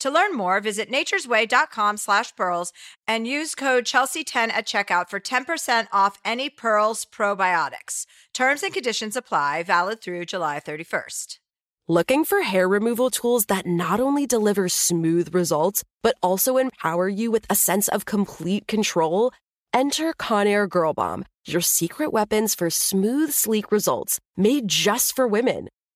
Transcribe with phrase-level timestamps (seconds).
[0.00, 2.72] To learn more, visit naturesway.com slash pearls
[3.06, 8.06] and use code Chelsea10 at checkout for 10% off any Pearls probiotics.
[8.32, 11.38] Terms and conditions apply, valid through July 31st.
[11.86, 17.30] Looking for hair removal tools that not only deliver smooth results, but also empower you
[17.30, 19.32] with a sense of complete control?
[19.74, 25.68] Enter Conair Girl Bomb, your secret weapons for smooth, sleek results made just for women.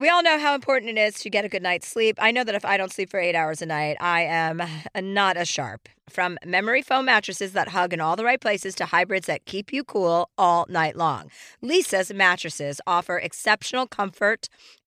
[0.00, 2.18] We all know how important it is to get a good night's sleep.
[2.20, 4.62] I know that if I don't sleep for eight hours a night, I am
[4.94, 5.88] not as sharp.
[6.08, 9.72] From memory foam mattresses that hug in all the right places to hybrids that keep
[9.72, 14.48] you cool all night long, Leesa's mattresses offer exceptional comfort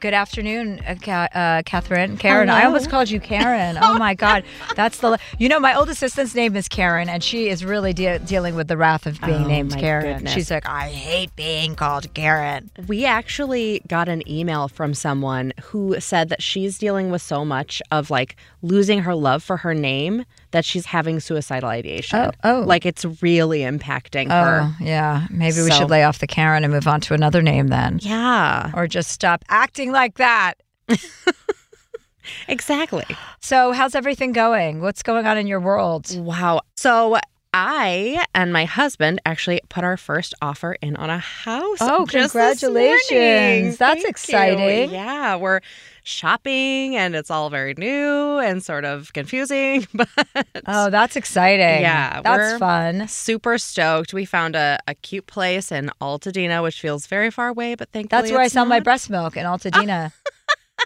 [0.00, 2.16] Good afternoon, uh, uh, Catherine.
[2.18, 3.76] Karen, I almost called you Karen.
[3.82, 4.44] Oh my God,
[4.76, 5.18] that's the.
[5.38, 8.68] You know, my old assistant's name is Karen, and she is really de- dealing with
[8.68, 10.14] the wrath of being Oh, named Karen.
[10.18, 10.32] goodness.
[10.34, 12.70] She's like, I hate being called Karen.
[12.86, 17.82] We actually got an email from someone who said that she's dealing with so much
[17.90, 22.18] of like losing her love for her name that she's having suicidal ideation.
[22.18, 22.60] Oh, oh.
[22.60, 24.60] Like it's really impacting oh, her.
[24.64, 25.26] Oh, yeah.
[25.30, 27.98] Maybe we So- should lay off the Karen and move on to another name then.
[28.02, 30.54] Yeah, Or just stop acting like that.
[32.48, 33.04] exactly.
[33.40, 34.80] So, how's everything going?
[34.80, 36.16] What's going on in your world?
[36.18, 36.62] Wow.
[36.76, 37.18] So
[37.54, 41.78] I and my husband actually put our first offer in on a house.
[41.80, 43.78] Oh, congratulations.
[43.78, 44.08] That's Thank you.
[44.10, 44.90] exciting.
[44.90, 45.60] Yeah, we're
[46.04, 50.08] shopping and it's all very new and sort of confusing, but
[50.66, 51.82] Oh, that's exciting.
[51.82, 53.08] Yeah, That's fun.
[53.08, 54.12] super stoked.
[54.12, 58.22] We found a, a cute place in Altadena, which feels very far away, but thankfully
[58.22, 60.12] That's where I sell my breast milk in Altadena.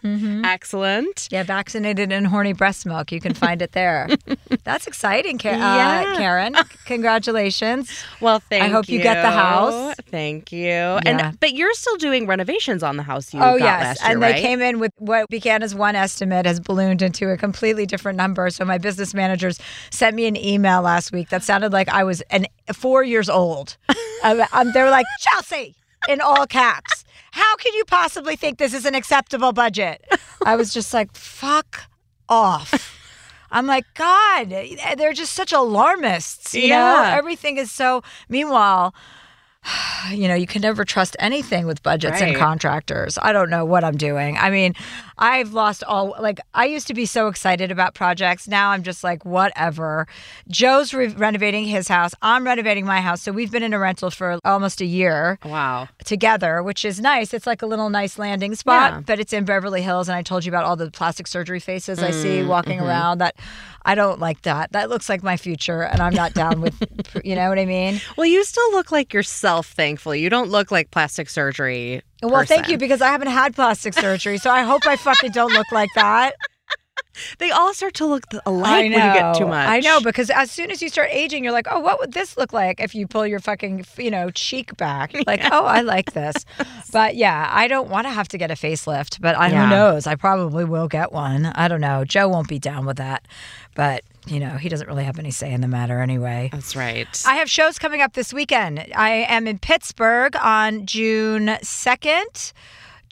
[0.03, 1.29] hmm Excellent.
[1.31, 3.13] Yeah, vaccinated and horny breast milk.
[3.13, 4.09] You can find it there.
[4.65, 6.55] That's exciting, Ka- uh, Karen.
[6.85, 7.91] Congratulations.
[8.21, 8.69] Well, thank you.
[8.69, 9.95] I hope you get the house.
[10.11, 10.61] Thank you.
[10.63, 11.01] Yeah.
[11.05, 14.21] And but you're still doing renovations on the house you oh got yes, year, and
[14.21, 14.35] right?
[14.37, 18.17] they came in with what began as one estimate has ballooned into a completely different
[18.17, 18.51] number.
[18.51, 19.59] So my business managers
[19.91, 23.77] sent me an email last week that sounded like I was an four years old.
[24.25, 25.75] um, um, they were like Chelsea
[26.09, 27.02] in all caps.
[27.33, 30.05] How can you possibly think this is an acceptable budget?
[30.47, 31.83] I was just like, fuck
[32.29, 32.99] off.
[33.51, 34.49] I'm like, God,
[34.97, 36.55] they're just such alarmists.
[36.55, 37.15] You know, Yeah.
[37.17, 38.03] everything is so.
[38.29, 38.95] Meanwhile,
[40.11, 43.19] you know, you can never trust anything with budgets and contractors.
[43.23, 44.37] I don't know what I'm doing.
[44.37, 44.75] I mean,
[45.19, 48.49] I've lost all, like, I used to be so excited about projects.
[48.49, 50.09] Now I'm just like, whatever.
[50.49, 52.13] Joe's re- renovating his house.
[52.23, 53.23] I'm renovating my house.
[53.23, 55.89] So we've been in a rental for almost a year Wow.
[56.05, 57.33] together, which is nice.
[57.33, 59.01] It's like a little nice landing spot, Yeah.
[59.07, 60.09] but it's in Beverly Hills.
[60.09, 62.89] And I told you about all the plastic surgery faces I Mm, see walking mm-hmm.
[62.89, 63.19] around.
[63.19, 63.37] That
[63.85, 64.73] I don't like that.
[64.73, 66.75] That looks like my future, and I'm not down with,
[67.25, 68.01] you know what I mean?
[68.17, 70.21] Well, you still look like yourself, thankfully.
[70.21, 72.01] You don't look like plastic surgery.
[72.23, 75.53] Well, thank you because I haven't had plastic surgery, so I hope I fucking don't
[75.53, 76.37] look like that.
[77.39, 79.69] They all start to look alike when you get too much.
[79.69, 82.39] I know because as soon as you start aging, you're like, oh, what would this
[82.39, 85.13] look like if you pull your fucking, you know, cheek back?
[85.27, 86.35] Like, oh, I like this.
[86.93, 89.65] But yeah, I don't want to have to get a facelift, but I, Yeah.
[89.65, 90.07] who knows?
[90.07, 91.47] I probably will get one.
[91.47, 92.05] I don't know.
[92.05, 93.27] Joe won't be down with that,
[93.75, 96.49] but you know, he doesn't really have any say in the matter anyway.
[96.53, 97.09] That's right.
[97.27, 98.79] I have shows coming up this weekend.
[98.95, 102.53] I am in Pittsburgh on June 2nd.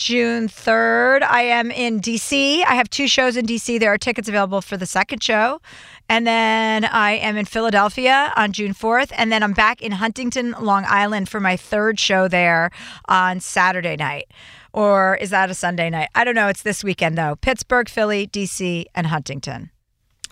[0.01, 2.65] June 3rd, I am in DC.
[2.65, 3.79] I have two shows in DC.
[3.79, 5.61] There are tickets available for the second show.
[6.09, 9.13] And then I am in Philadelphia on June 4th.
[9.15, 12.71] And then I'm back in Huntington, Long Island for my third show there
[13.09, 14.31] on Saturday night.
[14.73, 16.09] Or is that a Sunday night?
[16.15, 16.49] I don't know.
[16.49, 17.37] It's this weekend, though.
[17.37, 19.71] Pittsburgh, Philly, DC, and Huntington.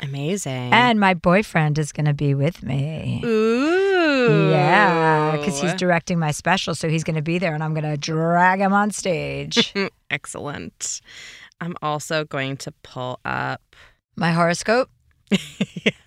[0.01, 0.73] Amazing.
[0.73, 3.21] And my boyfriend is going to be with me.
[3.23, 3.88] Ooh.
[4.51, 7.85] Yeah, because he's directing my special, so he's going to be there, and I'm going
[7.91, 9.73] to drag him on stage.
[10.11, 11.01] Excellent.
[11.61, 13.61] I'm also going to pull up.
[14.17, 14.91] my horoscope.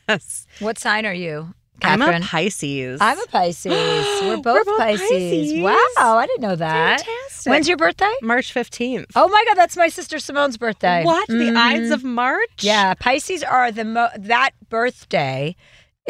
[0.10, 0.46] Yes.
[0.60, 2.22] What sign are you, I'm Catherine?
[2.22, 3.00] a Pisces.
[3.00, 3.72] I'm a Pisces.
[4.22, 5.10] We're both, We're both Pisces.
[5.10, 5.64] Pisces.
[5.64, 7.00] Wow, I didn't know that.
[7.00, 7.50] Fantastic.
[7.50, 8.12] When's your birthday?
[8.22, 9.06] March 15th.
[9.16, 11.06] Oh my God, that's my sister Simone's birthday.
[11.06, 11.28] What?
[11.30, 11.56] The Mhm.
[11.56, 12.50] Ides of March?
[12.60, 14.10] Yeah, Pisces are the mo.
[14.18, 15.56] That birthday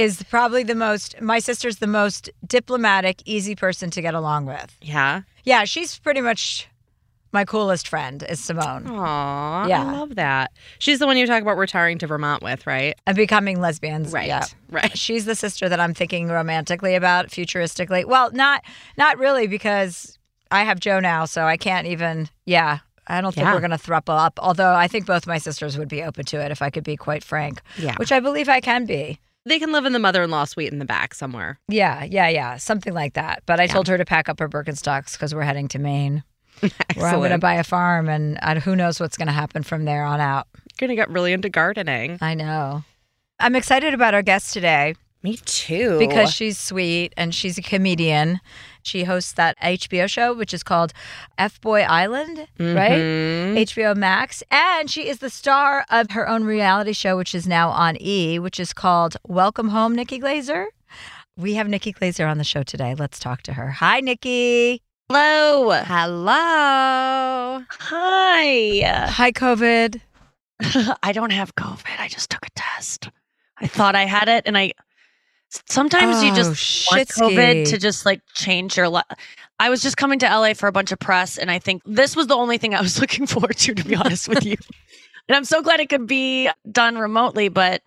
[0.01, 1.19] is probably the most.
[1.21, 4.75] My sister's the most diplomatic, easy person to get along with.
[4.81, 5.21] Yeah.
[5.43, 6.67] Yeah, she's pretty much
[7.33, 8.23] my coolest friend.
[8.29, 8.87] Is Simone.
[8.87, 9.67] Aw.
[9.67, 9.83] Yeah.
[9.85, 10.51] I love that.
[10.79, 12.95] She's the one you talk about retiring to Vermont with, right?
[13.07, 14.11] and becoming lesbians.
[14.11, 14.27] Right.
[14.27, 14.45] Yeah.
[14.69, 14.97] Right.
[14.97, 18.05] She's the sister that I'm thinking romantically about, futuristically.
[18.05, 18.63] Well, not
[18.97, 20.17] not really because
[20.51, 22.27] I have Joe now, so I can't even.
[22.45, 23.53] Yeah, I don't think Yeah.
[23.53, 24.37] we're gonna thruple up.
[24.41, 26.97] Although I think both my sisters would be open to it if I could be
[26.97, 27.95] quite frank, Yeah.
[27.95, 29.19] which I believe I can be.
[29.45, 31.59] They can live in the mother in law suite in the back somewhere.
[31.67, 33.41] Yeah, yeah, yeah, something like that.
[33.45, 36.23] But I told her to pack up her Birkenstocks because we're heading to Maine,
[36.61, 39.63] where I'm going to buy a farm, and uh, who knows what's going to happen
[39.63, 40.47] from there on out.
[40.77, 42.19] Going to get really into gardening.
[42.21, 42.83] I know.
[43.39, 44.95] I'm excited about our guest today.
[45.23, 45.99] Me too.
[45.99, 48.39] because she's sweet and she's a comedian.
[48.83, 50.93] She hosts that HBO show, which is called
[51.37, 52.91] F Boy Island, right?
[52.91, 53.57] Mhm.
[53.57, 54.43] HBO Max.
[54.51, 58.39] And she is the star of her own reality show, which is now on E,
[58.39, 60.67] which is called Welcome Home, Nikki Glaser.
[61.37, 62.93] We have Nikki Glaser on the show today.
[62.97, 63.69] Let's talk to her.
[63.71, 64.81] Hi, Nikki.
[65.09, 65.71] Hello.
[65.71, 67.63] Hello.
[67.69, 69.07] Hi.
[69.09, 70.01] Hi, COVID.
[71.03, 71.99] I don't have COVID.
[71.99, 73.09] I just took a test.
[73.59, 74.73] I thought I had it, and I.
[75.69, 79.05] Sometimes you Oh, just want COVID to just like change your life.
[79.59, 82.15] I was just coming to LA for a bunch of press, and I think this
[82.15, 84.57] was the only thing I was looking forward to, to be honest with you.
[85.29, 87.83] And I'm so glad it could be done remotely, but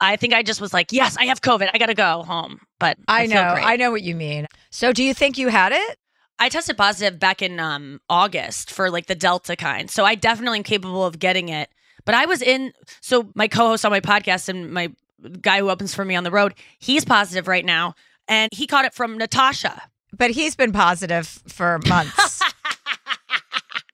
[0.00, 1.68] I think I just was like, yes, I have COVID.
[1.72, 2.58] I got to go home.
[2.80, 3.40] But I, I know.
[3.40, 4.46] I know what you mean.
[4.70, 5.98] So, do you think you had it?
[6.38, 9.90] I tested positive back in um, August for like the Delta kind.
[9.90, 11.68] So I definitely am capable of getting it.
[12.04, 12.72] But I was in,
[13.02, 14.90] so my co host on my podcast and my
[15.40, 17.94] guy who opens for me on the road, he's positive right now.
[18.26, 19.82] And he caught it from Natasha.
[20.16, 22.42] But he's been positive for months.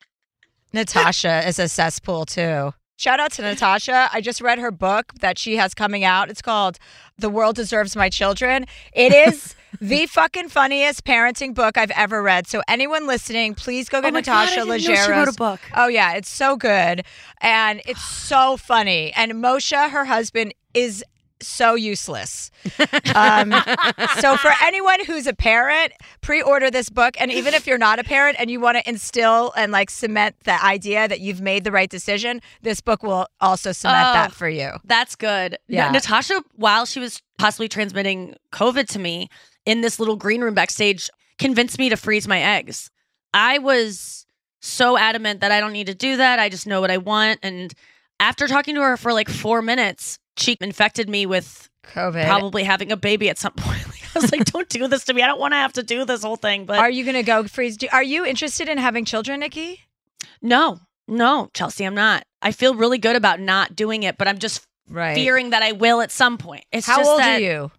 [0.73, 2.73] Natasha is a cesspool too.
[2.97, 4.09] Shout out to Natasha.
[4.13, 6.31] I just read her book that she has coming out.
[6.31, 6.79] It's called
[7.19, 8.67] The World Deserves My Children.
[8.93, 12.47] It is the fucking funniest parenting book I've ever read.
[12.47, 15.61] So anyone listening, please go get Oh God, Natasha know she wrote a book.
[15.75, 17.05] Oh yeah, it's so good
[17.41, 19.13] and it's so funny.
[19.17, 21.05] And Moshe, her husband, is
[21.47, 22.51] so useless.
[23.15, 23.53] Um,
[24.21, 27.15] so for anyone who's a parent, pre-order this book.
[27.21, 30.37] And even if you're not a parent and you want to instill and like cement
[30.45, 34.13] the idea that you've made the right decision, this book will also cement Oh.
[34.15, 34.73] that for you.
[34.85, 35.59] That's good.
[35.69, 35.87] Yeah.
[35.87, 39.29] Na- Natasha, while she was possibly transmitting COVID to me
[39.67, 41.09] in this little green room backstage,
[41.39, 42.91] convinced me to freeze my eggs.
[43.33, 44.27] I was
[44.61, 46.39] so adamant that I don't need to do that.
[46.39, 47.41] I just know what I want.
[47.43, 47.73] And
[48.21, 52.27] after talking to her for like four minutes, she infected me with COVID.
[52.27, 53.83] probably having a baby at some point.
[54.17, 55.23] I was like, don't do this to me.
[55.23, 56.67] I don't want to have to do this whole thing.
[56.67, 57.77] But Are you going to go freeze?
[57.77, 59.81] do- Are you interested in having children, Nikki?
[60.41, 62.25] no, no, Chelsea, I'm not.
[62.41, 65.15] I feel really good about not doing it, but I'm just Right.
[65.15, 66.65] fearing that I will at some point.
[66.73, 67.71] It's How old are you?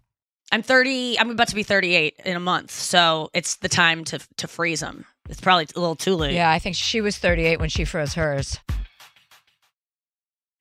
[0.52, 1.18] I'm 30.
[1.18, 4.78] I'm about to be 38 in a month, so it's the time to to freeze
[4.80, 5.04] them.
[5.28, 6.34] It's probably a little too late.
[6.34, 8.58] Yeah, I think she was 38 when she froze hers.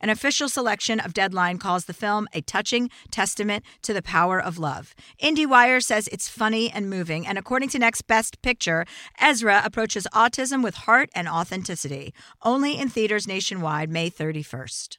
[0.00, 4.58] An official selection of Deadline calls the film a touching testament to the power of
[4.58, 4.94] love.
[5.22, 8.86] IndieWire says it's funny and moving, and according to Next Best Picture,
[9.20, 12.14] Ezra approaches autism with heart and authenticity.
[12.42, 14.98] Only in theaters nationwide, May 31st.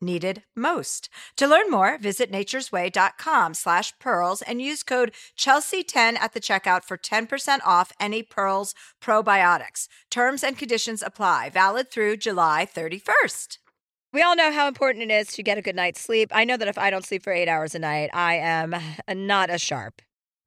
[0.00, 1.08] needed most.
[1.36, 6.96] To learn more, visit naturesway.com slash pearls and use code Chelsea10 at the checkout for
[6.96, 9.88] 10% off any Pearls probiotics.
[10.10, 11.50] Terms and conditions apply.
[11.50, 13.58] Valid through July 31st.
[14.12, 16.30] We all know how important it is to get a good night's sleep.
[16.32, 18.74] I know that if I don't sleep for eight hours a night, I am
[19.08, 20.02] not as sharp.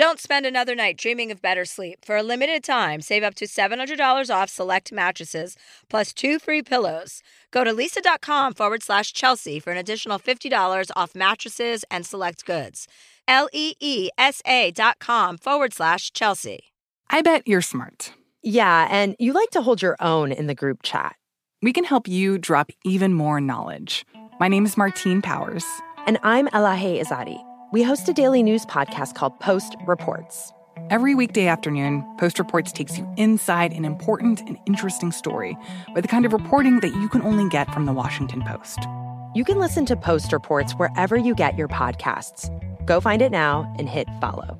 [0.00, 2.06] Don't spend another night dreaming of better sleep.
[2.06, 5.56] For a limited time, save up to $700 off select mattresses
[5.90, 7.20] plus two free pillows.
[7.50, 12.88] Go to leesa.com forward slash Chelsea for an additional $50 off mattresses and select goods.
[13.28, 16.72] L E E S A dot com forward slash Chelsea.
[17.10, 18.14] I bet you're smart.
[18.42, 21.14] Yeah, and you like to hold your own in the group chat.
[21.60, 24.06] We can help you drop even more knowledge.
[24.38, 25.66] My name is Martine Powers.
[26.06, 27.49] And I'm Elahe Izadi.
[27.72, 30.52] We host a daily news podcast called Post Reports.
[30.90, 35.56] Every weekday afternoon, Post Reports takes you inside an important and interesting story
[35.94, 38.80] with the kind of reporting that you can only get from the Washington Post.
[39.36, 42.50] You can listen to Post Reports wherever you get your podcasts.
[42.86, 44.58] Go find it now and hit follow.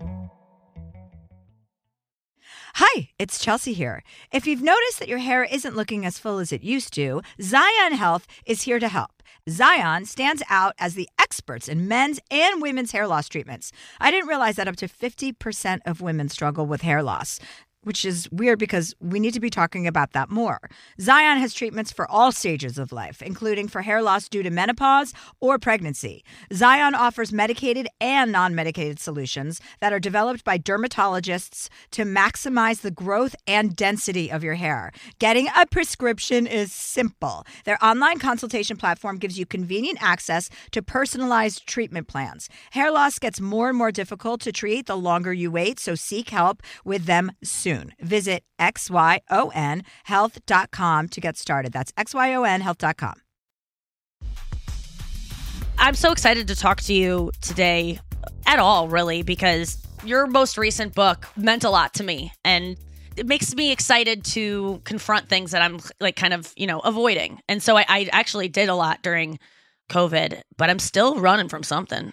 [2.74, 4.04] Hi, it's Chelsea here.
[4.32, 7.90] If you've noticed that your hair isn't looking as full as it used to, Xyon
[7.90, 9.19] Health is here to help.
[9.48, 13.72] Xyon stands out as the experts in men's and women's hair loss treatments.
[14.00, 17.40] I didn't realize that up to 50% of women struggle with hair loss
[17.82, 20.60] which is weird because we need to be talking about that more.
[20.98, 25.12] Xyon has treatments for all stages of life, including for hair loss due to menopause
[25.40, 26.24] or pregnancy.
[26.52, 32.90] Xyon offers medicated and non medicated solutions that are developed by dermatologists to maximize the
[32.90, 34.92] growth and density of your hair.
[35.18, 37.46] Getting a prescription is simple.
[37.64, 42.48] Their online consultation platform gives you convenient access to personalized treatment plans.
[42.72, 46.30] Hair loss gets more and more difficult to treat the longer you wait, so seek
[46.30, 47.94] help with them soon soon.
[48.00, 51.72] Visit xyonhealth.com to get started.
[51.72, 53.14] That's xyonhealth.com.
[55.78, 58.00] I'm so excited to talk to you today
[58.44, 62.32] at all, really, because your most recent book meant a lot to me.
[62.44, 62.76] And
[63.16, 67.40] it makes me excited to confront things that I'm like kind of, you know, avoiding.
[67.48, 69.38] And so I, I actually did a lot during
[69.90, 72.12] COVID, but I'm still running from something.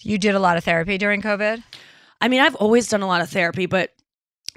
[0.00, 1.62] You did a lot of therapy during COVID?
[2.20, 3.92] I mean, I've always done a lot of therapy, but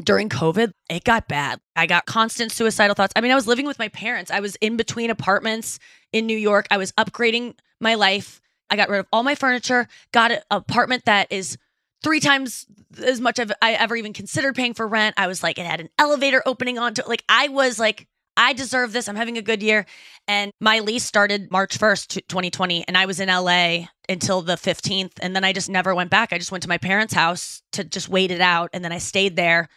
[0.04, 1.60] during COVID, it got bad.
[1.76, 3.14] I got constant suicidal thoughts.
[3.16, 4.32] I mean, I was living with my parents.
[4.32, 5.80] I was in between apartments
[6.12, 6.68] in New York.
[6.72, 8.42] I was upgrading my life.
[8.70, 11.58] I got rid of all my furniture, got an apartment that is
[12.04, 12.66] three times
[13.04, 15.16] as much as I ever even considered paying for rent.
[15.18, 18.94] I was like, it had an elevator opening onto like I was like, I deserve
[18.94, 19.10] this.
[19.10, 19.86] I'm having a good year.
[20.28, 25.12] And my lease started March 1st, 2020, and I was in LA until the 15th.
[25.22, 26.32] And then I just never went back.
[26.32, 28.70] I just went to my parents' house to just wait it out.
[28.74, 29.68] And then I stayed there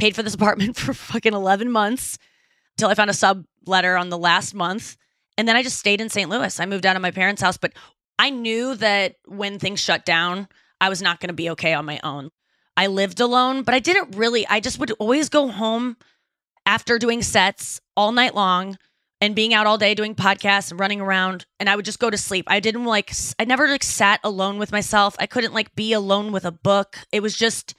[0.00, 2.18] paid for this apartment for fucking 11 months
[2.76, 4.96] until I found a sub letter on the last month.
[5.38, 6.28] And then I just stayed in St.
[6.28, 6.58] Louis.
[6.58, 7.72] I moved out of my parents' house, but
[8.18, 10.48] I knew that when things shut down,
[10.80, 12.30] I was not going to be okay on my own.
[12.76, 15.96] I lived alone, but I didn't really, I just would always go home
[16.66, 18.78] after doing sets all night long
[19.20, 22.10] and being out all day doing podcasts and running around and I would just go
[22.10, 22.46] to sleep.
[22.48, 25.14] I didn't like I never like sat alone with myself.
[25.18, 26.98] I couldn't like be alone with a book.
[27.12, 27.74] It was just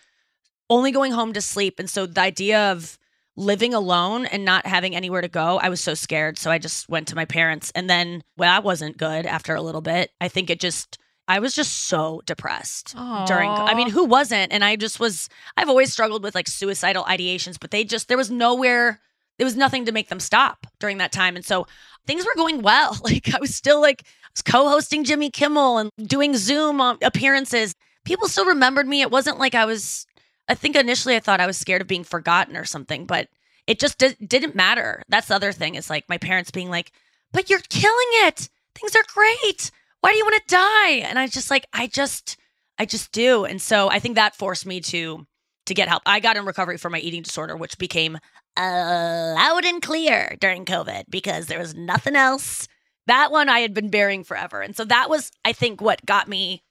[0.72, 1.80] only going home to sleep.
[1.80, 2.98] And so the idea of
[3.36, 6.40] living alone and not having anywhere to go, I was so scared.
[6.40, 7.72] So I just went to my parents.
[7.75, 10.12] And then, well, that wasn't good after a little bit.
[10.22, 10.98] I think it just,
[11.28, 14.54] I was just so depressed during, I mean, who wasn't?
[14.54, 18.18] And I just was, I've always struggled with like suicidal ideations, but they just, there
[18.18, 19.01] was nowhere,
[19.38, 21.36] there was nothing to make them stop during that time.
[21.36, 21.68] And so
[22.08, 22.98] things were going well.
[23.04, 26.98] Like I was still like, I was co hosting Jimmy Kimmel and doing Zoom um,
[27.01, 27.74] appearances.
[28.06, 29.01] People still remembered me.
[29.01, 30.06] It wasn't like I was
[30.51, 33.29] I think initially I thought I was scared of being forgotten or something, but
[33.67, 35.01] it just di- didn't matter.
[35.08, 35.75] That's the other thing.
[35.75, 36.91] Is like my parents being like,
[37.31, 38.50] "But you're killing it.
[38.75, 39.72] Things are great.
[40.01, 42.36] Why do you want to die?" And I just like, I just,
[42.77, 43.46] I just do.
[43.46, 45.25] And so I think that forced me to
[45.67, 46.03] to get help.
[46.05, 48.17] I got in recovery for my eating disorder, which became
[48.58, 52.67] uh, loud and clear during COVID because there was nothing else.
[53.08, 56.27] That one I had been bearing forever, and so that was, I think, what got
[56.27, 56.62] me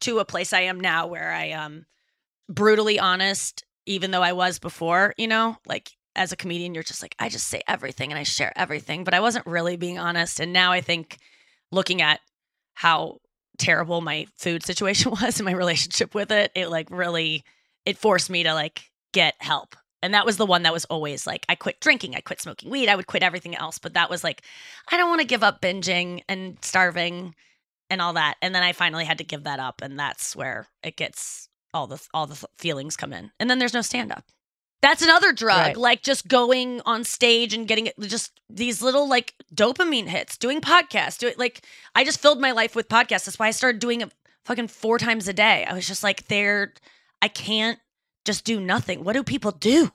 [0.00, 1.86] to a place I am now, where I um
[2.50, 7.02] brutally honest, even though I was before, you know, like as a comedian, you're just
[7.02, 10.40] like, I just say everything and I share everything, but I wasn't really being honest.
[10.40, 11.18] And now I think
[11.70, 12.20] looking at
[12.74, 13.18] how
[13.58, 17.44] terrible my food situation was and my relationship with it, it like really,
[17.86, 19.76] it forced me to like get help.
[20.02, 22.70] And that was the one that was always like, I quit drinking, I quit smoking
[22.70, 23.78] weed, I would quit everything else.
[23.78, 24.42] But that was like,
[24.90, 27.34] I don't want to give up binging and starving
[27.90, 28.36] and all that.
[28.40, 29.82] And then I finally had to give that up.
[29.82, 33.74] And that's where it gets all the all the feelings come in and then there's
[33.74, 34.24] no stand up
[34.82, 35.76] that's another drug right.
[35.76, 41.18] like just going on stage and getting just these little like dopamine hits doing podcasts
[41.18, 41.62] do it like
[41.94, 43.26] i just filled my life with podcasts.
[43.26, 44.12] That's why i started doing it
[44.44, 45.64] fucking four times a day.
[45.64, 46.74] I was just like there
[47.20, 47.78] i can't
[48.24, 49.04] just do nothing.
[49.04, 49.90] What do people do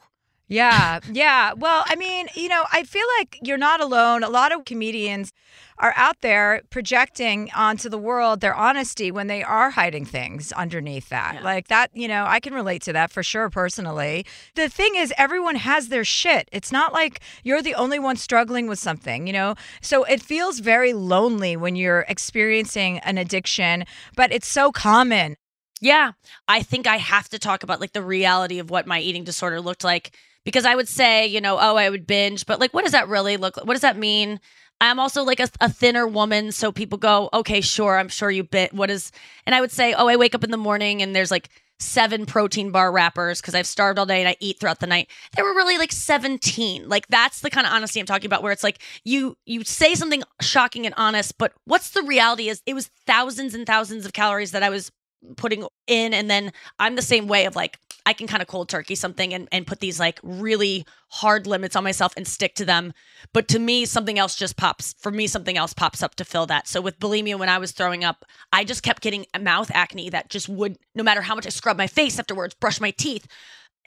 [0.48, 1.54] yeah, yeah.
[1.54, 4.24] Well, I mean, you know, I feel like you're not alone.
[4.24, 5.32] A lot of comedians
[5.78, 11.10] are out there projecting onto the world their honesty when they are hiding things underneath
[11.10, 11.36] that.
[11.36, 11.42] Yeah.
[11.42, 14.26] Like that, you know, I can relate to that for sure personally.
[14.56, 16.48] The thing is, everyone has their shit.
[16.52, 19.56] It's not like you're the only one struggling with something, you know?
[19.82, 23.86] So it feels very lonely when you're experiencing an addiction,
[24.16, 25.36] but it's so common.
[25.82, 26.14] Yeah.
[26.48, 29.60] I think I have to talk about like the reality of what my eating disorder
[29.60, 32.84] looked like because I would say, you know, oh, I would binge, but like, what
[32.84, 33.66] does that really look like?
[33.66, 34.40] What does that mean?
[34.80, 36.52] I'm also like a, a, thinner woman.
[36.52, 38.74] So people go, okay, sure, I'm sure you bit.
[38.74, 39.12] What is,
[39.46, 42.26] and I would say, oh, I wake up in the morning and there's like seven
[42.26, 45.10] protein bar wrappers because I've starved all day and I eat throughout the night.
[45.36, 46.88] There were really like 17.
[46.88, 49.96] Like that's the kind of honesty I'm talking about where it's like you you say
[49.96, 54.14] something shocking and honest, but what's the reality is it was thousands and thousands of
[54.14, 54.92] calories that I was
[55.38, 58.70] putting in and then I'm the same way of like I can kind of cold
[58.70, 62.66] turkey something and, and put these like really hard limits on myself and stick to
[62.66, 62.94] them.
[63.34, 64.94] But to me, something else just pops.
[65.00, 66.68] For me, something else pops up to fill that.
[66.68, 70.30] So with bulimia, when I was throwing up, I just kept getting mouth acne that
[70.30, 73.28] just would, no matter how much I scrub my face afterwards, brush my teeth,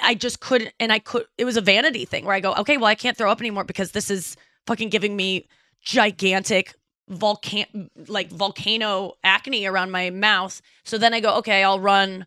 [0.02, 0.72] I just couldn't.
[0.80, 3.16] And I could, it was a vanity thing where I go, okay, well, I can't
[3.16, 5.46] throw up anymore because this is fucking giving me
[5.80, 6.74] gigantic
[7.08, 10.60] volcan like volcano acne around my mouth.
[10.84, 12.26] So then I go, okay, I'll run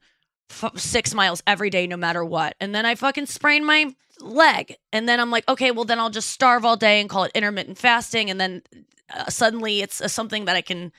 [0.49, 2.55] f- six miles every day, no matter what.
[2.59, 6.09] And then I fucking sprain my leg, and then I'm like, okay, well then I'll
[6.09, 8.61] just starve all day and call it intermittent fasting, and then
[9.13, 10.91] uh, suddenly it's uh, something that I can.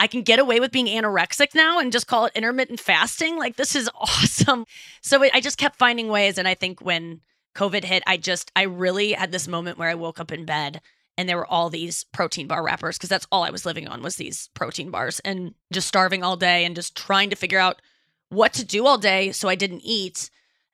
[0.00, 3.36] I can get away with being anorexic now and just call it intermittent fasting.
[3.36, 4.64] Like, this is awesome.
[5.00, 6.38] So it, I just kept finding ways.
[6.38, 7.20] And I think when
[7.54, 10.80] COVID hit, I just, I really had this moment where I woke up in bed
[11.16, 14.02] and there were all these protein bar wrappers because that's all I was living on
[14.02, 17.82] was these protein bars and just starving all day and just trying to figure out
[18.30, 20.30] what to do all day so I didn't eat.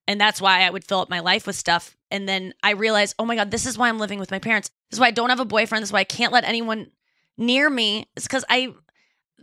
[0.06, 1.96] And that's why I would fill up my life with stuff.
[2.10, 4.70] And then I realized, oh my God, this is why I'm living with my parents.
[4.90, 5.82] This is why I don't have a boyfriend.
[5.82, 6.92] This is why I can't let anyone
[7.36, 8.06] near me.
[8.16, 8.72] It's because I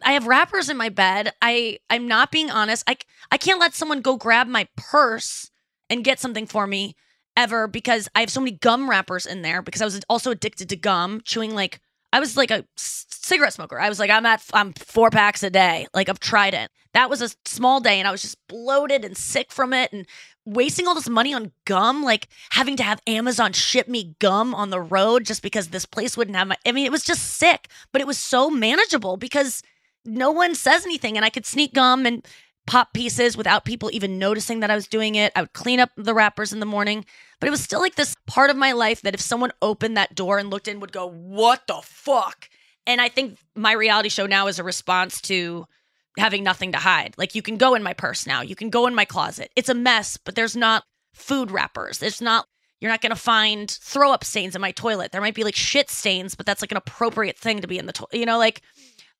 [0.01, 1.33] I have wrappers in my bed.
[1.41, 2.83] I I'm not being honest.
[2.87, 2.97] I
[3.31, 5.51] I can't let someone go grab my purse
[5.89, 6.95] and get something for me
[7.37, 10.69] ever because I have so many gum wrappers in there because I was also addicted
[10.69, 11.79] to gum, chewing like
[12.13, 13.79] I was like a cigarette smoker.
[13.79, 15.87] I was like I'm at I'm 4 packs a day.
[15.93, 16.71] Like I've tried it.
[16.93, 20.07] That was a small day and I was just bloated and sick from it and
[20.45, 24.69] wasting all this money on gum, like having to have Amazon ship me gum on
[24.69, 27.67] the road just because this place wouldn't have my I mean it was just sick,
[27.91, 29.61] but it was so manageable because
[30.05, 32.25] no one says anything and I could sneak gum and
[32.67, 35.31] pop pieces without people even noticing that I was doing it.
[35.35, 37.05] I would clean up the wrappers in the morning,
[37.39, 40.15] but it was still like this part of my life that if someone opened that
[40.15, 42.49] door and looked in would go, "What the fuck?"
[42.87, 45.65] And I think my reality show now is a response to
[46.17, 47.13] having nothing to hide.
[47.17, 49.51] Like you can go in my purse now, you can go in my closet.
[49.55, 51.99] It's a mess, but there's not food wrappers.
[51.99, 52.47] There's not
[52.81, 55.11] You're not going to find throw up stains in my toilet.
[55.11, 57.85] There might be like shit stains, but that's like an appropriate thing to be in
[57.85, 58.13] the toilet.
[58.13, 58.61] You know, like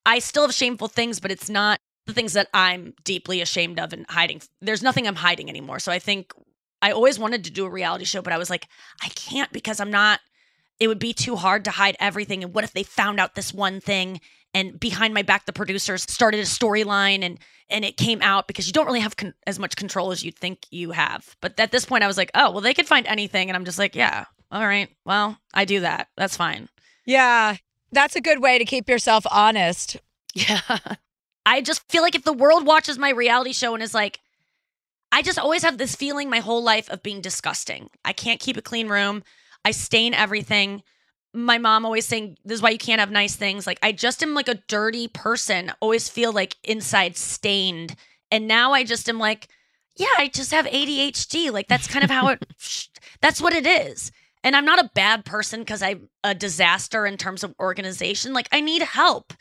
[0.04, 3.92] I still have shameful things, but it's not the things that I'm deeply ashamed of
[3.92, 4.40] and hiding.
[4.60, 5.78] There's nothing I'm hiding anymore.
[5.78, 6.32] So I think
[6.82, 8.68] I always wanted to do a reality show, but I was like,
[9.02, 10.20] I can't because I'm not,
[10.78, 12.44] it would be too hard to hide everything.
[12.44, 14.20] And what if they found out this one thing
[14.54, 17.38] and behind my back the producers started a storyline and
[17.68, 20.36] and it came out because you don't really have con- as much control as you'd
[20.38, 23.06] think you have but at this point i was like oh well they could find
[23.06, 26.68] anything and i'm just like yeah all right well i do that that's fine
[27.04, 27.56] Yeah,
[27.92, 29.96] that's a good way to keep yourself honest.
[30.34, 30.60] yeah
[31.46, 34.20] i just feel like if the world watches my reality show and is like
[35.12, 37.88] i just always have this feeling my whole life of being disgusting.
[38.04, 39.22] I can't keep a clean room.
[39.64, 40.82] I stain everything.
[41.32, 43.66] My mom always saying this is why you can't have nice things.
[43.66, 47.96] Like i just am like a dirty person always feel like inside stained.
[48.30, 49.48] And now i just am like
[49.96, 52.44] yeah i just have adhd like that's kind of how it
[53.22, 54.12] that's what it is.
[54.44, 58.32] And i'm not a bad person because i'm a disaster in terms of organization.
[58.32, 59.32] Like i need help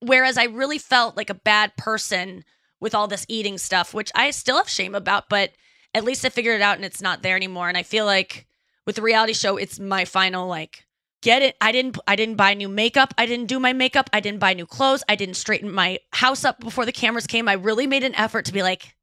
[0.00, 2.44] whereas i really felt like a bad person
[2.80, 5.50] with all this eating stuff which i still have shame about but
[5.94, 7.68] at least i figured it out and it's not there anymore.
[7.68, 8.46] And i feel like
[8.86, 10.84] with the reality show it's my final like
[11.22, 11.56] get it.
[11.60, 13.14] I didn't i didn't buy new makeup.
[13.18, 14.08] I didn't do my makeup.
[14.12, 15.04] I didn't buy new clothes.
[15.08, 17.48] I didn't straighten my house up before the cameras came.
[17.48, 18.96] I really made an effort to be like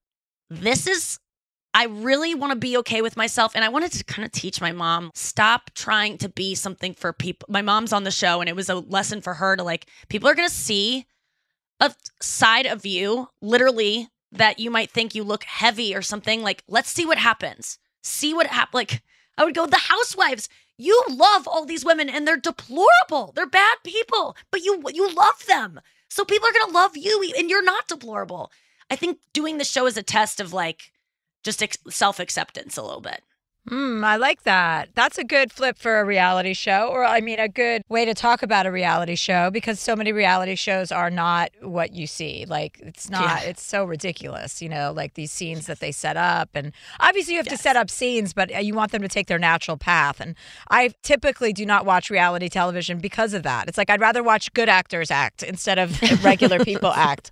[0.50, 1.20] this is
[1.74, 4.62] i really want to be okay with myself and i wanted to kind of teach
[4.62, 8.50] my mom stop trying to be something for people my mom's on the show and
[8.50, 11.06] it was a lesson for her to like people are going to see
[11.80, 16.64] a side of you literally that you might think you look heavy or something like
[16.68, 19.02] let's see what happens see what happens like
[19.38, 23.34] i would go the housewives you love all these women and they're deplorable.
[23.36, 25.82] They're bad people, but you you love them.
[26.10, 28.52] So people are going to love you and you're not deplorable.
[28.90, 30.92] I think doing the show is a test of like
[31.44, 33.22] just ex- self-acceptance a little bit.
[33.70, 34.90] Hmm, I like that.
[34.96, 38.14] That's a good flip for a reality show, or I mean, a good way to
[38.14, 42.46] talk about a reality show because so many reality shows are not what you see.
[42.48, 43.50] Like, it's not, Yeah.
[43.50, 46.50] it's so ridiculous, you know, like these scenes that they set up.
[46.54, 49.28] And obviously, you have to set up scenes, but uh, you want them to take
[49.28, 50.22] their natural path.
[50.22, 50.36] And
[50.72, 53.68] I typically do not watch reality television because of that.
[53.68, 57.32] It's like I'd rather watch good actors act instead of regular people act.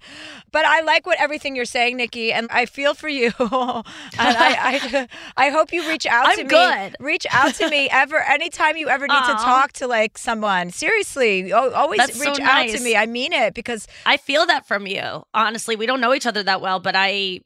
[0.52, 3.32] But I like what everything you're saying, Nikki, and I feel for you.
[3.40, 3.84] and
[4.20, 6.50] I, I, I hope you reach out I'm to me.
[6.50, 6.96] good.
[7.00, 10.72] Reach out to me ever, anytime you ever need to talk to like someone.
[10.72, 12.96] Seriously, always That's so reach out to me.
[12.96, 15.24] I mean it because I feel that from you.
[15.34, 17.42] Honestly, we don't know each other that well, but I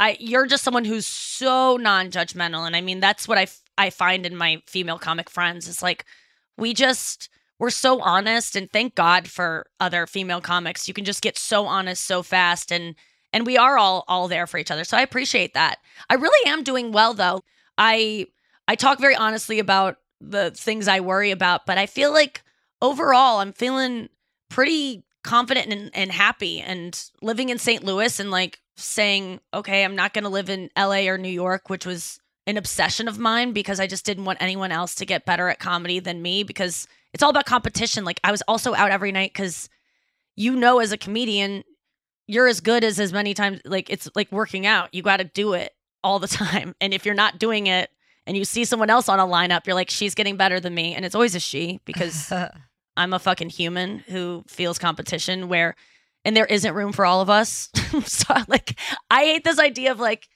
[0.00, 3.90] I you're just someone who's so non-judgmental and I mean that's what I f- I
[3.90, 5.68] find in my female comic friends.
[5.68, 6.04] It's like
[6.56, 10.88] we just we're so honest and thank God for other female comics.
[10.88, 12.96] You can just get so honest so fast and
[13.32, 14.84] and we are all all there for each other.
[14.84, 15.78] So I appreciate that.
[16.10, 17.42] I really am doing well though.
[17.78, 18.26] I
[18.68, 22.42] I talk very honestly about the things I worry about, but I feel like
[22.80, 24.08] overall I'm feeling
[24.48, 27.84] pretty confident and, and happy and living in St.
[27.84, 31.70] Louis and like saying, okay, I'm not going to live in LA or New York,
[31.70, 35.24] which was an obsession of mine because I just didn't want anyone else to get
[35.24, 38.04] better at comedy than me because it's all about competition.
[38.04, 39.68] Like I was also out every night because
[40.34, 41.62] you know, as a comedian,
[42.26, 43.60] you're as good as as many times.
[43.64, 44.92] Like it's like working out.
[44.94, 46.74] You got to do it all the time.
[46.80, 47.90] And if you're not doing it
[48.26, 50.94] and you see someone else on a lineup, you're like, she's getting better than me.
[50.94, 52.32] And it's always a she because
[52.96, 55.74] I'm a fucking human who feels competition where
[56.24, 57.70] and there isn't room for all of us.
[58.04, 58.78] so like
[59.10, 60.28] I hate this idea of like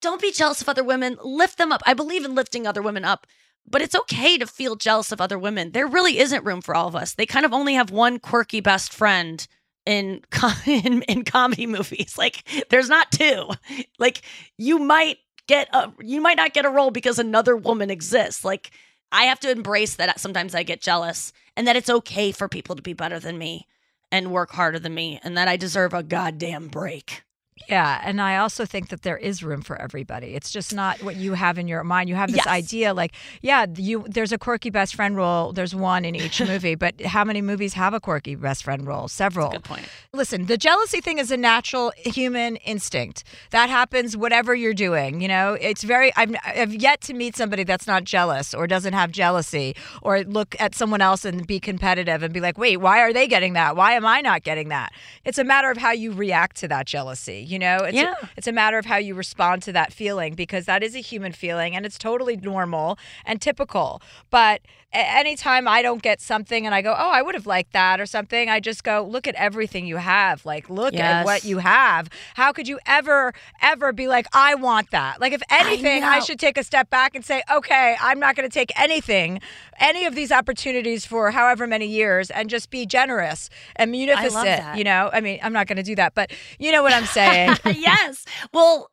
[0.00, 1.82] don't be jealous of other women, lift them up.
[1.86, 3.26] I believe in lifting other women up,
[3.66, 5.70] but it's okay to feel jealous of other women.
[5.70, 7.14] There really isn't room for all of us.
[7.14, 9.46] They kind of only have one quirky best friend
[9.86, 10.22] in
[10.66, 12.16] in, in comedy movies.
[12.18, 13.50] Like there's not two.
[13.98, 14.22] Like
[14.58, 18.44] you might get a you might not get a role because another woman exists.
[18.44, 18.70] Like
[19.12, 22.76] I have to embrace that sometimes I get jealous and that it's okay for people
[22.76, 23.66] to be better than me
[24.10, 27.22] and work harder than me and that I deserve a goddamn break.
[27.68, 30.34] Yeah, and I also think that there is room for everybody.
[30.34, 32.08] It's just not what you have in your mind.
[32.08, 32.46] You have this Yes.
[32.48, 33.12] idea like,
[33.42, 35.52] yeah, you there's a quirky best friend role.
[35.52, 39.06] There's one in each movie, but how many movies have a quirky best friend role?
[39.06, 39.50] Several.
[39.50, 39.86] Good point.
[40.12, 43.22] Listen, the jealousy thing is a natural human instinct.
[43.50, 45.20] That happens whatever you're doing.
[45.20, 46.12] You know, it's very.
[46.16, 50.56] I've, I've yet to meet somebody that's not jealous or doesn't have jealousy or look
[50.60, 53.76] at someone else and be competitive and be like, wait, why are they getting that?
[53.76, 54.92] Why am I not getting that?
[55.24, 57.43] It's a matter of how you react to that jealousy.
[57.44, 58.14] You know, it's Yeah.
[58.22, 61.00] a, it's a matter of how you respond to that feeling because that is a
[61.00, 64.00] human feeling and it's totally normal and typical.
[64.30, 64.60] But
[64.92, 68.06] anytime I don't get something and I go, oh, I would have liked that or
[68.06, 70.46] something, I just go, look at everything you have.
[70.46, 72.08] Like, look at what you have.
[72.34, 75.20] How could you ever, ever be like, I want that?
[75.20, 76.24] Like, if anything, I, know.
[76.24, 79.40] should take a step back and say, okay, I'm not going to take anything,
[79.78, 84.34] any of these opportunities for however many years and just be generous and munificent.
[84.76, 87.06] You know, I mean, I'm not going to do that, but you know what I'm
[87.06, 87.56] saying.
[87.64, 88.24] yes.
[88.52, 88.90] Well,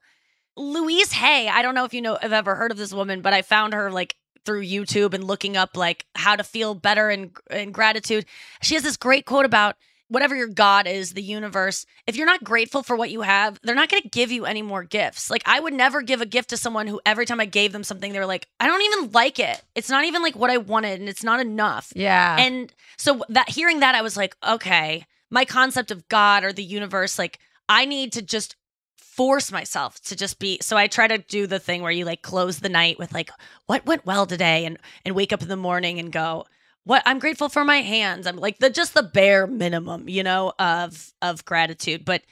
[0.58, 3.34] Louise Hay, I don't know if you know have ever heard of this woman, but
[3.34, 4.16] I found her like
[4.46, 8.26] through YouTube and looking up like how to feel better in in gratitude.
[8.62, 9.76] She has this great quote about
[10.12, 11.86] whatever your god is, the universe.
[12.06, 14.62] If you're not grateful for what you have, they're not going to give you any
[14.62, 15.30] more gifts.
[15.30, 17.86] Like I would never give a gift to someone who every time I gave them
[17.86, 19.64] something they were like, I don't even like it.
[19.74, 21.94] It's not even like what I wanted and it's not enough.
[21.96, 22.36] yeah.
[22.38, 26.64] And so that hearing that, I was like, okay, my concept of God or the
[26.64, 28.58] universe, like I need to just
[28.98, 30.58] force myself to just be.
[30.62, 33.30] So I try to do the thing where you like close the night with like,
[33.68, 36.46] what went well today, and and wake up in the morning and go,
[36.84, 38.26] what I'm grateful for my hands.
[38.28, 42.06] I'm like the just the bare minimum, you know, of of gratitude.
[42.06, 42.24] But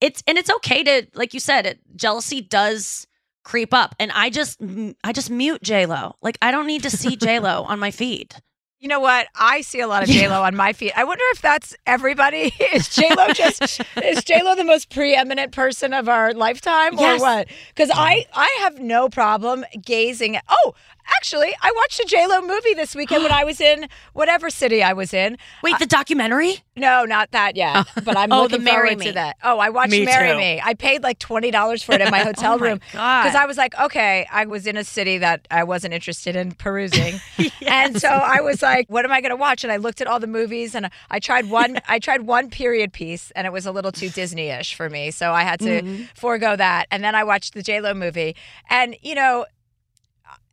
[0.00, 3.06] it's and it's okay to like you said, it, jealousy does
[3.44, 4.60] creep up, and I just
[5.04, 6.14] I just mute J Lo.
[6.22, 8.34] Like I don't need to see J Lo on my feed.
[8.80, 9.28] You know what?
[9.36, 10.92] I see a lot of J Lo on my feed.
[10.96, 12.52] I wonder if that's everybody.
[12.74, 13.62] Is J Lo just
[14.02, 17.20] is J Lo the most preeminent person of our lifetime, Yes.
[17.20, 17.48] or what?
[17.68, 20.34] Because I I have no problem gazing.
[20.34, 20.74] At, oh,
[21.16, 24.82] actually, I watched a J Lo movie this weekend when I was in whatever city
[24.82, 25.38] I was in.
[25.62, 26.56] Wait, the documentary?
[26.76, 27.86] No, not that yet.
[28.04, 29.06] But I'm Oh, looking the Marry forward Me.
[29.06, 29.36] to that.
[29.44, 30.36] Oh, I watched Me Marry too.
[30.38, 30.60] Me.
[30.64, 33.22] I paid like twenty dollars for it in my hotel Oh my room God.
[33.24, 36.52] because I was like, okay, I was in a city that I wasn't interested in
[36.52, 37.20] perusing,
[37.66, 39.64] and so I was like, what am I going to watch?
[39.64, 41.78] And I looked at all the movies, and I tried one.
[41.88, 45.32] I tried one period piece, and it was a little too Disney-ish for me, so
[45.32, 46.04] I had to Mm-hmm.
[46.14, 46.86] forego that.
[46.90, 48.36] And then I watched the J Lo movie,
[48.68, 49.46] and you know,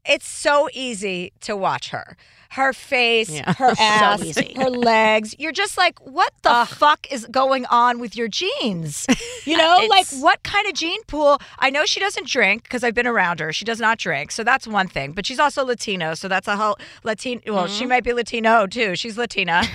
[0.06, 2.16] it's so easy to watch her.
[2.54, 3.54] Her face, Yeah.
[3.54, 4.54] her ass, easy.
[4.56, 5.36] her legs.
[5.38, 9.06] You're just like, what the fuck is going on with your jeans?
[9.46, 11.40] You know, like what kind of gene pool?
[11.58, 13.52] I know she doesn't drink because I've been around her.
[13.52, 14.32] She does not drink.
[14.32, 15.14] So that's one thing.
[15.14, 16.14] But she's also Latino.
[16.14, 17.42] So that's a whole Latino.
[17.48, 17.90] Well, she Mm-hmm.
[17.90, 18.96] might be Latino too.
[18.96, 19.64] She's Latina.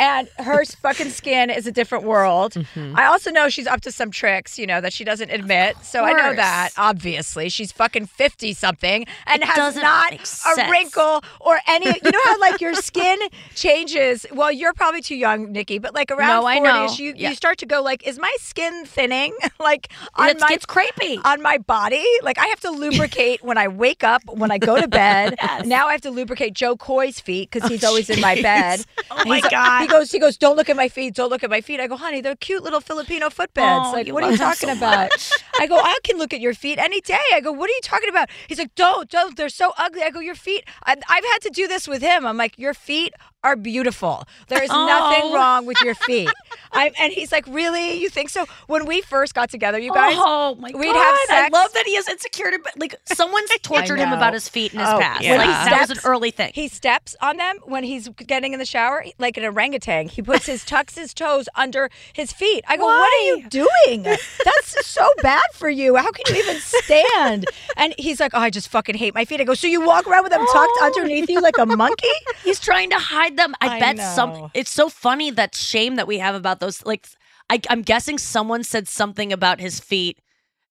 [0.00, 2.54] And her fucking skin is a different world.
[2.54, 2.96] Mm-hmm.
[2.96, 5.76] I also know she's up to some tricks, you know, that she doesn't admit.
[5.82, 7.50] So I know that, obviously.
[7.50, 11.86] She's fucking 50 something and It has doesn't a wrinkle or any.
[12.02, 13.18] You know how, like, your skin
[13.54, 14.24] changes?
[14.32, 16.92] Well, you're probably too young, Nikki, but like around No, I 40ish, know.
[17.04, 17.28] you, Yeah.
[17.30, 19.36] you start to go, like, is my skin thinning?
[19.60, 21.20] like, on It's, my crepey.
[21.24, 22.04] on my body.
[22.22, 25.34] Like I have to lubricate when I wake up, when I go to bed.
[25.42, 25.66] Yes.
[25.66, 28.84] Now I have to lubricate Jo Koy's feet because he's always in my bed.
[29.10, 29.89] Oh my God.
[29.90, 31.80] He goes, he goes, don't look at my feet, don't look at my feet.
[31.80, 33.86] I go, honey, they're cute little Filipino footbeds.
[33.86, 35.10] Oh, like, what are you talking so about?
[35.58, 37.18] I go, I can look at your feet any day.
[37.32, 38.30] I go, what are you talking about?
[38.46, 40.02] He's like, don't, don't, they're so ugly.
[40.02, 40.64] I go, your feet.
[40.84, 42.24] I, I've had to do this with him.
[42.24, 44.24] I'm like, your feet are beautiful.
[44.48, 45.34] There is nothing Oh.
[45.34, 46.28] wrong with your feet.
[46.72, 47.94] I'm, and he's like, really?
[47.94, 48.44] You think so?
[48.66, 51.16] When we first got together, you guys, oh my we'd god!
[51.30, 52.58] have I love that he has insecurity.
[52.62, 55.22] But like someone's tortured him about his feet in his Oh, past.
[55.22, 55.36] yeah.
[55.36, 56.52] Like He that was an steps- early thing.
[56.54, 60.08] He steps on them when he's getting in the shower, like an orangutan.
[60.08, 62.64] He puts his tucks his toes under his feet.
[62.68, 64.02] I go, "What are you doing?
[64.44, 65.96] That's so bad for you.
[65.96, 69.40] How can you even stand?" And he's like, "Oh, I just fucking hate my feet."
[69.40, 70.86] I go, "So you walk around with them tucked Oh.
[70.94, 72.08] underneath you like a monkey?"
[72.44, 73.54] He's trying to hide them.
[73.60, 74.12] I, I bet know.
[74.14, 74.50] some.
[74.54, 76.84] It's so funny that shame that we have about those.
[76.84, 77.08] Like,
[77.48, 80.18] I, I'm guessing someone said something about his feet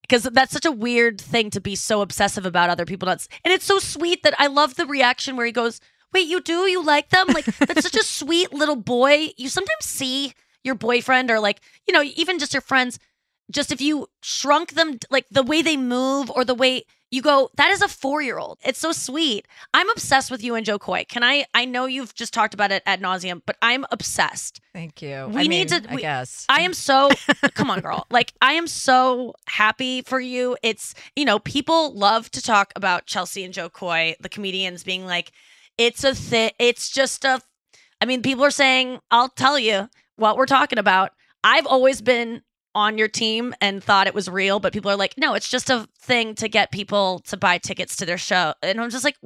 [0.02, 3.06] because that's such a weird thing to be so obsessive about other people.
[3.06, 5.80] Not, and it's so sweet that I love the reaction where he goes,
[6.14, 6.68] "Wait, you do?
[6.68, 7.28] You like them?
[7.28, 11.94] Like that's such a sweet little boy." You sometimes see your boyfriend or like you
[11.94, 13.00] know even just your friends.
[13.52, 17.50] Just if you shrunk them, like the way they move or the way you go,
[17.56, 18.60] that is a four year old.
[18.64, 19.48] It's so sweet.
[19.74, 21.06] I'm obsessed with you and Jo Koy.
[21.10, 21.46] Can I?
[21.54, 24.62] I know you've just talked about it ad nauseum, but I'm obsessed.
[24.74, 25.28] Thank you.
[25.30, 26.46] We I need mean, to- I guess.
[26.50, 27.10] I am so
[27.56, 28.06] come on, girl.
[28.12, 30.56] Like I am so happy for you.
[30.64, 35.06] It's you know people love to talk about Chelsea and Jo Koy, the comedians, being
[35.06, 35.32] like,
[35.78, 36.52] it's a thing.
[36.60, 37.42] It's just a.
[38.02, 41.12] I mean, people are saying, I'll tell you what we're talking about.
[41.44, 42.44] I've always been
[42.80, 45.70] on your team and thought it was real, but people are like, no, it's just
[45.70, 48.54] a thing to get people to buy tickets to their show.
[48.64, 49.18] And I'm just like,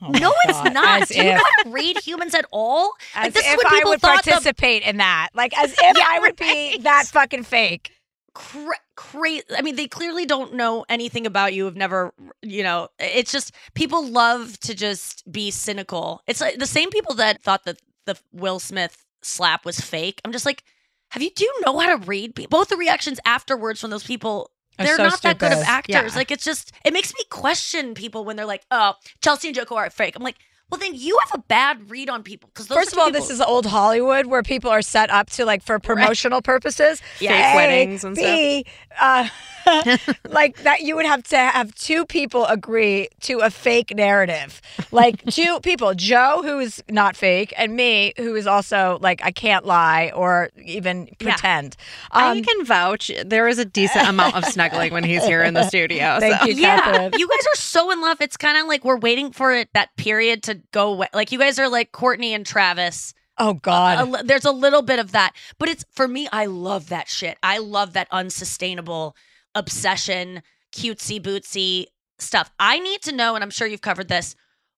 [0.00, 0.72] Oh no, it's God.
[0.74, 1.02] not.
[1.02, 2.92] As Do you if- not read humans at all?
[3.14, 5.30] As like this if is what I would thought the participate in that.
[5.34, 6.82] Like as if I would be right.
[6.84, 7.90] that fucking fake.
[8.34, 9.42] cra- crazy.
[9.56, 11.64] I mean, they clearly don't know anything about you.
[11.64, 12.88] Have never, you know.
[13.00, 16.20] It's just people love to just be cynical.
[16.28, 20.20] It's like the same people that thought that the Will Smith slap was fake.
[20.24, 20.62] I'm just like,
[21.10, 22.34] have you do you know how to read?
[22.50, 24.50] Both the reactions afterwards from those people.
[24.78, 26.12] They're so not that good of actors.
[26.12, 26.16] Yeah.
[26.16, 29.64] Like it's just it makes me question people when they're like, "Oh, Chelsea and Jo
[29.64, 30.36] Koy are fake." I'm like,
[30.70, 33.40] "Well, then you have a bad read on people." Because First of all, this is
[33.40, 37.00] old Hollywood where people are set up to like for promotional purposes.
[37.20, 37.30] Yeah.
[37.32, 38.64] Fake A, weddings and B,
[39.00, 39.28] uh,
[40.28, 44.60] like that you would have to have two people agree to a fake narrative.
[44.92, 49.30] Like two people, Joe who is not fake and me who is also like I
[49.30, 51.76] can't lie or even pretend.
[52.10, 55.54] I Um, can vouch there is a decent amount of snuggling when he's here in
[55.54, 56.18] the studio.
[56.20, 58.20] Thank so- you, yeah, you guys are so in love.
[58.20, 61.08] It's kind of like we're waiting for it that period to go away.
[61.14, 63.14] Like you guys are like Courtney and Travis.
[63.38, 64.20] oh God.
[64.20, 66.28] A there's a little bit of that, but it's for me.
[66.32, 67.38] I love that shit.
[67.42, 69.14] I love that unsustainable
[69.54, 70.42] obsession,
[70.72, 71.86] cutesy bootsy
[72.18, 72.50] stuff.
[72.58, 74.34] I need to know, and I'm sure you've covered this.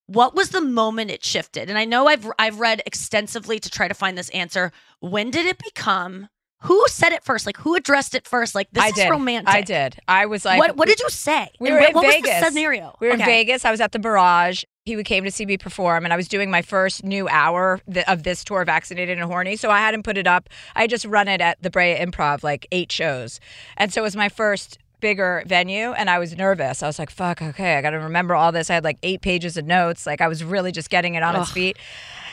[0.07, 1.69] What was the moment it shifted?
[1.71, 4.73] And I know I've I've read extensively to try to find this answer.
[4.99, 6.29] When did it become?
[6.65, 7.47] Who said it first?
[7.47, 8.55] Like who addressed it first?
[8.55, 9.09] Like this I is did.
[9.11, 9.55] romantic.
[9.55, 9.97] I did.
[10.09, 11.49] I was like, what what did you say?
[11.61, 12.41] We And were what, in what was Vegas.
[12.41, 12.97] the scenario?
[13.01, 13.65] We were in Vegas.
[13.65, 14.65] I was at the Barrage.
[14.97, 18.23] He came to see me perform, and I was doing my first new hour of
[18.23, 19.57] this tour, Vaccinated and Horny.
[19.57, 20.49] So I hadn't put it up.
[20.75, 23.41] I just run it at the Brea Improv, like eight shows.
[23.77, 26.83] And so it was my first bigger venue, and I was nervous.
[26.83, 28.71] I was like, fuck, okay, I got to remember all this.
[28.71, 30.07] I had like eight pages of notes.
[30.07, 31.79] Like I was really just getting it on its feet.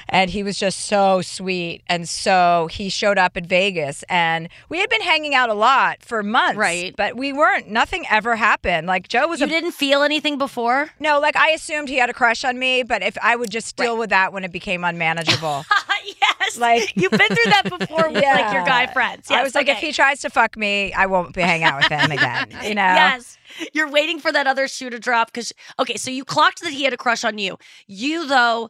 [0.10, 1.82] And he was just so sweet.
[1.88, 6.02] And so he showed up in Vegas, and we had been hanging out a lot
[6.02, 6.58] for months.
[6.58, 6.96] Right.
[6.96, 8.88] But we weren't, nothing ever happened.
[8.88, 10.90] Like Jo was You a didn't feel anything before?
[11.00, 13.76] no, like I assumed he had a crush on me, but if I would just
[13.76, 15.66] deal with that when it became unmanageable.
[16.06, 16.58] yes.
[16.58, 18.94] Like- you've been through that before with like your guy Yeah.
[18.94, 19.30] friends.
[19.30, 21.82] I Yes, was like, if he tries to fuck me, I won't be hang out
[21.84, 22.48] with him again.
[22.64, 22.82] You know?
[22.84, 23.38] Yes.
[23.74, 26.84] You're waiting for that other shoe to drop because, okay, so you clocked that he
[26.84, 27.58] had a crush on you.
[27.88, 28.70] You, though,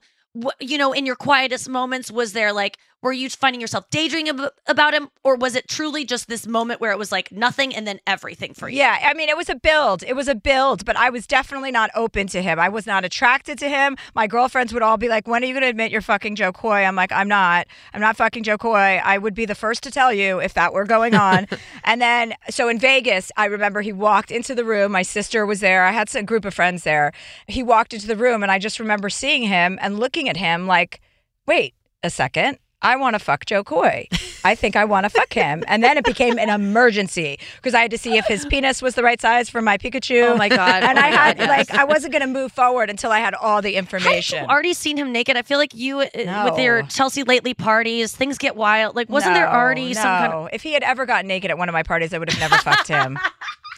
[0.60, 4.52] you know, in your quietest moments, was there like, were you finding yourself daydreaming ab-
[4.66, 5.10] about him?
[5.24, 8.54] Or was it truly just this moment where it was like nothing and then everything
[8.54, 8.78] for you?
[8.78, 10.04] Yeah, I mean, it was a build.
[10.04, 12.60] It was a build, but I was definitely not open to him.
[12.60, 13.98] I was not attracted to him.
[14.16, 16.52] My girlfriends would all be like, "When are you going to admit you're fucking Jo
[16.52, 17.68] Koy?" I'm like, "I'm not.
[17.94, 19.00] I'm not fucking Jo Koy.
[19.04, 21.48] I would be the first to tell you if that were going on."
[21.84, 24.92] and then, so in Vegas, I remember he walked into the room.
[24.92, 25.86] My sister was there.
[25.86, 27.12] I had a group of friends there.
[27.48, 30.68] He walked into the room, and I just remember seeing him and looking at him
[30.68, 31.02] like,
[31.46, 32.58] "Wait a second.
[32.82, 34.08] I want to fuck Jo Koy.
[34.44, 35.63] I think I want to fuck him.
[35.68, 38.94] And then it became an emergency because I had to see if his penis was
[38.94, 40.30] the right size for my Pikachu.
[40.30, 40.84] Oh my God.
[40.84, 41.70] And Oh I had God, yes.
[41.70, 44.44] like I wasn't going to move forward until I had all the Hadn't information.
[44.44, 45.36] you already seen him naked?
[45.38, 48.96] I feel like you, uh, with your Chelsea lately parties, things get wild.
[48.96, 50.42] Like, wasn't there No, already some kind of.
[50.44, 50.50] no.
[50.54, 52.58] If he had ever gotten naked at one of my parties, I would have never
[52.62, 53.18] fucked him.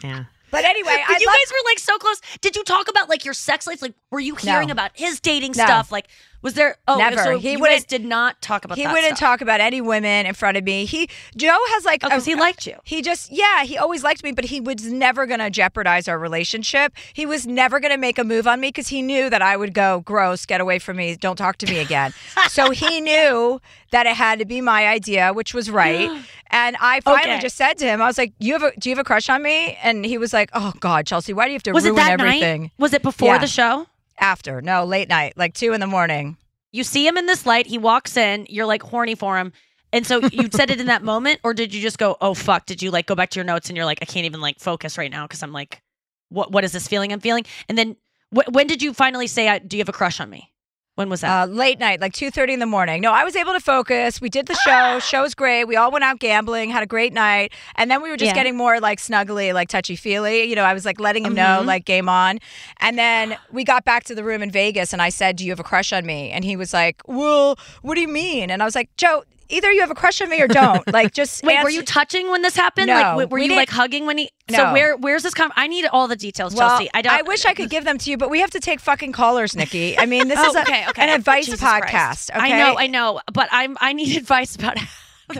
[0.02, 0.24] Yeah.
[0.50, 2.20] But anyway, But I you love- guys were like so close.
[2.40, 3.82] Did you talk about like your sex life?
[3.82, 4.72] Like, were you hearing No.
[4.72, 5.64] about his dating No.
[5.64, 5.92] stuff?
[5.92, 6.08] Like,
[6.42, 6.76] was there?
[6.88, 7.16] Oh, Never.
[7.22, 8.78] So He you guys did not talk about.
[8.78, 9.18] he wouldn't stuff.
[9.18, 10.84] talk about any women in front of me.
[10.86, 12.76] He Jo has like Oh, 'cause a- he liked you.
[12.84, 16.18] He just yeah, he always liked me, but he was never going to jeopardize our
[16.18, 16.92] relationship.
[17.12, 19.56] He was never going to make a move on me because he knew that I
[19.56, 22.12] would go gross, get away from me, don't talk to me again.
[22.48, 26.10] so he knew that it had to be my idea, which was right.
[26.52, 27.42] And I finally Okay.
[27.42, 29.28] just said to him, I was like, "You have a do you have a crush
[29.28, 31.84] on me?" And he was like, "Oh God, Chelsea, why do you have to Was
[31.84, 32.70] it ruin that everything?" night?
[32.76, 33.38] Was it before Yeah.
[33.38, 33.86] the show?
[34.20, 36.36] After no, late night, like two in the morning.
[36.72, 37.66] You see him in this light.
[37.66, 38.46] He walks in.
[38.48, 39.52] You're like horny for him.
[39.92, 42.66] And so you said it in that moment, or did you just go, "Oh fuck"?
[42.66, 44.60] Did you like go back to your notes and you're like, "I can't even like
[44.60, 45.82] focus right now because I'm like,
[46.28, 47.96] what what is this feeling I'm feeling?" And then
[48.30, 50.52] wh- when did you finally say, I, "Do you have a crush on me"?
[51.00, 51.48] When was that?
[51.48, 53.00] Uh, late night, like two thirty in the morning.
[53.00, 54.20] No, I was able to focus.
[54.20, 54.98] We did the show.
[55.10, 55.64] Show was great.
[55.64, 58.34] We all went out gambling, had a great night, and then we were just Yeah.
[58.34, 60.44] getting more like snuggly, like touchy feely.
[60.44, 61.64] You know, I was like letting him know, Mhm.
[61.64, 62.38] like game on.
[62.80, 65.52] And then we got back to the room in Vegas, and I said, "Do you
[65.52, 68.60] have a crush on me?" And he was like, "Well, what do you mean?" And
[68.60, 70.86] I was like, "Jo." Either you have a crush on me or don't.
[70.92, 72.86] Like, just Wait, were you touching when this happened?
[72.88, 74.30] No, like, were we you like hugging when he?
[74.50, 74.56] No.
[74.58, 75.34] So where where's this?
[75.34, 76.88] Com- I need all the details, Well, Chelsea.
[76.94, 77.12] I don't.
[77.12, 79.54] I wish I could give them to you, but we have to take fucking callers,
[79.56, 79.98] Nikki.
[79.98, 81.02] I mean, this Oh, is a, okay, okay.
[81.02, 82.30] an advice Jesus podcast.
[82.30, 82.40] Okay?
[82.52, 84.76] I know, I know, but I'm I need advice about.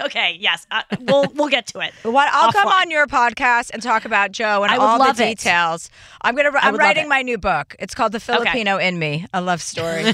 [0.04, 1.92] okay, yes, uh, we'll we'll get to it.
[2.02, 5.24] What I'll come on your podcast and talk about Jo and I all love the
[5.24, 5.38] it.
[5.38, 5.90] details.
[6.22, 6.50] I'm gonna.
[6.54, 7.74] I'm writing my new book.
[7.80, 10.12] It's called The Filipino in Me, a love story.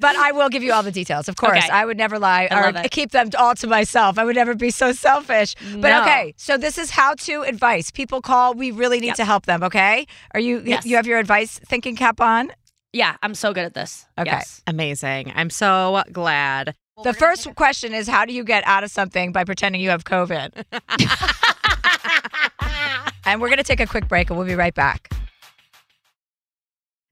[0.00, 1.28] But I will give you all the details.
[1.28, 1.68] Of course, Okay.
[1.70, 4.18] I would never lie I or keep them all to myself.
[4.18, 5.54] I would never be so selfish.
[5.78, 7.90] But okay, so this is how to advice.
[7.90, 8.54] People call.
[8.54, 9.16] We really need Yep.
[9.16, 9.62] to help them.
[9.62, 10.62] Okay, are you?
[10.64, 10.86] Yes.
[10.86, 12.52] You have your advice thinking cap on.
[12.92, 14.06] Yeah, I'm so good at this.
[14.18, 14.30] Okay.
[14.30, 14.62] Yes.
[14.66, 15.32] Amazing.
[15.34, 16.74] I'm so glad.
[17.04, 20.04] the first question is how do you get out of something by pretending you have
[20.04, 20.64] COVID?
[23.26, 25.10] and we're going to take a quick break and we'll be right back.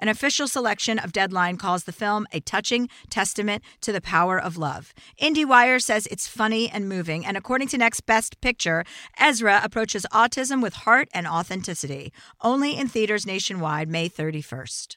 [0.00, 4.56] An official selection of Deadline calls the film a touching testament to the power of
[4.56, 4.94] love.
[5.20, 8.84] IndieWire says it's funny and moving, and according to Next Best Picture,
[9.18, 12.12] Ezra approaches autism with heart and authenticity.
[12.40, 14.96] Only in theaters nationwide May 31st.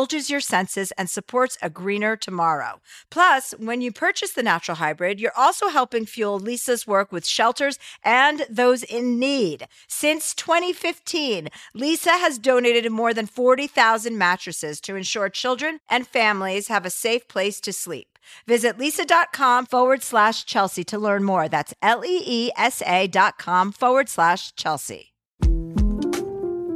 [0.29, 2.81] your senses, and supports a greener tomorrow.
[3.09, 7.77] Plus, when you purchase the Natural Hybrid, you're also helping fuel Leesa's work with shelters
[8.03, 9.67] and those in need.
[9.87, 16.85] Since 2015, Leesa has donated more than 40,000 mattresses to ensure children and families have
[16.85, 18.17] a safe place to sleep.
[18.47, 21.49] Visit leesa.com forward slash Chelsea to learn more.
[21.49, 25.10] That's L E E S A dot com forward slash Chelsea.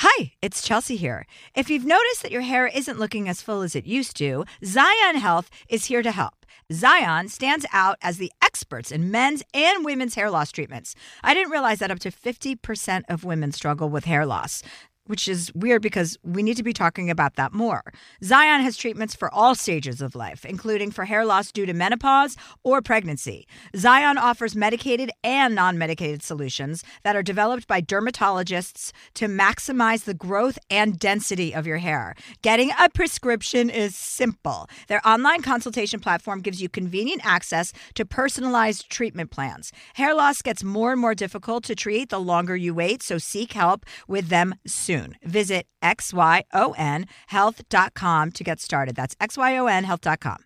[0.00, 1.24] Hi, it's Chelsea here.
[1.54, 5.14] If you've noticed that your hair isn't looking as full as it used to, Xyon
[5.14, 6.44] Health is here to help.
[6.70, 10.94] Xyon stands out as the experts in men's and women's hair loss treatments.
[11.24, 14.62] I didn't realize that up to 50% of women struggle with hair loss
[15.06, 17.82] which is weird because we need to be talking about that more.
[18.22, 22.36] Xyon has treatments for all stages of life, including for hair loss due to menopause
[22.62, 23.46] or pregnancy.
[23.74, 30.14] Xyon offers medicated and non medicated solutions that are developed by dermatologists to maximize the
[30.14, 32.14] growth and density of your hair.
[32.42, 34.68] Getting a prescription is simple.
[34.88, 39.72] Their online consultation platform gives you convenient access to personalized treatment plans.
[39.94, 43.52] Hair loss gets more and more difficult to treat the longer you wait, so seek
[43.52, 45.16] help with them soon soon.
[45.22, 48.96] Visit xyonhealth.com to get started.
[48.96, 50.45] That's xyonhealth.com.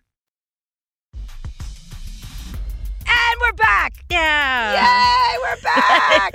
[3.41, 3.93] we're back.
[4.09, 5.33] Yeah.
[5.33, 6.33] Yay, we're back.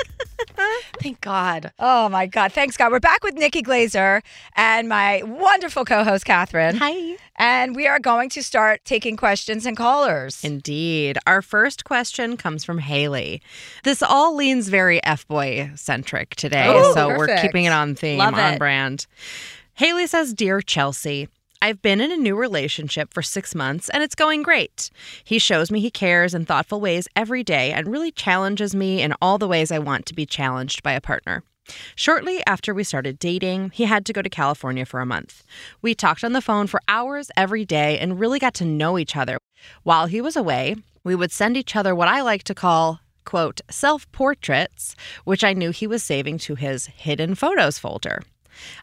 [1.03, 1.73] Thank God.
[1.79, 2.53] oh my God.
[2.53, 2.91] Thanks, God.
[2.91, 4.23] We're back with Nikki Glaser
[4.57, 6.77] and my wonderful co host, Catherine.
[6.77, 7.17] Hi.
[7.37, 10.43] And we are going to start taking questions and callers.
[10.43, 11.19] Indeed.
[11.27, 13.43] Our first question comes from Haley.
[13.85, 18.19] This all leans very F boy centric today, Oh, so we're keeping it on theme,
[18.19, 18.59] Love on it.
[18.59, 19.07] brand.
[19.75, 21.29] Haley says, Dear Chelsea,
[21.67, 24.89] I've been in a new relationship for six months and it's going great.
[25.25, 29.15] He shows me he cares in thoughtful ways every day and really challenges me in
[29.21, 31.43] all the ways I want to be challenged by a partner.
[31.97, 35.43] Shortly after we started dating, he had to go to California for a month.
[35.83, 39.17] We talked on the phone for hours every day and really got to know each
[39.17, 39.37] other.
[39.83, 43.61] While he was away, we would send each other what I like to call quote,
[43.69, 44.95] self portraits,
[45.25, 48.23] which I knew he was saving to his hidden photos folder.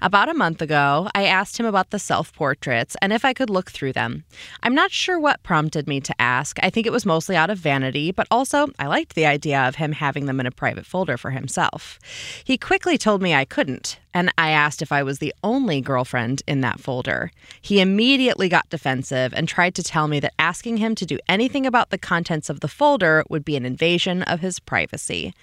[0.01, 3.49] About a month ago, I asked him about the self portraits and if I could
[3.49, 4.23] look through them.
[4.61, 6.57] I'm not sure what prompted me to ask.
[6.61, 9.75] I think it was mostly out of vanity, but also I liked the idea of
[9.75, 11.99] him having them in a private folder for himself.
[12.43, 16.43] He quickly told me I couldn't, and I asked if I was the only girlfriend
[16.47, 17.31] in that folder.
[17.61, 21.65] He immediately got defensive and tried to tell me that asking him to do anything
[21.65, 25.33] about the contents of the folder would be an invasion of his privacy.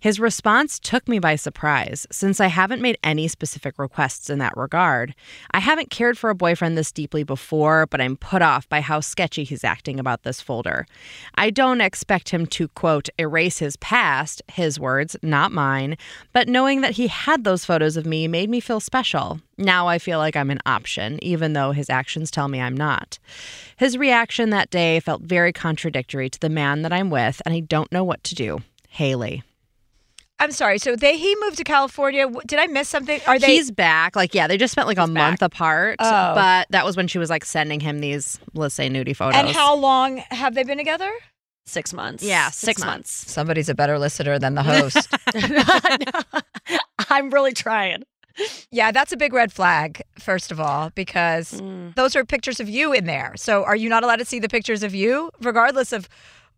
[0.00, 4.56] His response took me by surprise, since I haven't made any specific requests in that
[4.56, 5.14] regard.
[5.50, 9.00] I haven't cared for a boyfriend this deeply before, but I'm put off by how
[9.00, 10.86] sketchy he's acting about this folder.
[11.34, 15.96] I don't expect him to, quote, erase his past, his words, not mine,
[16.32, 19.40] but knowing that he had those photos of me made me feel special.
[19.58, 23.18] Now I feel like I'm an option, even though his actions tell me I'm not.
[23.76, 27.60] His reaction that day felt very contradictory to the man that I'm with, and I
[27.60, 28.60] don't know what to do.
[28.88, 29.42] Haley.
[30.38, 30.78] I'm sorry.
[30.78, 32.30] So they he moved to California.
[32.46, 33.20] Did I miss something?
[33.26, 33.46] Are they?
[33.46, 34.14] He's back.
[34.16, 35.96] Like, yeah, they just spent like a month apart.
[35.98, 36.34] Oh.
[36.34, 39.36] But that was when she was like sending him these, let's say, nudie photos.
[39.36, 41.10] and how long have they been together?
[41.66, 42.22] Six months.
[42.22, 43.10] Yeah, six, six months.
[43.10, 45.08] Somebody's a better listener than the host.
[47.10, 48.02] I'm really trying.
[48.70, 50.02] yeah, that's a big red flag.
[50.18, 51.94] First of all, because Mm.
[51.94, 53.32] those are pictures of you in there.
[53.36, 56.08] So are you not allowed to see the pictures of you, regardless of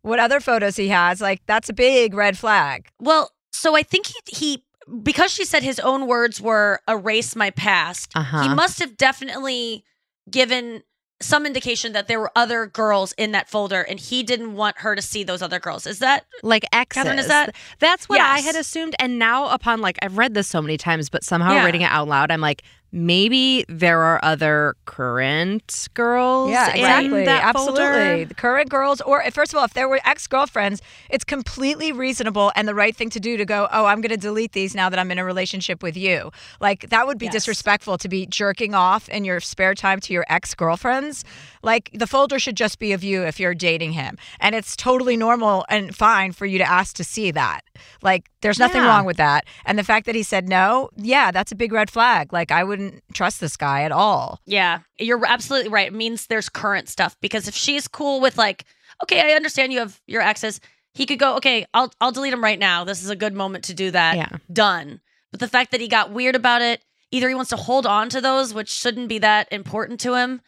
[0.03, 1.21] what other photos he has?
[1.21, 2.89] Like that's a big red flag.
[3.01, 4.65] Well, so I think he, he
[5.03, 8.11] because she said his own words were erase my past.
[8.15, 8.43] Uh-huh.
[8.43, 9.85] He must have definitely
[10.31, 10.83] given
[11.21, 14.95] some indication that there were other girls in that folder and he didn't want her
[14.95, 15.87] to see those other girls.
[15.87, 17.03] Is that like exes.
[17.03, 18.95] Catherine, is that- That's what I had assumed.
[19.01, 21.65] And now, upon like, I've read this so many times, but somehow Yeah.
[21.65, 22.63] reading it out loud, I'm like,
[22.93, 26.51] maybe there are other current girls.
[26.51, 27.25] Yeah, in exactly.
[27.25, 27.83] that Absolutely.
[27.83, 28.25] folder.
[28.27, 30.81] The current girls, or first of all, if there were ex girlfriends,
[31.11, 34.17] it's completely reasonable and the right thing to do to go, oh, I'm going to
[34.17, 36.31] delete these now that I'm in a relationship with you.
[36.61, 37.35] Like, that would be Yes.
[37.35, 41.25] disrespectful to be jerking off in your spare time to your ex girlfriends.
[41.63, 44.17] Like, the folder should just be of you if you're dating him.
[44.41, 47.61] And it's totally normal and fine for you to ask to see that.
[48.03, 48.89] Like, there's nothing Yeah.
[48.89, 49.45] wrong with that.
[49.65, 52.33] And the fact that he said no, yeah, that's a big red flag.
[52.33, 54.41] Like, I wouldn't trust this guy at all.
[54.47, 55.89] Yeah, you're absolutely right.
[55.89, 58.65] It means there's current stuff because if she's cool with like,
[59.03, 60.61] okay, I understand you have your exes,
[60.95, 62.85] he could go, okay, I'll I'll delete him right now.
[62.85, 64.17] This is a good moment to do that.
[64.17, 64.29] Yeah.
[64.53, 65.01] Done.
[65.31, 68.09] But the fact that he got weird about it, either he wants to hold on
[68.09, 70.41] to those, which shouldn't be that important to him,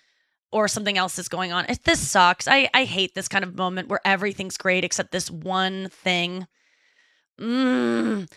[0.51, 1.67] or something else is going on.
[1.69, 2.49] It, this sucks.
[2.49, 6.47] I I hate this kind of moment where everything's great except this one thing.
[7.41, 8.31] Mm.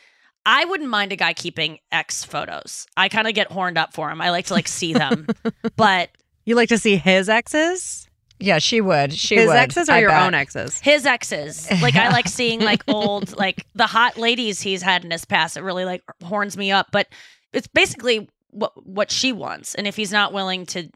[0.45, 2.85] I wouldn't mind a guy keeping ex photos.
[2.97, 4.21] I kind of get horned up for him.
[4.21, 5.27] I like to like see them.
[5.75, 6.09] but
[6.45, 8.07] You like to see his exes?
[8.39, 9.13] Yeah, she would.
[9.13, 9.55] She his would.
[9.55, 10.23] exes or I your bet.
[10.23, 10.81] own exes?
[10.81, 15.11] his exes, like I like seeing like old like the hot ladies he's had in
[15.11, 15.55] his past.
[15.55, 16.87] It really like horns me up.
[16.91, 17.07] But
[17.53, 19.75] it's basically what what she wants.
[19.75, 20.89] And if he's not willing to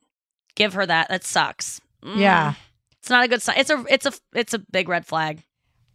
[0.56, 1.80] give her that, that sucks.
[2.04, 2.18] Mm.
[2.18, 2.54] Yeah.
[3.00, 3.58] It's not a good sign.
[3.60, 5.44] It's a it's a it's a big red flag.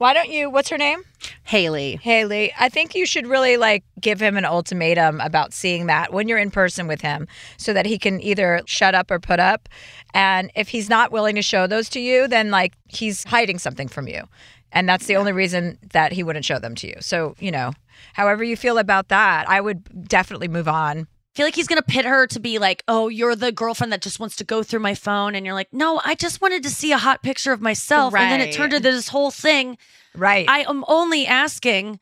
[0.02, 0.50] Why don't you?
[0.50, 1.04] What's her name?
[1.44, 1.94] Haley.
[2.02, 2.52] Haley.
[2.58, 6.40] I think you should really like give him an ultimatum about seeing that when you're
[6.40, 9.68] in person with him so that he can either shut up or put up.
[10.12, 13.86] And if he's not willing to show those to you, then like he's hiding something
[13.86, 14.24] from you.
[14.72, 16.96] And that's the only reason that he wouldn't show them to you.
[16.98, 17.70] So, you know,
[18.14, 21.06] however you feel about that, I would definitely move on.
[21.32, 24.02] I feel like he's gonna pit her to be like, "Oh, you're the girlfriend that
[24.02, 26.70] just wants to go through my phone," and you're like, "No, I just wanted to
[26.70, 28.22] see a hot picture of myself," Right.
[28.24, 29.78] and then it turned into this whole thing.
[30.14, 30.46] Right.
[30.46, 32.00] I am only asking,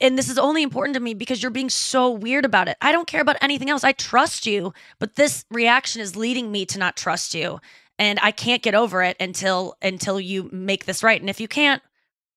[0.00, 2.76] and this is only important to me because you're being so weird about it.
[2.80, 3.82] I don't care about anything else.
[3.82, 7.60] I trust you, but this reaction is leading me to not trust you,
[7.98, 11.20] and I can't get over it until until you make this right.
[11.20, 11.82] And if you can't,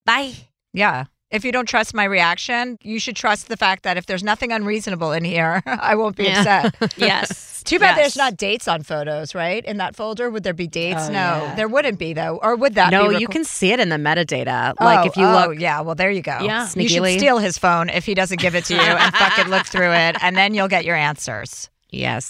[0.08, 0.34] bye.
[0.74, 1.06] yeah.
[1.32, 4.52] If you don't trust my reaction, you should trust the fact that if there's nothing
[4.52, 6.68] unreasonable in here, I won't be Yeah.
[6.68, 6.94] upset.
[6.98, 7.52] Yes.
[7.66, 7.98] Too bad Yes.
[7.98, 9.66] there's not dates on photos, right?
[9.66, 11.06] In that folder, would there be dates?
[11.06, 11.56] Oh, no, yeah.
[11.56, 12.92] there wouldn't be though, or would that?
[12.92, 12.96] Be?
[12.96, 14.76] No, you can see it in the metadata.
[14.80, 15.82] Like Oh, if you oh, look yeah.
[15.82, 16.38] Well, there you go.
[16.42, 16.70] Yeah.
[16.76, 17.18] you should Sneakily.
[17.18, 20.16] steal his phone if he doesn't give it to you, and fucking look through it,
[20.22, 21.70] and then you'll get your answers.
[21.90, 22.30] Yes.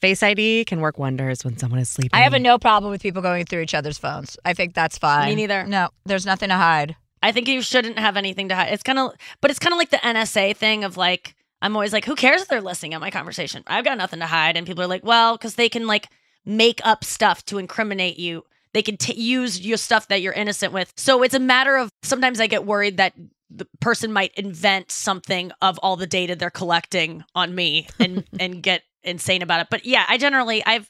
[0.00, 2.10] Face ID can work wonders when someone is sleeping.
[2.16, 4.36] I have a no problem with people going through each other's phones.
[4.44, 5.28] I think that's fine.
[5.30, 5.64] Me neither.
[5.66, 6.94] No, there's nothing to hide.
[7.22, 8.72] I think you shouldn't have anything to hide.
[8.72, 11.92] It's kind of, but it's kind of like the NSA thing of like, I'm always
[11.92, 13.64] like, who cares if they're listening at my conversation?
[13.66, 14.56] I've got nothing to hide.
[14.56, 16.08] And people are like, well, because they can like
[16.44, 18.44] make up stuff to incriminate you.
[18.72, 20.92] They can t- use your stuff that you're innocent with.
[20.96, 23.14] So it's a matter of sometimes I get worried that
[23.50, 28.62] the person might invent something of all the data they're collecting on me and and
[28.62, 29.68] get insane about it.
[29.70, 30.88] But yeah, I generally I've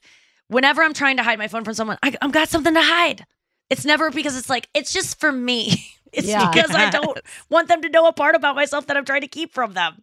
[0.49, 3.25] whenever I'm trying to hide my phone from someone, I, I've got something to hide.
[3.71, 5.87] It's never because it's like it's just for me.
[6.13, 6.51] It's Yeah.
[6.51, 7.19] because I don't
[7.51, 10.03] want them to know a part about myself that I'm trying to keep from them.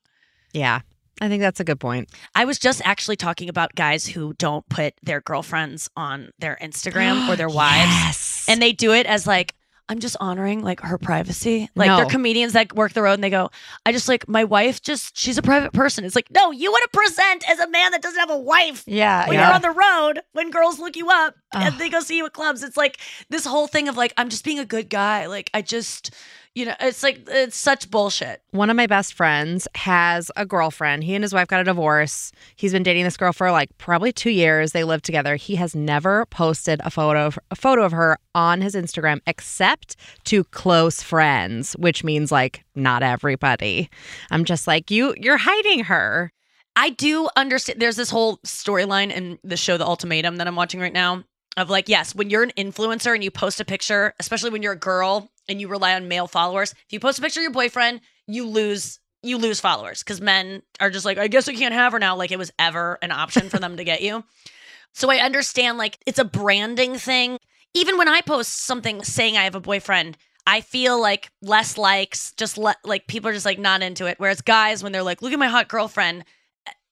[0.54, 0.82] Yeah.
[1.22, 2.10] I think that's a good point.
[2.36, 7.30] I was just actually talking about guys who don't put their girlfriends on their Instagram
[7.30, 8.46] or their wives.
[8.50, 9.56] And they do it as like,
[9.88, 11.70] I'm just honoring like her privacy.
[11.76, 11.98] Like No.
[11.98, 13.52] they're comedians that work the road and they go,
[13.86, 16.06] I just like my wife just she's a private person.
[16.06, 18.84] It's like, no, you want to present as a man that doesn't have a wife.
[18.88, 19.28] Yeah.
[19.28, 19.48] When yeah.
[19.48, 22.34] you're on the road, when girls look you up and they go see you at
[22.34, 25.28] clubs, it's like this whole thing of like, I'm just being a good guy.
[25.28, 26.12] Like I just
[26.56, 28.42] you know, it's like it's such bullshit.
[28.52, 31.04] One of my best friends has a girlfriend.
[31.04, 32.32] He and his wife got a divorce.
[32.56, 34.72] He's been dating this girl for like probably 2 years.
[34.72, 35.36] They live together.
[35.36, 39.98] He has never posted a photo of, a photo of her on his Instagram except
[40.24, 43.90] to close friends, which means like not everybody.
[44.32, 46.32] I'm just like, "You you're hiding her."
[46.78, 47.82] I do understand.
[47.82, 51.26] There's this whole storyline in the show, The Ultimatum, that I'm watching right now.
[51.58, 54.74] Of like, yes, when you're an influencer and you post a picture, especially when you're
[54.74, 57.52] a girl and you rely on male followers, if you post a picture of your
[57.52, 61.74] boyfriend, you lose you lose followers because men are just like, I guess I can't
[61.74, 62.16] have her now.
[62.16, 64.24] Like it was ever an option for them to get you.
[64.98, 67.38] So I understand like it's a branding thing.
[67.74, 70.16] Even when I post something saying I have a boyfriend,
[70.48, 74.16] I feel like less likes, just le- like people are just like not into it.
[74.20, 76.24] Whereas guys, when they're like, look at my hot girlfriend,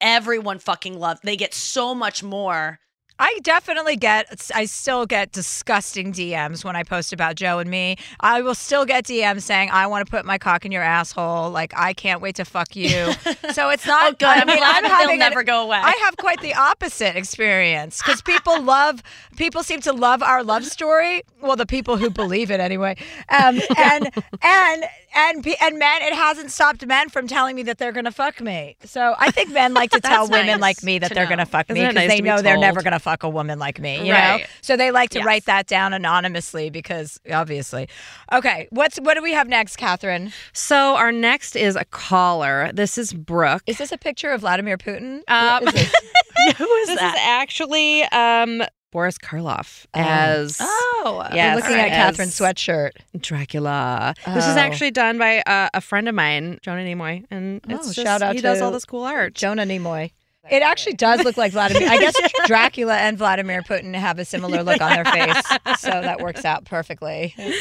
[0.01, 1.20] everyone fucking love.
[1.24, 2.80] They get so much more.
[3.20, 7.97] I definitely get, I still get disgusting DMs when I post about Jo and me.
[8.20, 11.51] I will still get DMs saying, I want to put my cock in your asshole.
[11.51, 12.89] Like, I can't wait to fuck you.
[13.53, 14.28] so it's not, Oh, good.
[14.28, 15.78] I I'm mean, glad I'm that they'll having never an- go away.
[15.78, 19.03] I have quite the opposite experience because people love,
[19.38, 21.22] people seem to love our love story.
[21.39, 22.97] Well, the people who believe it anyway.
[23.30, 24.09] Um, and,
[24.41, 24.84] and,
[25.16, 28.41] and, and men, it hasn't stopped men from telling me that they're going to fuck
[28.41, 28.76] me.
[28.86, 31.45] So I think men like to tell women nice like me that they're going to
[31.45, 33.60] fuck me Isn't because nice they be know they're never going to fuck a woman
[33.60, 34.39] like me, you know?
[34.62, 35.26] So they like to Yes.
[35.28, 37.88] write that down anonymously because obviously.
[38.32, 40.32] Okay, what's what do we have next, Catherine?
[40.54, 42.72] So our next is a caller.
[42.74, 43.64] This is Brooke.
[43.68, 45.22] Is this a picture of Vladimir Putin?
[45.28, 45.93] Um, is this?
[46.58, 47.16] Who is this that?
[47.16, 52.91] is actually um, Boris Karloff as Oh, Yes, we're looking at Catherine's sweatshirt.
[53.20, 54.14] Dracula.
[54.26, 54.60] This is Oh.
[54.60, 58.22] actually done by uh, a friend of mine, Jonah Nimoy, and it's Oh, just, shout
[58.22, 59.34] out he does all this cool art.
[59.36, 60.12] Jonah Nimoy.
[60.52, 61.88] It actually does look like Vladimir.
[61.91, 62.16] I guess
[62.46, 65.41] Dracula and Vladimir Putin have a similar look on their face,
[65.80, 67.36] so that works out perfectly.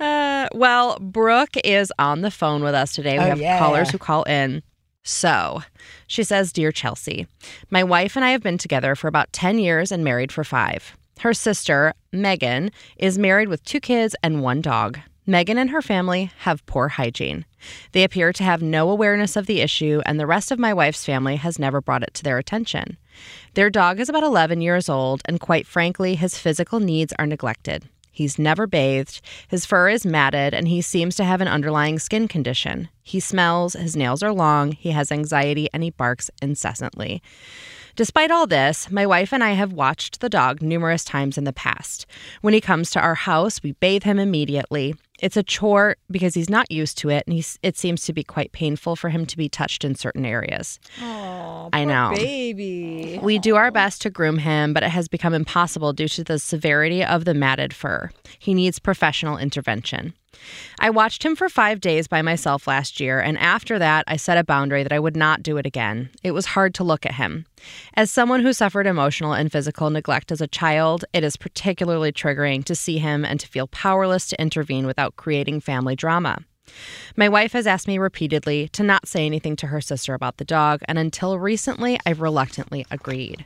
[0.00, 3.18] Uh, well, Brooke is on the phone with us today.
[3.18, 3.58] We Oh, have yeah.
[3.58, 4.62] callers who call in.
[5.04, 5.62] So
[6.08, 7.26] she says, Dear Chelsea,
[7.70, 10.96] my wife and I have been together for about 10 years and married for five.
[11.20, 14.98] Her sister, Megan, is married with two kids and one dog.
[15.24, 17.44] Megan and her family have poor hygiene.
[17.92, 21.04] They appear to have no awareness of the issue, and the rest of my wife's
[21.04, 22.96] family has never brought it to their attention.
[23.54, 27.84] Their dog is about 11 years old, and quite frankly, his physical needs are neglected.
[28.10, 32.26] He's never bathed, his fur is matted, and he seems to have an underlying skin
[32.26, 32.88] condition.
[33.02, 37.22] He smells, his nails are long, he has anxiety, and he barks incessantly.
[37.94, 41.52] Despite all this, my wife and I have watched the dog numerous times in the
[41.52, 42.06] past.
[42.40, 44.94] When he comes to our house, we bathe him immediately.
[45.22, 48.24] It's a chore because he's not used to it, and he's, it seems to be
[48.24, 50.80] quite painful for him to be touched in certain areas.
[51.00, 52.10] Oh, I know.
[52.14, 53.20] baby.
[53.22, 56.40] We do our best to groom him, but it has become impossible due to the
[56.40, 58.10] severity of the matted fur.
[58.40, 60.12] He needs professional intervention.
[60.78, 64.38] I watched him for five days by myself last year, and after that, I set
[64.38, 66.10] a boundary that I would not do it again.
[66.22, 67.46] It was hard to look at him.
[67.94, 72.64] As someone who suffered emotional and physical neglect as a child, it is particularly triggering
[72.64, 76.38] to see him and to feel powerless to intervene without creating family drama.
[77.16, 80.44] My wife has asked me repeatedly to not say anything to her sister about the
[80.44, 83.44] dog, and until recently, I've reluctantly agreed.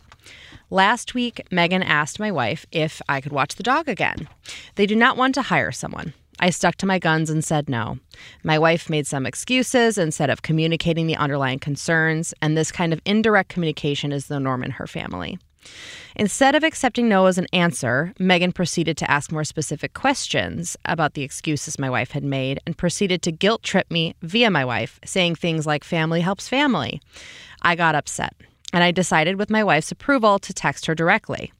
[0.70, 4.28] Last week, Megan asked my wife if I could watch the dog again.
[4.74, 6.12] They do not want to hire someone.
[6.38, 7.98] I stuck to my guns and said no.
[8.42, 13.00] My wife made some excuses instead of communicating the underlying concerns, and this kind of
[13.04, 15.38] indirect communication is the norm in her family.
[16.14, 21.14] Instead of accepting no as an answer, Megan proceeded to ask more specific questions about
[21.14, 25.00] the excuses my wife had made and proceeded to guilt trip me via my wife,
[25.04, 27.00] saying things like family helps family.
[27.62, 28.34] I got upset
[28.72, 31.52] and I decided, with my wife's approval, to text her directly.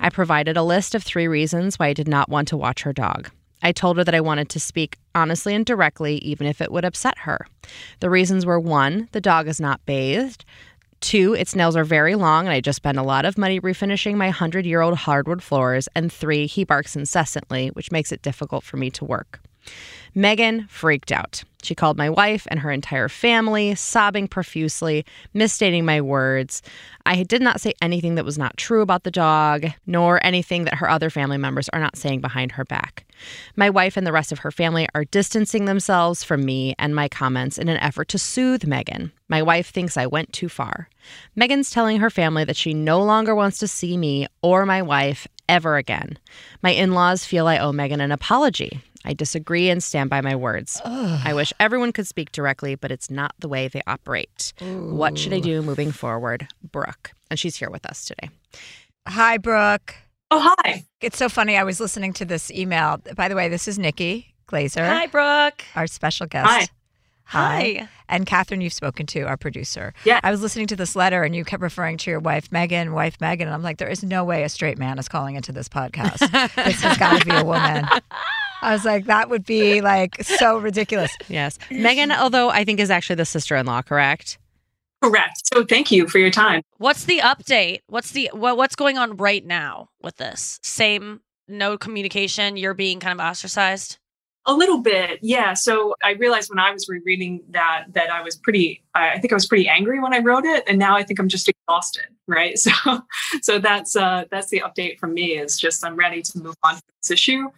[0.00, 2.92] I provided a list of three reasons why I did not want to watch her
[2.92, 3.30] dog.
[3.62, 6.84] I told her that I wanted to speak honestly and directly, even if it would
[6.84, 7.46] upset her.
[8.00, 10.44] The reasons were one, the dog is not bathed.
[11.00, 14.14] Two, its nails are very long, and I just spent a lot of money refinishing
[14.14, 15.88] my 100 year old hardwood floors.
[15.96, 19.40] And three, he barks incessantly, which makes it difficult for me to work.
[20.14, 21.42] Megan freaked out.
[21.62, 26.60] She called my wife and her entire family, sobbing profusely, misstating my words.
[27.06, 30.74] I did not say anything that was not true about the dog, nor anything that
[30.74, 33.06] her other family members are not saying behind her back.
[33.54, 37.08] My wife and the rest of her family are distancing themselves from me and my
[37.08, 39.12] comments in an effort to soothe Megan.
[39.28, 40.88] My wife thinks I went too far.
[41.36, 45.28] Megan's telling her family that she no longer wants to see me or my wife
[45.48, 46.18] ever again.
[46.62, 48.80] My in laws feel I owe Megan an apology.
[49.04, 50.80] I disagree and stand by my words.
[50.84, 54.52] I wish everyone could speak directly, but it's not the way they operate.
[54.60, 56.48] What should I do moving forward?
[56.62, 57.12] Brooke.
[57.30, 58.30] And she's here with us today.
[59.08, 59.94] Hi, Brooke.
[60.30, 60.84] Oh, hi.
[61.00, 61.56] It's so funny.
[61.56, 62.98] I was listening to this email.
[63.16, 65.64] By the way, this is Nikki Glaser, Hi, Brooke.
[65.74, 66.48] our special guest.
[66.48, 66.66] Hi.
[67.24, 67.88] Hi.
[68.08, 69.94] And Catherine, you've spoken to, our producer.
[70.04, 70.20] Yeah.
[70.22, 73.20] I was listening to this letter and you kept referring to your wife, Megan, wife,
[73.20, 73.48] Megan.
[73.48, 76.18] And I'm like, there is no way a straight man is calling into this podcast.
[76.64, 77.86] this has got to be a woman.
[78.62, 81.10] I was like, that would be like so ridiculous.
[81.28, 81.58] Yes.
[81.70, 84.38] Megan, although I think is actually the sister in law, correct?
[85.02, 85.42] Correct.
[85.52, 86.62] So thank you for your time.
[86.76, 87.80] What's the update?
[87.86, 90.60] What's the what, what's going on right now with this?
[90.62, 93.98] Same no communication, you're being kind of ostracized?
[94.46, 95.54] A little bit, yeah.
[95.54, 98.82] So I realized when I was rereading that that I was pretty.
[98.94, 101.20] I I think I was pretty angry when I wrote it, and now I think
[101.20, 102.06] I'm just exhausted.
[102.26, 102.58] Right.
[102.58, 103.00] So,
[103.40, 105.38] so that's uh, that's the update from me.
[105.38, 107.50] Is just I'm ready to move on from this issue,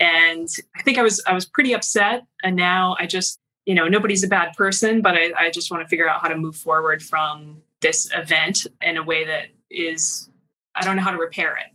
[0.00, 3.88] and I think I was I was pretty upset, and now I just you know
[3.88, 6.56] nobody's a bad person, but I, I just want to figure out how to move
[6.56, 10.30] forward from this event in a way that is
[10.74, 11.72] I don't know how to repair it.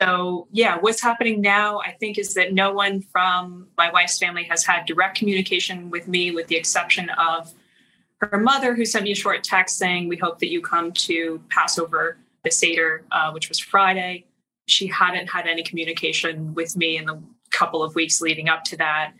[0.00, 4.44] So, yeah, what's happening now, I think, is that no one from my wife's family
[4.44, 7.54] has had direct communication with me, with the exception of
[8.20, 11.40] her mother, who sent me a short text saying, We hope that you come to
[11.48, 14.26] Passover, the Seder, uh, which was Friday.
[14.66, 17.22] She hadn't had any communication with me in the
[17.56, 19.12] couple of weeks leading up to that.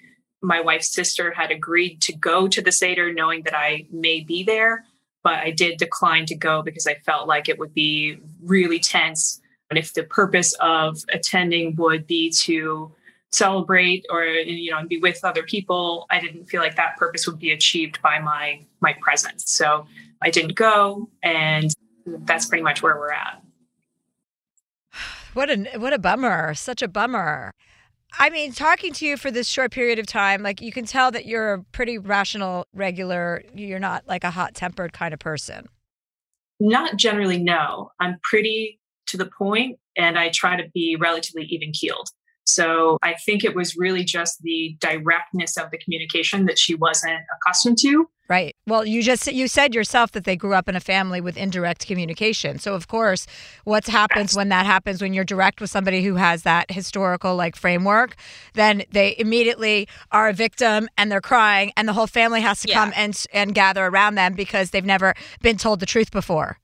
[0.42, 4.44] My wife's sister had agreed to go to the Seder, knowing that I may be
[4.44, 4.84] there,
[5.22, 9.40] but I did decline to go because I felt like it would be really tense
[9.70, 12.92] and if the purpose of attending would be to
[13.32, 17.26] celebrate or you know and be with other people i didn't feel like that purpose
[17.26, 19.84] would be achieved by my my presence so
[20.22, 21.74] i didn't go and
[22.24, 23.42] that's pretty much where we're at
[25.34, 26.54] What a what a bummer.
[26.54, 27.52] Such a bummer.
[28.18, 31.10] I mean, talking to you for this short period of time, like you can tell
[31.10, 35.68] that you're a pretty rational, regular, you're not like a hot-tempered kind of person.
[36.58, 37.90] not generally no.
[38.00, 42.08] I'm pretty to the point and i try to be relatively even keeled
[42.44, 47.20] so i think it was really just the directness of the communication that she wasn't
[47.36, 48.56] accustomed to Right.
[48.66, 51.86] Well, you just you said yourself that they grew up in a family with indirect
[51.86, 52.58] communication.
[52.58, 53.24] So of course,
[53.62, 57.54] what happens when that happens when you're direct with somebody who has that historical like
[57.54, 58.16] framework,
[58.54, 62.68] then they immediately are a victim and they're crying and the whole family has to
[62.68, 62.74] Yeah.
[62.74, 66.58] come and and gather around them because they've never been told the truth before.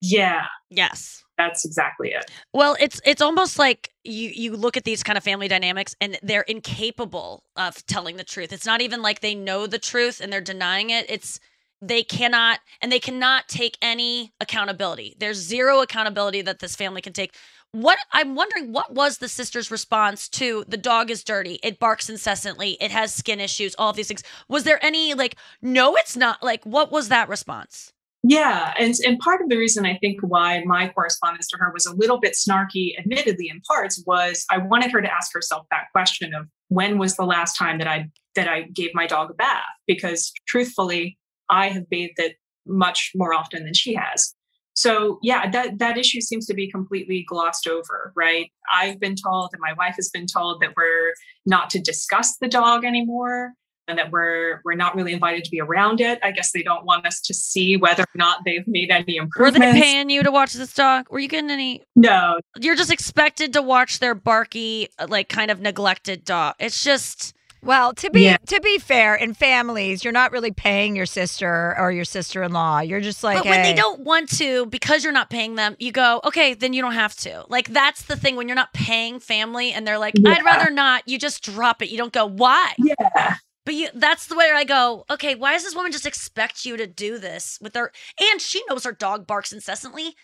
[0.00, 1.21] yeah Yes.
[1.46, 5.24] That's exactly it Well, it's it's almost like you you look at these kind of
[5.24, 8.52] family dynamics and they're incapable of telling the truth.
[8.52, 11.06] It's not even like they know the truth and they're denying it.
[11.08, 11.40] It's
[11.80, 15.16] they cannot and they cannot take any accountability.
[15.18, 17.34] There's zero accountability that this family can take.
[17.72, 21.58] What I'm wondering what was the sister's response to the dog is dirty.
[21.62, 22.76] It barks incessantly.
[22.80, 24.22] It has skin issues, all of these things.
[24.48, 27.92] Was there any like no it's not like what was that response?
[28.24, 31.86] Yeah, and and part of the reason I think why my correspondence to her was
[31.86, 35.86] a little bit snarky, admittedly in parts, was I wanted her to ask herself that
[35.92, 39.34] question of when was the last time that I that I gave my dog a
[39.34, 39.62] bath?
[39.88, 41.18] Because truthfully,
[41.50, 44.32] I have bathed it much more often than she has.
[44.74, 48.50] So yeah, that that issue seems to be completely glossed over, right?
[48.72, 51.12] I've been told, and my wife has been told that we're
[51.44, 53.54] not to discuss the dog anymore
[53.88, 56.18] and that we're we're not really invited to be around it.
[56.22, 59.58] I guess they don't want us to see whether or not they've made any improvements.
[59.58, 61.06] Were they paying you to watch this dog?
[61.10, 65.50] Were you getting any No, you're just expected to watch their barky, uh, like kind
[65.50, 66.54] of neglected dog.
[66.58, 68.38] It's just Well, to be Yeah.
[68.46, 72.80] to be fair, in families, you're not really paying your sister or your sister-in-law.
[72.80, 75.92] You're just like, but when they don't want to, because you're not paying them, you
[75.92, 77.44] go, okay, then you don't have to.
[77.48, 81.06] Like that's the thing when you're not paying family and they're like, I'd rather not.
[81.06, 81.88] You just drop it.
[81.88, 82.72] You don't go, why?
[82.78, 86.64] yeah, But you that's the way I go, okay, why does this woman just expect
[86.64, 90.14] you to do this with her and she knows her dog barks incessantly.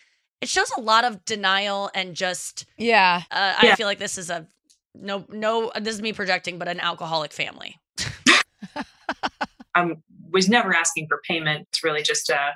[0.41, 3.23] It shows a lot of denial and just yeah.
[3.31, 3.75] uh, I Yeah.
[3.75, 4.47] feel like this is a
[4.95, 7.77] no no this is me projecting, but an alcoholic family.
[9.75, 9.95] I
[10.31, 11.67] was never asking for payment.
[11.71, 12.51] It's really just a,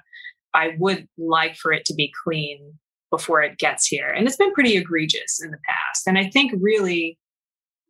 [0.54, 2.74] I would like for it to be clean
[3.10, 4.10] before it gets here.
[4.10, 6.08] And it's been pretty egregious in the past.
[6.08, 7.18] And I think really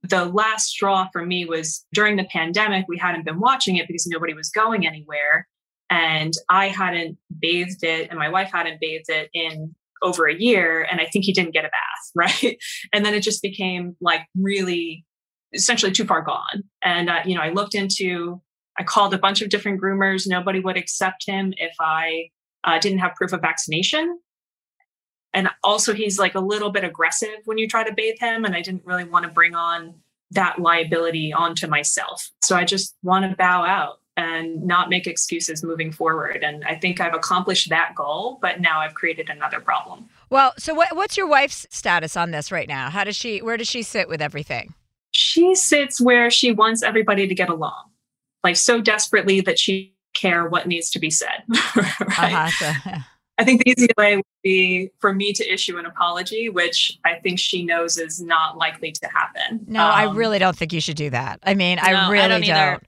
[0.04, 4.06] the last straw for me was during the pandemic, we hadn't been watching it because
[4.06, 5.48] nobody was going anywhere.
[5.90, 10.86] And I hadn't bathed it, and my wife hadn't bathed it in over a year.
[10.90, 12.58] And I think he didn't get a bath, right?
[12.92, 15.06] And then it just became like really
[15.54, 16.64] essentially too far gone.
[16.84, 18.42] And, uh, you know, I looked into,
[18.78, 20.28] I called a bunch of different groomers.
[20.28, 22.30] Nobody would accept him if I
[22.64, 24.20] uh, didn't have proof of vaccination.
[25.34, 28.46] And also, he's like a little bit aggressive when you try to bathe him.
[28.46, 29.96] And I didn't really want to bring on
[30.32, 32.32] that liability onto myself.
[32.44, 36.44] So I just want to bow out and not make excuses moving forward.
[36.44, 40.08] And I think I've accomplished that goal, but now I've created another problem.
[40.30, 42.90] Well, so what, what's your wife's status on this right now?
[42.90, 44.74] How does she, where does she sit with everything?
[45.12, 47.92] She sits where she wants everybody to get along,
[48.44, 51.44] like so desperately that she care what needs to be said.
[51.76, 52.52] right?
[52.52, 53.00] Uh-huh,
[53.44, 57.16] I think the easy way would be for me to issue an apology, which I
[57.16, 59.66] think she knows is not likely to happen.
[59.68, 61.40] No, um, I really don't think you should do that.
[61.44, 62.42] I mean, no, I really I don't.
[62.42, 62.84] don't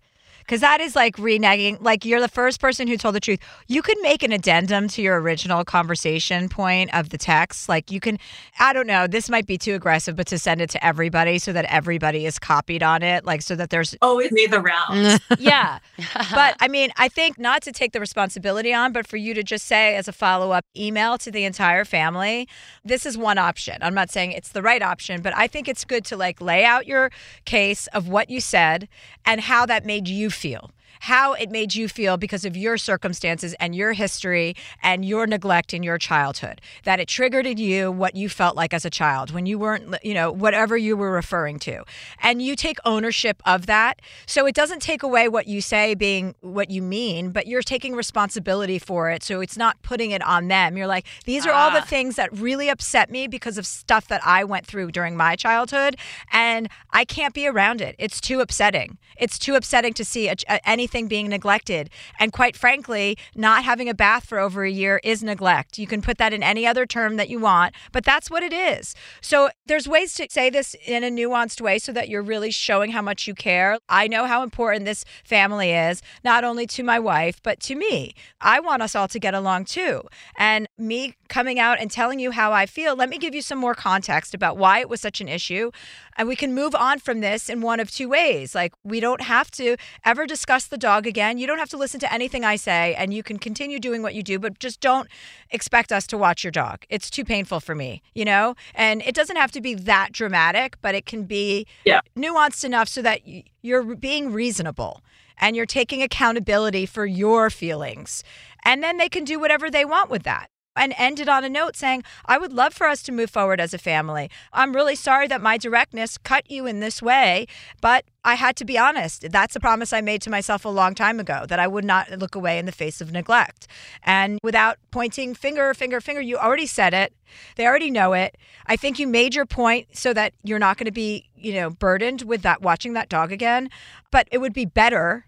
[0.46, 1.78] because that is like reneging.
[1.82, 3.40] Like you're the first person who told the truth.
[3.68, 7.68] You could make an addendum to your original conversation point of the text.
[7.68, 8.20] Like you can,
[8.60, 11.52] I don't know, this might be too aggressive, but to send it to everybody so
[11.54, 13.96] that everybody is copied on it, like so that there's.
[14.02, 15.20] Oh, it made the rounds.
[15.40, 15.80] yeah.
[16.34, 19.44] but I mean, I think not to take the responsibility on, but for you to
[19.44, 22.48] just say as a follow up email to the entire family,
[22.84, 23.78] this is one option.
[23.82, 26.64] I'm not saying it's the right option, but I think it's good to like lay
[26.64, 27.10] out your
[27.46, 28.88] case of what you said
[29.26, 30.72] and how that made you feel
[31.02, 35.74] how it made you feel because of your circumstances and your history and your neglect
[35.74, 36.62] in your childhood.
[36.84, 39.96] That it triggered in you what you felt like as a child when you weren't,
[40.04, 41.84] you know, whatever you were referring to.
[42.22, 44.02] And you take ownership of that.
[44.26, 47.94] So it doesn't take away what you say being what you mean, but you're taking
[47.94, 49.24] responsibility for it.
[49.24, 50.78] So it's not putting it on them.
[50.78, 51.86] You're like, these are all the ah.
[51.86, 55.96] things that really upset me because of stuff that I went through during my childhood.
[56.32, 57.96] And I can't be around it.
[58.00, 58.98] It's too upsetting.
[59.18, 61.90] It's too upsetting to see a, a, anything anything being neglected.
[62.20, 65.80] And quite frankly, not having a bath for over a year is neglect.
[65.80, 68.54] You can put that in any other term that you want, but that's what it
[68.54, 68.94] is.
[69.20, 72.92] So there's ways to say this in a nuanced way so that you're really showing
[72.92, 73.80] how much you care.
[73.90, 78.14] I know how important this family is, not only to my wife, but to me.
[78.40, 80.04] I want us all to get along too.
[80.38, 83.58] And me coming out and telling you how I feel, let me give you some
[83.58, 85.72] more context about why it was such an issue.
[86.16, 88.54] And we can move on from this in one of two ways.
[88.54, 91.38] Like, we don't have to ever discuss the dog again.
[91.38, 94.16] You don't have to listen to anything I say, and you can continue doing what
[94.16, 95.08] you do, but just don't
[95.50, 96.86] expect us to watch your dog.
[96.90, 98.56] It's too painful for me, you know?
[98.74, 102.02] And it doesn't have to be that dramatic, but it can be yeah.
[102.16, 103.22] nuanced enough so that
[103.62, 105.02] you're being reasonable
[105.38, 108.24] and you're taking accountability for your feelings.
[108.64, 111.76] And then they can do whatever they want with that and ended on a note
[111.76, 114.30] saying, I would love for us to move forward as a family.
[114.52, 117.48] I'm really sorry that my directness cut you in this way,
[117.82, 119.32] but I had to be honest.
[119.32, 122.12] That's a promise I made to myself a long time ago that I would not
[122.12, 123.68] look away in the face of neglect.
[124.04, 127.14] And without pointing finger, finger, finger, you already said it.
[127.56, 128.38] They already know it.
[128.66, 131.70] I think you made your point so that you're not going to be, you know,
[131.70, 133.70] burdened with that watching that dog again.
[134.12, 135.26] But it would be better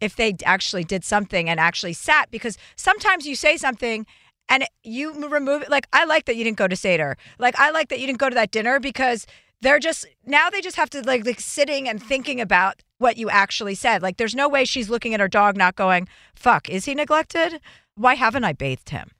[0.00, 4.06] if they actually did something and actually sat because sometimes you say something
[4.48, 5.70] and you remove it.
[5.70, 7.16] Like, I like that you didn't go to Seder.
[7.38, 9.26] Like, I like that you didn't go to that dinner because
[9.60, 13.28] they're just now they just have to like, like sitting and thinking about what you
[13.28, 14.02] actually said.
[14.02, 17.60] Like, there's no way she's looking at her dog, not going, "Fuck, is he neglected?
[17.94, 19.10] Why haven't I bathed him?"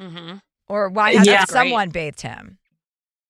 [0.00, 0.36] Mm-hmm.
[0.68, 2.58] Or why hasn't yeah, someone bathed him?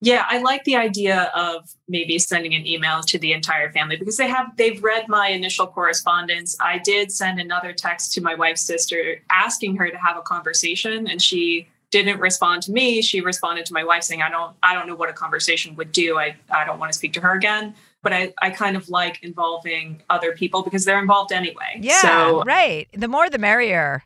[0.03, 4.19] Yeah, I like the idea of maybe sending an email to the entire family because
[4.19, 6.57] they have they've read my initial correspondence.
[6.61, 11.09] I did send another text to my wife's sister asking her to have a conversation
[11.09, 13.01] and she didn't respond to me.
[13.01, 15.93] She responded to my wife saying, I don't I don't know what a conversation would
[15.93, 16.19] do.
[16.19, 17.75] I, I don't want to speak to her again.
[18.03, 21.79] But I, I kind of like involving other people because they're involved anyway.
[21.81, 21.99] Yeah.
[21.99, 22.87] So, right.
[22.93, 24.05] The more the merrier.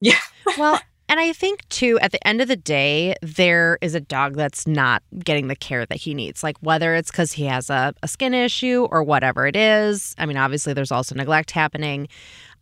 [0.00, 0.20] Yeah.
[0.56, 4.34] well, and I think, too, at the end of the day, there is a dog
[4.34, 6.42] that's not getting the care that he needs.
[6.42, 10.14] Like, whether it's because he has a, a skin issue or whatever it is.
[10.18, 12.08] I mean, obviously, there's also neglect happening.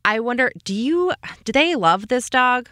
[0.04, 1.12] I wonder, do you,
[1.44, 2.68] do they love this dog?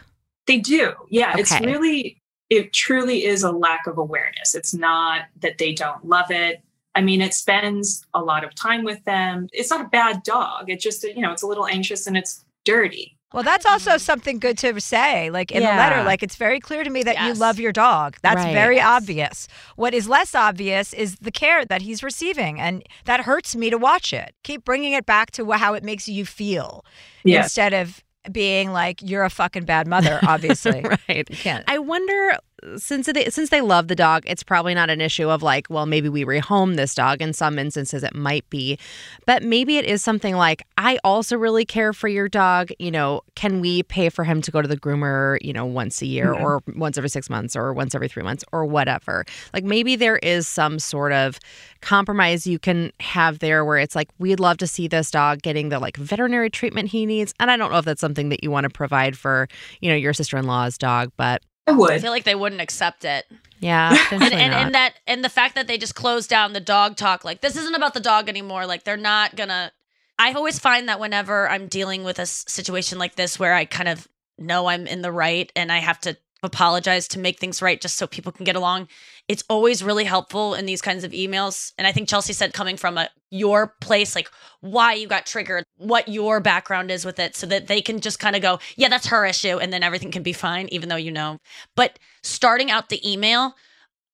[0.47, 0.93] They do.
[1.11, 1.31] Yeah.
[1.33, 1.41] Okay.
[1.41, 2.19] It's really,
[2.51, 4.55] it truly is a lack of awareness.
[4.55, 6.63] It's not that they don't love it.
[6.95, 9.49] I mean, it spends a lot of time with them.
[9.53, 10.71] It's not a bad dog.
[10.71, 13.17] It just, you know, it's a little anxious and it's dirty.
[13.35, 15.29] Well, that's also um, something good to say.
[15.29, 15.73] Like in yeah.
[15.73, 17.27] the letter, like it's very clear to me that yes.
[17.27, 18.17] you love your dog.
[18.23, 18.55] That's right.
[18.55, 18.87] very yes.
[18.87, 19.49] obvious.
[19.75, 23.77] What is less obvious is the care that he's receiving, and that hurts me to
[23.77, 24.37] watch it.
[24.45, 26.85] Keep bringing it back to how it makes you feel
[27.25, 32.35] instead of being like you're a fucking bad mother obviously right you can't i wonder
[32.77, 35.87] since they since they love the dog, it's probably not an issue of like, well,
[35.87, 37.21] maybe we rehome this dog.
[37.21, 38.79] In some instances, it might be,
[39.27, 42.71] but maybe it is something like, I also really care for your dog.
[42.79, 45.39] You know, can we pay for him to go to the groomer?
[45.43, 48.45] You know, once a year or once every six months or once every three months
[48.53, 49.25] or whatever.
[49.53, 51.39] Like maybe there is some sort of
[51.81, 55.69] compromise you can have there where it's like we'd love to see this dog getting
[55.69, 58.51] the like veterinary treatment he needs and i don't know if that's something that you
[58.51, 59.47] want to provide for
[59.81, 61.93] you know your sister-in-law's dog but I would.
[61.93, 63.25] I feel like they wouldn't accept it.
[63.61, 66.97] yeah and, and, and that and the fact that they just closed down the dog
[66.97, 69.73] talk like this isn't about the dog anymore like they're not gonna
[70.19, 73.89] i always find that whenever i'm dealing with a situation like this where i kind
[73.89, 74.07] of
[74.39, 77.97] know i'm in the right and i have to apologize to make things right just
[77.97, 78.89] so people can get along.
[79.29, 81.73] It's always really helpful in these kinds of emails.
[81.79, 84.29] And i think chelsea said coming from a your place like
[84.61, 88.21] why you got triggered what your background is with it so that they can just
[88.21, 90.97] kind of go yeah that's her issue and then everything can be fine even though
[90.97, 91.39] you know.
[91.75, 93.55] But starting out the email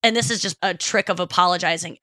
[0.02, 1.98] and this is just a trick of apologizing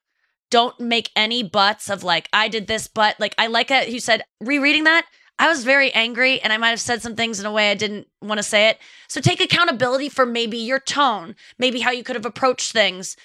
[0.49, 3.99] don't make any buts of like i did this but like i like it you
[3.99, 5.05] said rereading that
[5.39, 7.73] i was very angry and i might have said some things in a way i
[7.75, 8.77] didn't want to say it
[9.07, 13.15] so take accountability for maybe your tone maybe how you could have approached things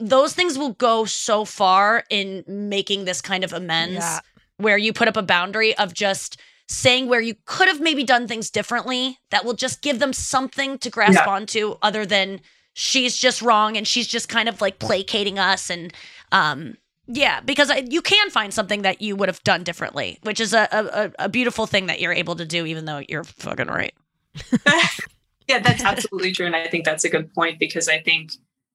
[0.00, 4.20] those things will go so far in making this kind of amends Yeah.
[4.58, 8.28] where you put up a boundary of just saying where you could have maybe done
[8.28, 11.26] things differently that will just give them something to grasp Yeah.
[11.26, 12.40] onto other than
[12.74, 15.92] she's just wrong and she's just kind of like placating us and
[16.30, 16.76] um
[17.12, 20.68] yeah because you can find something that you would have done differently which is a,
[20.72, 23.94] a a beautiful thing that you're able to do even though you're fucking right
[25.48, 26.46] yeah, that's absolutely true.
[26.46, 28.30] And I think that's a good point because I think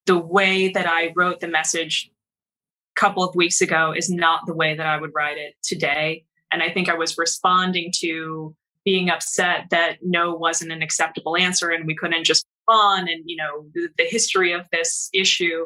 [0.05, 2.11] the way that I wrote the message
[2.95, 6.25] a couple of weeks ago is not the way that I would write it today.
[6.51, 11.69] And I think I was responding to being upset that no wasn't an acceptable answer
[11.69, 15.65] and we couldn't just on and, you know, the, the history of this issue.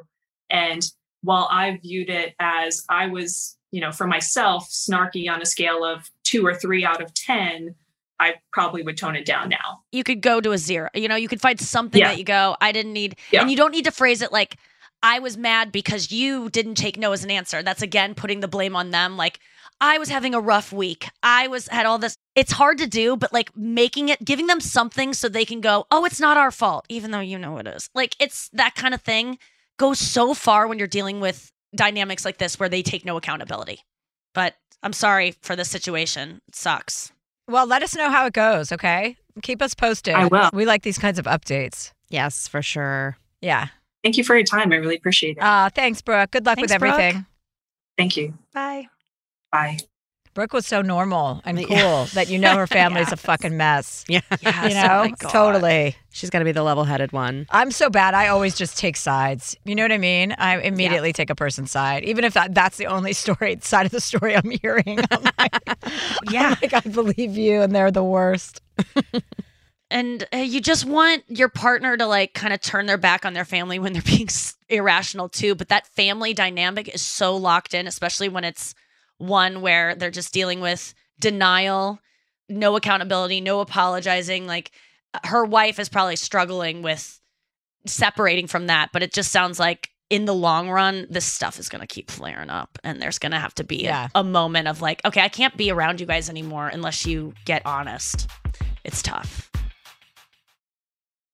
[0.50, 0.84] And
[1.22, 5.84] while I viewed it as I was, you know, for myself, snarky on a scale
[5.84, 7.76] of two or three out of 10,
[8.20, 9.82] I probably would tone it down now.
[9.92, 10.90] you could go to a zero.
[10.94, 12.10] You know you could find something Yeah.
[12.10, 13.42] that you go i didn't need Yeah.
[13.42, 14.58] and you don't need to phrase it like
[15.02, 17.64] i was mad because you didn't take no as an answer.
[17.64, 19.16] That's again putting the blame on them.
[19.16, 19.40] Like
[19.80, 21.08] i was having a rough week.
[21.24, 22.18] I was had all this.
[22.36, 25.86] It's hard to do but like making it giving them something so they can go
[25.90, 27.90] oh it's not our fault even though you know it is.
[27.96, 29.38] Like it's that kind of thing
[29.80, 33.80] goes so far when you're dealing with dynamics like this where they take no accountability
[34.36, 37.12] but i'm sorry for this situation it sucks
[37.48, 39.16] Well, let us know how it goes, okay?
[39.42, 40.14] Keep us posted.
[40.14, 40.50] I will.
[40.54, 41.92] We like these kinds of updates.
[42.10, 43.68] yes for sure Yeah.
[44.04, 44.72] Thank you for your time.
[44.72, 45.44] I really appreciate it.
[45.44, 46.32] Uh, thanks, Brooke.
[46.32, 46.94] Good luck Thanks, with Brooke.
[47.00, 47.26] everything.
[47.98, 48.34] Thank you.
[48.54, 48.88] bye
[49.52, 49.78] Bye.
[50.40, 52.06] Brooke was so normal and cool Yeah.
[52.14, 54.06] that you know her family's a fucking mess.
[54.08, 55.08] yeah You know?
[55.12, 55.98] oh totally.
[56.12, 58.14] she's got to be the level-headed one I'm so bad.
[58.14, 59.58] I always just take sides.
[59.66, 60.32] You know what I mean?
[60.38, 63.92] I immediately take a person's side, even if that, that's the only story side of
[63.92, 65.00] the story I'm hearing.
[65.12, 65.58] I'm like,
[66.32, 66.56] Yeah.
[66.56, 68.62] I'm like I believe you, and they're the worst.
[69.92, 73.34] and uh, you just want your partner to like kind of turn their back on
[73.34, 77.74] their family when they're being s- irrational too but that family dynamic is so locked
[77.74, 78.74] in especially when it's
[79.20, 82.00] one where they're just dealing with denial
[82.50, 84.72] no accountability no apologizing like
[85.24, 87.20] her wife is probably struggling with
[87.86, 91.70] separating from that but it just sounds like in the long run this stuff is
[91.70, 94.68] going to keep flaring up and there's going to have to be a- a moment
[94.68, 98.28] of like okay i can't be around you guys anymore unless you get honest.
[98.84, 99.49] It's tough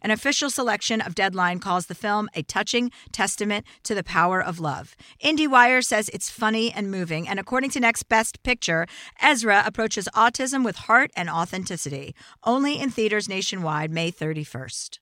[0.00, 4.60] An official selection of Deadline calls the film a touching testament to the power of
[4.60, 4.96] love.
[5.24, 8.86] IndieWire says it's funny and moving, and according to Next Best Picture,
[9.20, 12.14] Ezra approaches autism with heart and authenticity.
[12.44, 15.01] Only in theaters nationwide, May 31st.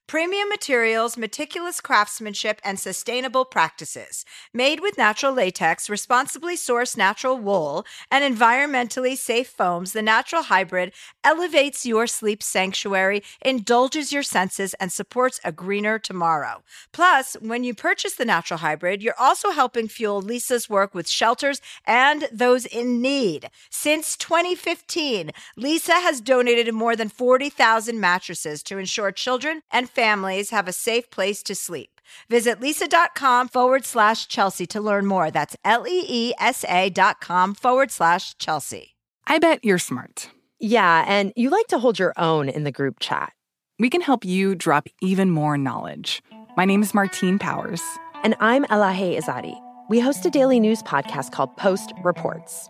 [0.11, 4.25] premium materials, meticulous craftsmanship, and sustainable practices.
[4.53, 10.91] Made with natural latex, responsibly sourced natural wool, and environmentally safe foams, the Natural Hybrid
[11.23, 16.61] elevates your sleep sanctuary, indulges your senses, and supports a greener tomorrow.
[16.91, 21.61] Plus, when you purchase the Natural Hybrid, you're also helping fuel Leesa's work with shelters
[21.87, 23.49] and those in need.
[23.69, 30.67] Since 2015, Leesa has donated more than 40,000 mattresses to ensure children and families have
[30.67, 32.01] a safe place to sleep.
[32.29, 35.31] Visit leesa.com forward slash Chelsea to learn more.
[35.31, 38.95] That's L E E S A dot com forward slash Chelsea.
[39.27, 40.29] I bet you're smart.
[40.59, 43.33] Yeah, and you like to hold your own in the group chat.
[43.79, 46.21] We can help you drop even more knowledge.
[46.57, 47.81] My name is Martine Powers.
[48.23, 49.59] And I'm Elahe Izadi.
[49.89, 52.69] We host a daily news podcast called Post Reports.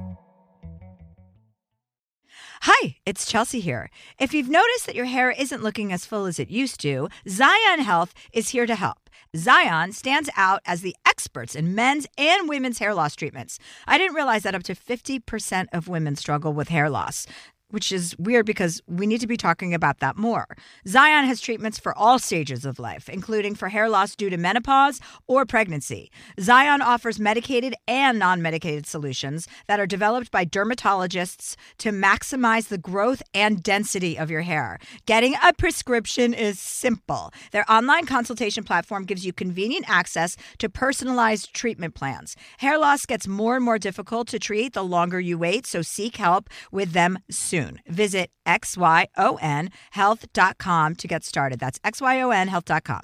[2.65, 3.89] Hi, it's Chelsea here.
[4.19, 7.79] If you've noticed that your hair isn't looking as full as it used to, Xyon
[7.79, 9.09] Health is here to help.
[9.35, 13.57] Xyon stands out as the experts in men's and women's hair loss treatments.
[13.87, 17.25] I didn't realize that up to 50% of women struggle with hair loss
[17.71, 20.45] which is weird because we need to be talking about that more.
[20.85, 24.99] Xyon has treatments for all stages of life, including for hair loss due to menopause
[25.27, 26.11] or pregnancy.
[26.37, 32.77] Xyon offers medicated and non medicated solutions that are developed by dermatologists to maximize the
[32.77, 34.77] growth and density of your hair.
[35.05, 37.33] Getting a prescription is simple.
[37.51, 42.35] Their online consultation platform gives you convenient access to personalized treatment plans.
[42.57, 46.17] Hair loss gets more and more difficult to treat the longer you wait, so seek
[46.17, 47.79] help with them soon soon.
[47.87, 51.59] Visit xyonhealth.com to get started.
[51.59, 53.01] That's xyonhealth.com.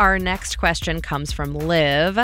[0.00, 2.18] Our next question comes from Liv.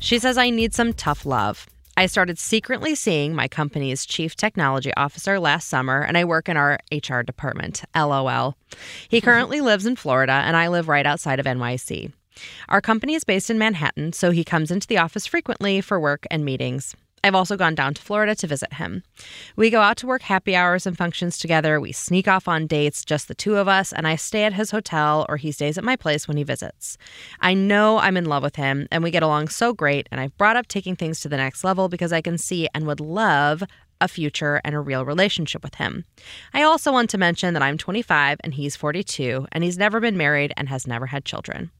[0.00, 1.66] She says, I need some tough love.
[1.96, 6.56] I started secretly seeing my company's chief technology officer last summer, and I work in
[6.56, 7.82] our HR department.
[7.94, 8.56] LOL.
[9.08, 9.24] He mm-hmm.
[9.24, 12.10] currently lives in Florida, and I live right outside of NYC.
[12.68, 16.26] Our company is based in Manhattan, so he comes into the office frequently for work
[16.30, 16.94] and meetings.
[17.22, 19.02] I've also gone down to Florida to visit him.
[19.54, 21.78] We go out to work happy hours and functions together.
[21.78, 24.70] We sneak off on dates, just the two of us, and I stay at his
[24.70, 26.96] hotel or he stays at my place when he visits.
[27.40, 30.36] I know I'm in love with him and we get along so great, and I've
[30.38, 33.62] brought up taking things to the next level because I can see and would love
[34.00, 36.06] a future and a real relationship with him.
[36.54, 40.16] I also want to mention that I'm 25 and he's 42, and he's never been
[40.16, 41.70] married and has never had children.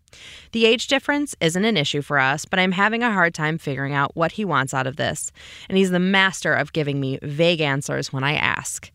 [0.52, 3.94] The age difference isn't an issue for us, but I'm having a hard time figuring
[3.94, 5.32] out what he wants out of this,
[5.68, 8.90] and he's the master of giving me vague answers when I ask.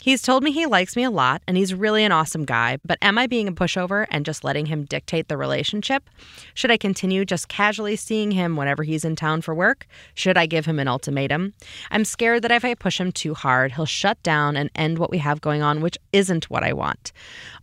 [0.00, 2.98] He's told me he likes me a lot and he's really an awesome guy, but
[3.02, 6.08] am I being a pushover and just letting him dictate the relationship?
[6.54, 9.86] Should I continue just casually seeing him whenever he's in town for work?
[10.14, 11.52] Should I give him an ultimatum?
[11.90, 15.10] I'm scared that if I push him too hard, he'll shut down and end what
[15.10, 17.10] we have going on, which isn't what I want.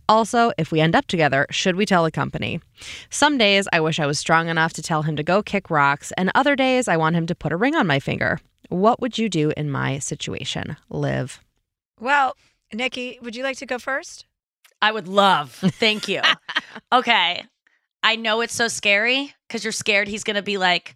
[0.06, 2.60] Also, if we end up together, should we tell the company?
[3.08, 6.12] Some days I wish I was strong enough to tell him to go kick rocks,
[6.18, 8.38] and other days I want him to put a ring on my finger.
[8.68, 10.76] What would you do in my situation?
[10.90, 11.40] Liv.
[12.00, 12.36] Well,
[12.72, 14.26] Nikki, would you like to go first?
[14.82, 15.52] I would love.
[15.52, 16.20] Thank you.
[16.92, 17.44] okay.
[18.02, 20.94] I know it's so scary because you're scared he's going to be like,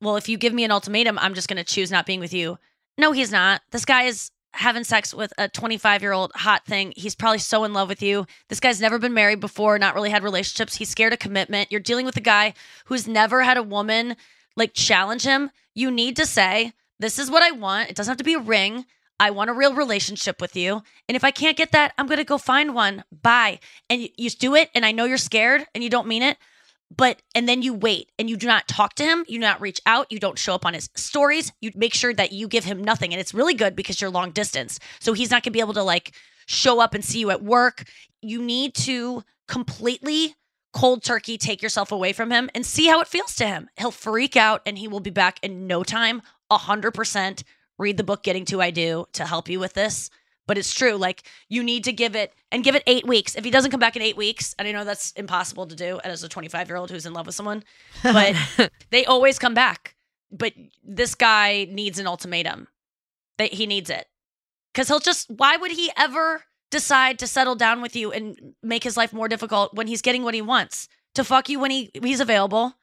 [0.00, 2.34] well, if you give me an ultimatum, I'm just going to choose not being with
[2.34, 2.58] you.
[2.98, 3.62] No, he's not.
[3.70, 6.92] This guy is having sex with a 25 year old hot thing.
[6.96, 8.26] He's probably so in love with you.
[8.48, 10.76] This guy's never been married before, not really had relationships.
[10.76, 11.70] He's scared of commitment.
[11.70, 12.52] You're dealing with a guy
[12.86, 14.16] who's never had a woman
[14.56, 17.90] like challenge him, you need to say, This is what I want.
[17.90, 18.84] It doesn't have to be a ring.
[19.22, 20.82] I want a real relationship with you.
[21.08, 23.04] And if I can't get that, I'm going to go find one.
[23.22, 23.60] Bye.
[23.88, 24.68] And you, you do it.
[24.74, 26.38] And I know you're scared and you don't mean it.
[26.94, 29.24] But, and then you wait and you do not talk to him.
[29.28, 30.10] You do not reach out.
[30.10, 31.52] You don't show up on his stories.
[31.60, 33.12] You make sure that you give him nothing.
[33.12, 34.80] And it's really good because you're long distance.
[34.98, 36.16] So he's not going to be able to like
[36.46, 37.84] show up and see you at work.
[38.22, 40.34] You need to completely
[40.72, 43.68] cold turkey take yourself away from him and see how it feels to him.
[43.78, 47.44] He'll freak out and he will be back in no time, 100%.
[47.78, 50.10] Read the book Getting to I Do to help you with this.
[50.46, 50.96] But it's true.
[50.96, 53.36] Like you need to give it and give it eight weeks.
[53.36, 56.00] If he doesn't come back in eight weeks, and I know that's impossible to do
[56.04, 57.62] as a 25 year old who's in love with someone,
[58.02, 58.34] but
[58.90, 59.94] they always come back.
[60.30, 62.68] But this guy needs an ultimatum.
[63.38, 64.06] That he needs it
[64.72, 65.30] because he'll just.
[65.30, 69.28] Why would he ever decide to settle down with you and make his life more
[69.28, 70.88] difficult when he's getting what he wants?
[71.14, 72.74] To fuck you when he he's available,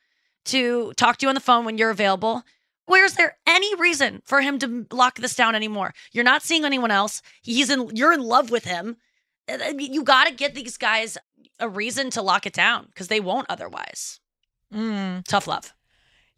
[0.46, 2.44] to talk to you on the phone when you're available,
[2.90, 5.94] Where's there any reason for him to lock this down anymore?
[6.12, 7.22] You're not seeing anyone else.
[7.44, 8.98] He's in you're in love with him.
[9.48, 11.16] Uh, you got to get these guys
[11.60, 14.20] a reason to lock it down because they won't otherwise.
[14.74, 15.24] Mm.
[15.26, 15.72] Tough love.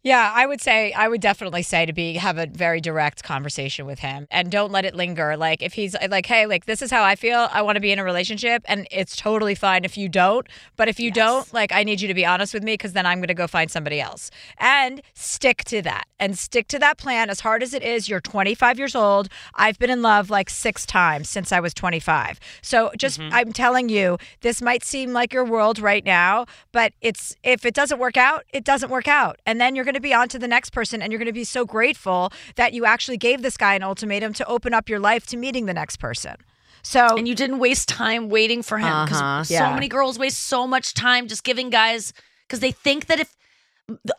[0.04, 3.86] Yeah, I would say I would definitely say to be have a very direct conversation
[3.86, 5.36] with him and don't let it linger.
[5.36, 7.48] Like if he's uh, like, "Hey, like this is how I feel.
[7.52, 10.88] I want to be in a relationship." And it's totally fine if you don't, but
[10.88, 11.14] if you Yes.
[11.14, 13.34] don't, like I need you to be honest with me cuz then I'm going to
[13.34, 14.30] go find somebody else.
[14.58, 16.06] And stick to that.
[16.18, 18.08] And stick to that plan as hard as it is.
[18.08, 19.28] You're 25 years old.
[19.54, 22.40] I've been in love like 6 times since I was 25.
[22.60, 23.32] So just mm-hmm.
[23.32, 27.74] I'm telling you, this might seem like your world right now, but it's if it
[27.74, 29.38] doesn't work out, it doesn't work out.
[29.46, 31.32] And then you're going to be on to the next person and you're going to
[31.32, 34.98] be so grateful that you actually gave this guy an ultimatum to open up your
[35.00, 36.36] life to meeting the next person.
[36.82, 39.44] So And you didn't waste time waiting for him because Uh-huh.
[39.44, 39.74] so Yeah.
[39.74, 42.12] many girls waste so much time just giving guys
[42.46, 43.34] because they think that if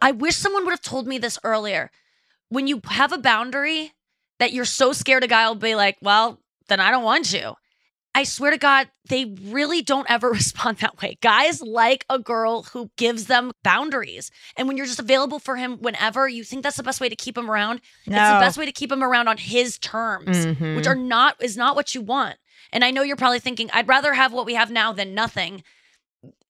[0.02, 1.90] I wish someone would have told me this earlier.
[2.50, 3.94] When you have a boundary
[4.40, 7.56] that you're so scared a guy will be like, well, then I don't want you.
[8.16, 11.18] I swear to God, they really don't ever respond that way.
[11.22, 14.30] Guys like a girl who gives them boundaries.
[14.56, 17.16] And when you're just available for him whenever, you think that's the best way to
[17.16, 17.82] keep him around.
[18.06, 20.76] It's the best way to keep him around on his terms, Mhm.
[20.76, 22.38] which are not is not what you want.
[22.72, 25.64] And I know you're probably thinking, I'd rather have what we have now than nothing.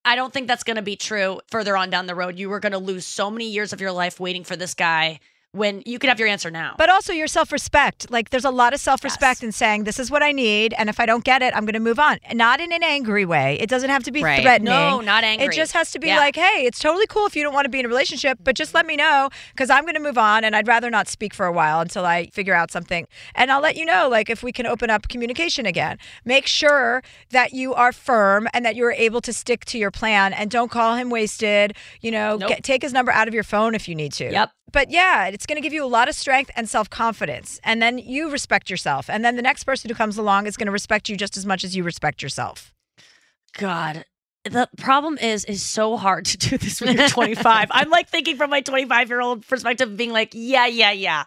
[0.05, 2.37] I don't think that's going to be true further on down the road.
[2.37, 5.19] You were going to lose so many years of your life waiting for this guy
[5.53, 6.73] when you can have your answer now.
[6.77, 8.09] But also your self respect.
[8.11, 9.43] Like there's a lot of self respect Yes.
[9.43, 10.73] in saying, this is what I need.
[10.77, 12.17] And if I don't get it, I'm going to move on.
[12.33, 13.57] Not in an angry way.
[13.61, 14.41] It doesn't have to be Right.
[14.41, 14.73] threatening.
[14.73, 15.47] no, not angry.
[15.47, 16.17] It just has to be Yeah.
[16.17, 18.55] like, hey, it's totally cool if you don't want to be in a relationship, but
[18.55, 21.33] just let me know because I'm going to move on and I'd rather not speak
[21.35, 23.07] for a while until I figure out something.
[23.35, 25.97] And I'll let you know, like, if we can open up communication again.
[26.25, 30.33] Make sure that you are firm and that you're able to stick to your plan
[30.33, 31.75] and don't call him wasted.
[32.01, 32.49] You know, Nope.
[32.49, 34.31] get, take his number out of your phone if you need to.
[34.31, 34.51] Yep.
[34.71, 37.59] But yeah, it's going to give you a lot of strength and self confidence.
[37.63, 39.09] And then you respect yourself.
[39.09, 41.45] And then the next person who comes along is going to respect you just as
[41.45, 42.73] much as you respect yourself.
[43.57, 44.05] God.
[44.45, 47.69] The problem is, is so hard to do this when you're 25.
[47.71, 51.23] I'm like thinking from my 25 year old perspective, being like, yeah, yeah, yeah.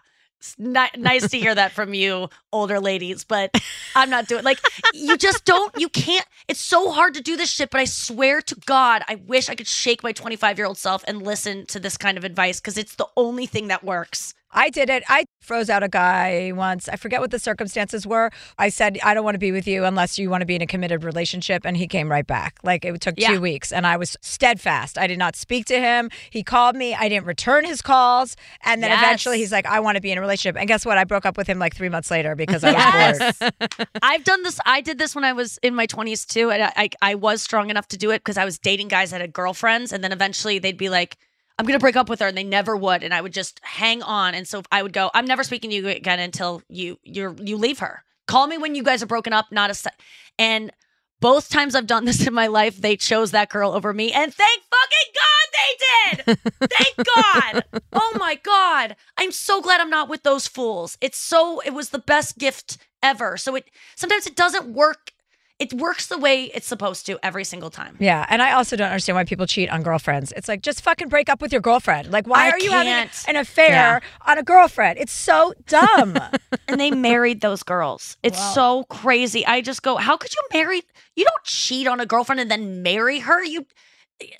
[0.59, 3.51] Ni- nice to hear that from you, older ladies, but
[3.95, 4.61] I'm not doing like
[4.95, 5.73] you just don't.
[5.79, 6.27] You can't.
[6.49, 7.71] It's so hard to do this shit.
[7.71, 11.03] But I swear to God, I wish I could shake my 25 year old self
[11.07, 14.35] and listen to this kind of advice because it's the only thing that works.
[14.57, 15.05] I did it.
[15.09, 16.89] I froze out a guy once.
[16.89, 18.31] I forget what the circumstances were.
[18.59, 20.63] I said, I don't want to be with you unless you want to be in
[20.63, 21.65] a committed relationship.
[21.65, 22.57] And he came right back.
[22.65, 23.29] Like it took Yeah.
[23.35, 23.71] two weeks.
[23.73, 24.99] And I was steadfast.
[24.99, 26.11] I did not speak to him.
[26.31, 26.95] He called me.
[26.95, 28.35] I didn't return his calls.
[28.65, 29.03] And then Yes.
[29.03, 30.57] eventually he's like, I want to be in a relationship.
[30.59, 30.99] And guess what?
[30.99, 33.39] I broke up with him like three months later because I was Yes.
[33.39, 33.89] bored.
[34.03, 34.59] I've done this.
[34.65, 36.51] I did this when I was in my 20s too.
[36.51, 39.11] And I, I, I was strong enough to do it because I was dating guys
[39.11, 39.93] that had girlfriends.
[39.93, 41.17] And then eventually they'd be like,
[41.59, 42.27] I'm going to break up with her.
[42.27, 43.03] And they never would.
[43.03, 44.35] And I would just hang on.
[44.35, 47.57] And so I would go, I'm never speaking to you again until you, you're, you
[47.57, 48.03] leave her.
[48.27, 49.91] Call me when you guys are broken up, not a se-.
[50.39, 50.73] And
[51.21, 54.13] both times I've done this in my life, they chose that girl over me.
[54.13, 56.71] And thank fucking God they did.
[56.71, 57.65] Thank God.
[57.93, 58.97] Oh my God.
[59.17, 60.99] I'm so glad I'm not with those fools.
[61.01, 63.37] It's so, it was the best gift ever.
[63.37, 65.13] So it, sometimes it doesn't work.
[65.59, 67.97] It works the way it's supposed to every single time.
[67.99, 70.31] Yeah, and I also don't understand why people cheat on girlfriends.
[70.37, 72.11] It's like just fucking break up with your girlfriend.
[72.11, 74.99] Like, why I are you having an affair on a girlfriend?
[74.99, 76.19] It's so dumb.
[76.69, 78.17] And they married those girls.
[78.25, 78.53] It's Wow.
[78.53, 79.47] so crazy.
[79.47, 80.83] I just go, how could you marry?
[81.15, 83.43] You don't cheat on a girlfriend and then marry her.
[83.45, 83.67] You,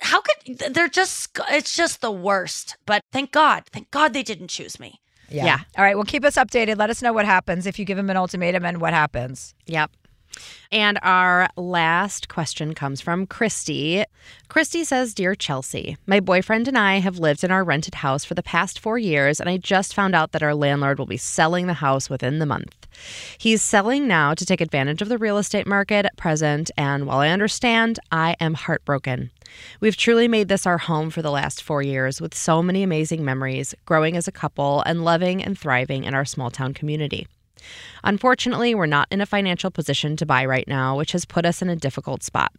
[0.01, 2.75] how could, they're just, it's just the worst.
[2.85, 4.99] But thank God, thank God they didn't choose me.
[5.29, 5.45] yeah.
[5.45, 5.59] Yeah.
[5.77, 5.95] All right.
[5.95, 6.77] Well, keep us updated.
[6.77, 9.55] Let us know what happens if you give him an ultimatum and what happens.
[9.65, 9.91] Yep.
[10.71, 14.03] And our last question comes from Christy.
[14.49, 18.33] Christy says Dear Chelsea, my boyfriend and I have lived in our rented house for
[18.33, 21.67] the past four years, and I just found out that our landlord will be selling
[21.67, 22.87] the house within the month.
[23.37, 27.19] He's selling now to take advantage of the real estate market at present, and while
[27.19, 29.31] I understand, I am heartbroken.
[29.79, 33.23] We've truly made this our home for the last four years with so many amazing
[33.23, 37.27] memories, growing as a couple, and loving and thriving in our small town community.
[38.03, 41.61] Unfortunately, we're not in a financial position to buy right now, which has put us
[41.61, 42.51] in a difficult spot.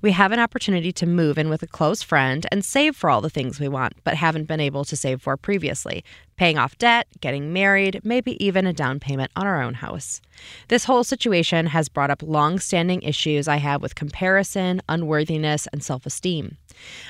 [0.00, 3.20] We have an opportunity to move in with a close friend and save for all
[3.20, 6.04] the things we want, but haven't been able to save for previously
[6.40, 10.22] paying off debt, getting married, maybe even a down payment on our own house.
[10.68, 15.84] This whole situation has brought up long standing issues I have with comparison, unworthiness, and
[15.84, 16.56] self esteem.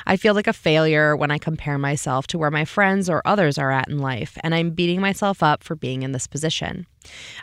[0.04, 3.56] I feel like a failure when I compare myself to where my friends or others
[3.56, 6.86] are at in life, and I'm beating myself up for being in this position.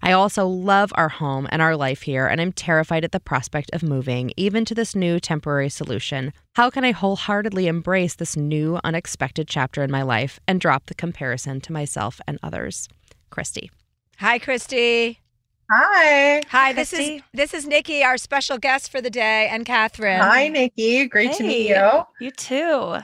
[0.04, 3.70] I also love our home and our life here, and I'm terrified at the prospect
[3.74, 6.34] of moving, even to this new temporary solution.
[6.58, 10.96] How can I wholeheartedly embrace this new, unexpected chapter in my life and drop the
[10.96, 12.90] comparison to myself and others?
[13.30, 13.70] Christy.
[14.18, 15.20] Hi, Christy.
[15.70, 16.42] Hi.
[16.50, 20.20] Hi, this is this is Nikki, our special guest for the day, and Catherine.
[20.20, 21.06] Hi, Nikki.
[21.06, 22.02] Great to meet you.
[22.20, 23.02] You too.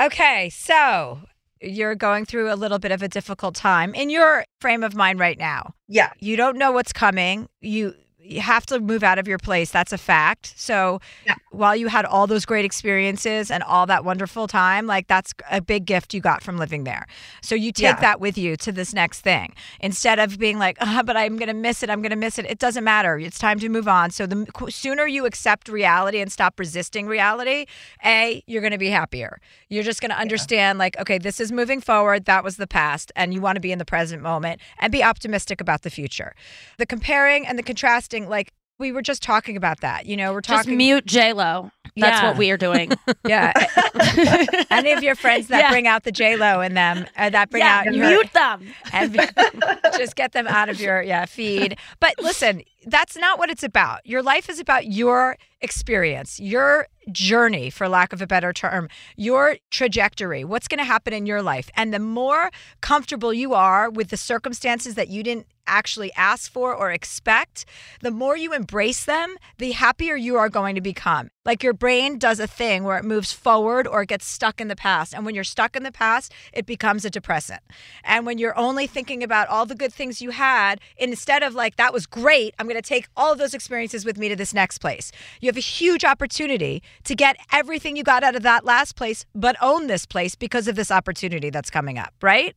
[0.00, 1.22] Okay, so
[1.60, 5.18] you're going through a little bit of a difficult time in your frame of mind
[5.18, 5.74] right now.
[5.88, 6.12] Yeah.
[6.20, 7.48] You don't know what's coming.
[7.60, 9.70] You you have to move out of your place.
[9.70, 10.54] That's a fact.
[10.56, 11.34] So Yeah.
[11.50, 15.60] while you had all those great experiences and all that wonderful time, like that's a
[15.60, 17.06] big gift you got from living there.
[17.40, 18.00] So you take Yeah.
[18.00, 21.48] that with you to this next thing instead of being like, ah, but I'm going
[21.48, 21.90] to miss it.
[21.90, 22.46] I'm going to miss it.
[22.46, 23.18] It doesn't matter.
[23.18, 24.10] It's time to move on.
[24.10, 27.66] So the sooner you accept reality and stop resisting reality,
[28.04, 29.40] A, you're going to be happier.
[29.68, 32.26] You're just going to understand, like, okay, this is moving forward.
[32.26, 33.10] That was the past.
[33.16, 36.34] And you want to be in the present moment and be optimistic about the future.
[36.78, 40.06] The comparing and the contrasting, like, we were just talking about that.
[40.06, 41.70] You know, we're talking Just mute J Lo.
[41.94, 42.28] That's Yeah.
[42.28, 42.92] what we are doing.
[43.26, 43.52] Yeah.
[44.70, 45.70] Any of your friends that Yeah.
[45.70, 48.66] bring out the J Lo in them, uh, that bring yeah, out your mute them.
[48.92, 49.14] and
[49.96, 51.76] just get them out of your yeah feed.
[52.00, 54.04] But listen, that's not what it's about.
[54.06, 59.56] Your life is about your experience, your journey, for lack of a better term, your
[59.70, 60.44] trajectory.
[60.44, 64.16] What's going to happen in your life, and the more comfortable you are with the
[64.16, 67.64] circumstances that you didn't actually ask for or expect,
[68.00, 71.30] the more you embrace them, the happier you are going to become.
[71.44, 74.68] Like your brain does a thing where it moves forward or it gets stuck in
[74.68, 75.12] the past.
[75.14, 77.62] And when you're stuck in the past, it becomes a depressant.
[78.04, 81.76] And when you're only thinking about all the good things you had, instead of like,
[81.76, 84.54] that was great, I'm going to take all of those experiences with me to this
[84.54, 85.10] next place.
[85.40, 89.24] You have a huge opportunity to get everything you got out of that last place,
[89.34, 92.54] but own this place because of this opportunity that's coming up, right?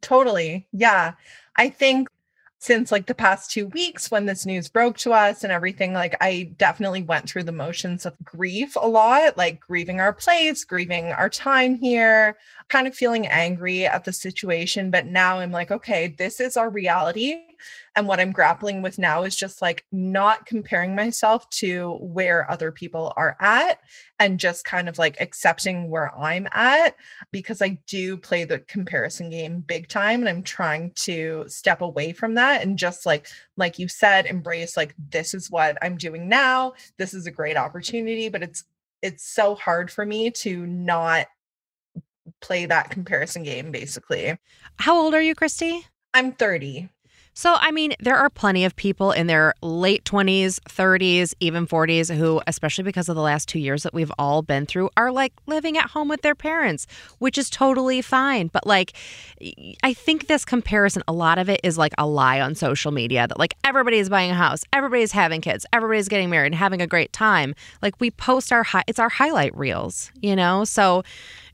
[0.00, 0.66] Totally.
[0.72, 1.12] Yeah.
[1.60, 2.08] I think
[2.58, 6.16] since like the past two weeks when this news broke to us and everything, like
[6.18, 11.12] I definitely went through the motions of grief a lot, like grieving our place, grieving
[11.12, 12.38] our time here,
[12.68, 14.90] kind of feeling angry at the situation.
[14.90, 17.36] But now I'm like, okay, this is our reality.
[17.96, 22.72] And what I'm grappling with now is just like not comparing myself to where other
[22.72, 23.80] people are at
[24.18, 26.94] and just kind of like accepting where I'm at
[27.32, 32.12] because I do play the comparison game big time and I'm trying to step away
[32.12, 36.28] from that and just like like you said embrace like this is what I'm doing
[36.28, 38.64] now this is a great opportunity but it's
[39.02, 41.26] it's so hard for me to not
[42.40, 44.36] play that comparison game basically
[44.76, 45.86] How old are you, Christy?
[46.14, 46.88] I'm 30
[47.32, 52.14] So, I mean, there are plenty of people in their late 20s, 30s, even 40s
[52.14, 55.32] who, especially because of the last two years that we've all been through, are like
[55.46, 56.86] living at home with their parents,
[57.18, 58.48] which is totally fine.
[58.48, 58.92] But, like,
[59.82, 63.26] I think this comparison, a lot of it is like a lie on social media
[63.28, 66.86] that, like, everybody's buying a house, everybody's having kids, everybody's getting married and having a
[66.86, 67.54] great time.
[67.80, 70.64] Like, we post our, hi- it's our highlight reels, you know?
[70.64, 71.04] So,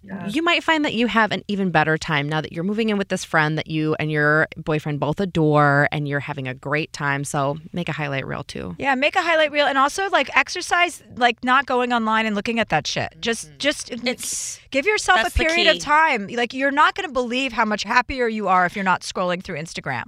[0.07, 0.27] Yeah.
[0.29, 2.99] you might find that you have an even better time now that you're moving in
[2.99, 6.93] with this friend that you and your boyfriend both adore and you're having a great
[6.93, 7.25] time.
[7.25, 8.77] So make a highlight reel too.
[8.79, 12.61] Yeah, make a highlight reel and also like exercise like not going online and looking
[12.61, 13.17] at that shit.
[13.21, 13.59] Just mm-hmm.
[13.59, 16.29] just It's give yourself a period of time.
[16.29, 19.43] Like you're not going to believe how much happier you are if you're not scrolling
[19.43, 20.05] through Instagram.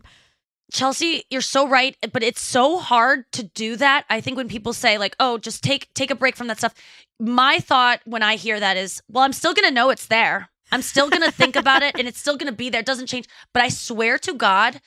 [0.73, 4.05] Chelsea, you're so right, but it's so hard to do that.
[4.11, 6.75] I think when people say like, "Oh, just take take a break from that stuff."
[7.19, 10.51] My thought when I hear that is, "Well, I'm still going to know it's there.
[10.71, 12.81] I'm still going to think about it and it's still going to be there.
[12.81, 14.81] It doesn't change." But I swear to God,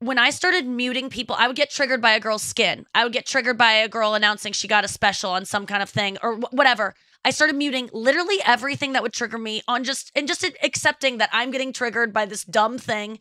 [0.00, 2.86] when I started muting people, I would get triggered by a girl's skin.
[2.94, 5.82] I would get triggered by a girl announcing she got a special on some kind
[5.82, 6.94] of thing or wh- whatever.
[7.24, 11.30] I started muting literally everything that would trigger me on just and just accepting that
[11.32, 13.18] I'm getting triggered by this dumb thing.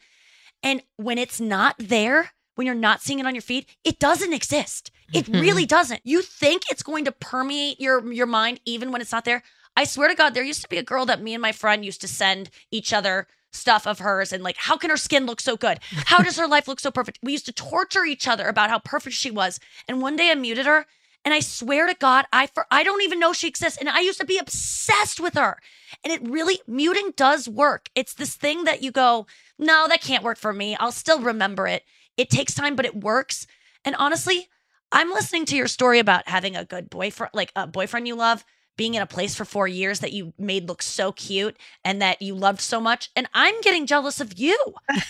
[0.64, 4.34] And when it's not there, when you're not seeing it on your feed, it doesn't
[4.34, 4.92] exist.
[5.14, 5.68] It really mm-hmm.
[5.68, 6.02] doesn't.
[6.04, 9.44] You think it's going to permeate your your mind even when it's not there.
[9.76, 11.86] I swear to God, there used to be a girl that me and my friend
[11.86, 15.40] used to send each other stuff of hers and like, how can her skin look
[15.40, 15.80] so good?
[16.06, 17.20] How does her life look so perfect?
[17.22, 19.60] We used to torture each other about how perfect she was.
[19.88, 20.88] And one day I muted her,
[21.28, 23.78] and I swear to God, I for I don't even know she exists.
[23.78, 25.60] And I used to be obsessed with her.
[26.02, 27.90] And it really muting does work.
[27.96, 29.28] It's this thing that you go,
[29.60, 30.78] no, that can't work for me.
[30.78, 31.84] I'll still remember it.
[32.16, 33.46] It takes time, but it works.
[33.84, 34.48] And honestly,
[34.94, 38.46] I'm listening to your story about having a good boyfriend, like a boyfriend you love,
[38.78, 42.22] being in a place for four years that you made look so cute and that
[42.22, 43.10] you loved so much.
[43.18, 44.58] And I'm getting jealous of you.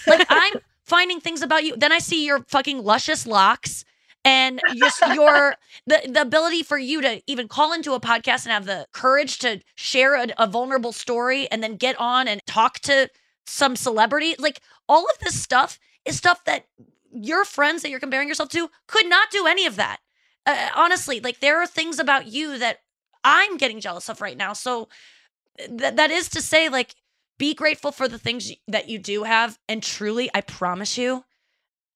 [0.07, 1.77] Like I'm finding things about you.
[1.77, 3.85] Then I see your fucking luscious locks
[4.27, 5.55] and just your
[5.87, 9.39] the, the ability for you to even call into a podcast and have the courage
[9.39, 13.09] to share a, a vulnerable story and then get on and talk to
[13.45, 14.35] some celebrity.
[14.37, 14.59] Like
[14.89, 16.65] all of this stuff is stuff that
[17.13, 19.99] your friends that you're comparing yourself to could not do any of that.
[20.45, 22.79] Uh, honestly, like there are things about you that
[23.23, 24.51] I'm getting jealous of right now.
[24.51, 24.89] So
[25.57, 26.95] th- that is to say, like,
[27.37, 29.59] be grateful for the things that you do have.
[29.69, 31.23] And truly, I promise you,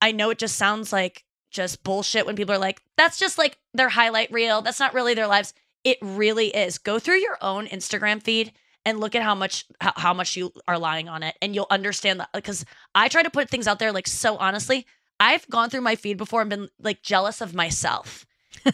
[0.01, 3.57] I know it just sounds like just bullshit when people are like, that's just like
[3.73, 4.61] their highlight reel.
[4.61, 5.53] That's not really their lives.
[5.84, 6.78] It really is.
[6.78, 8.53] Go through your own Instagram feed
[8.86, 11.68] and look at how much how, how much you are lying on it and you'll
[11.69, 12.65] understand that because
[12.95, 14.86] I try to put things out there like so honestly.
[15.19, 18.26] I've gone through my feed before and been like jealous of myself.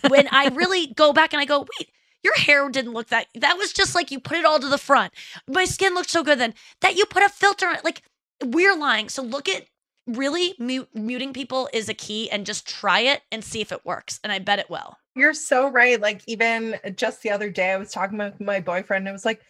[0.07, 1.89] when I really go back and I go, wait,
[2.23, 4.77] your hair didn't look that that was just like you put it all to the
[4.77, 5.13] front.
[5.47, 7.83] My skin looked so good then that you put a filter on it.
[7.83, 8.01] Like
[8.43, 9.09] we're lying.
[9.09, 9.65] So look at
[10.07, 13.85] really mute, muting people is a key and just try it and see if it
[13.85, 14.19] works.
[14.23, 14.97] And I bet it will.
[15.15, 15.99] You're so right.
[15.99, 19.03] Like even just the other day, I was talking with my boyfriend.
[19.03, 19.41] And I was like,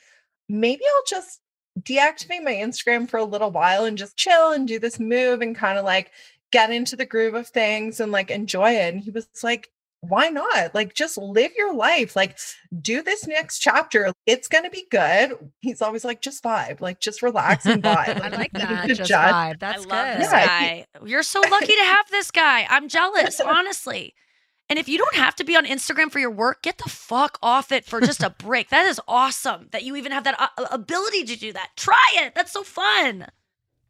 [0.49, 1.41] maybe I'll just
[1.79, 5.55] deactivate my Instagram for a little while and just chill and do this move and
[5.55, 6.11] kind of like
[6.51, 8.93] get into the groove of things and like enjoy it.
[8.93, 9.69] And he was like,
[10.07, 10.73] why not?
[10.75, 12.15] Like, just live your life.
[12.15, 12.37] Like,
[12.81, 14.11] do this next chapter.
[14.25, 15.33] It's going to be good.
[15.59, 18.21] He's always like, just vibe, like, just relax and vibe.
[18.21, 18.87] I like that.
[18.87, 19.31] need Just judge.
[19.33, 19.59] vibe.
[19.59, 20.21] That's I love good.
[20.23, 20.85] this Yeah, guy.
[21.05, 22.65] You're so lucky to have this guy.
[22.69, 24.13] I'm jealous, honestly.
[24.69, 27.37] And if you don't have to be on Instagram for your work, get the fuck
[27.41, 28.69] off it for just a break.
[28.69, 31.69] That is awesome that you even have that uh, ability to do that.
[31.77, 32.35] Try it.
[32.35, 33.27] That's so fun.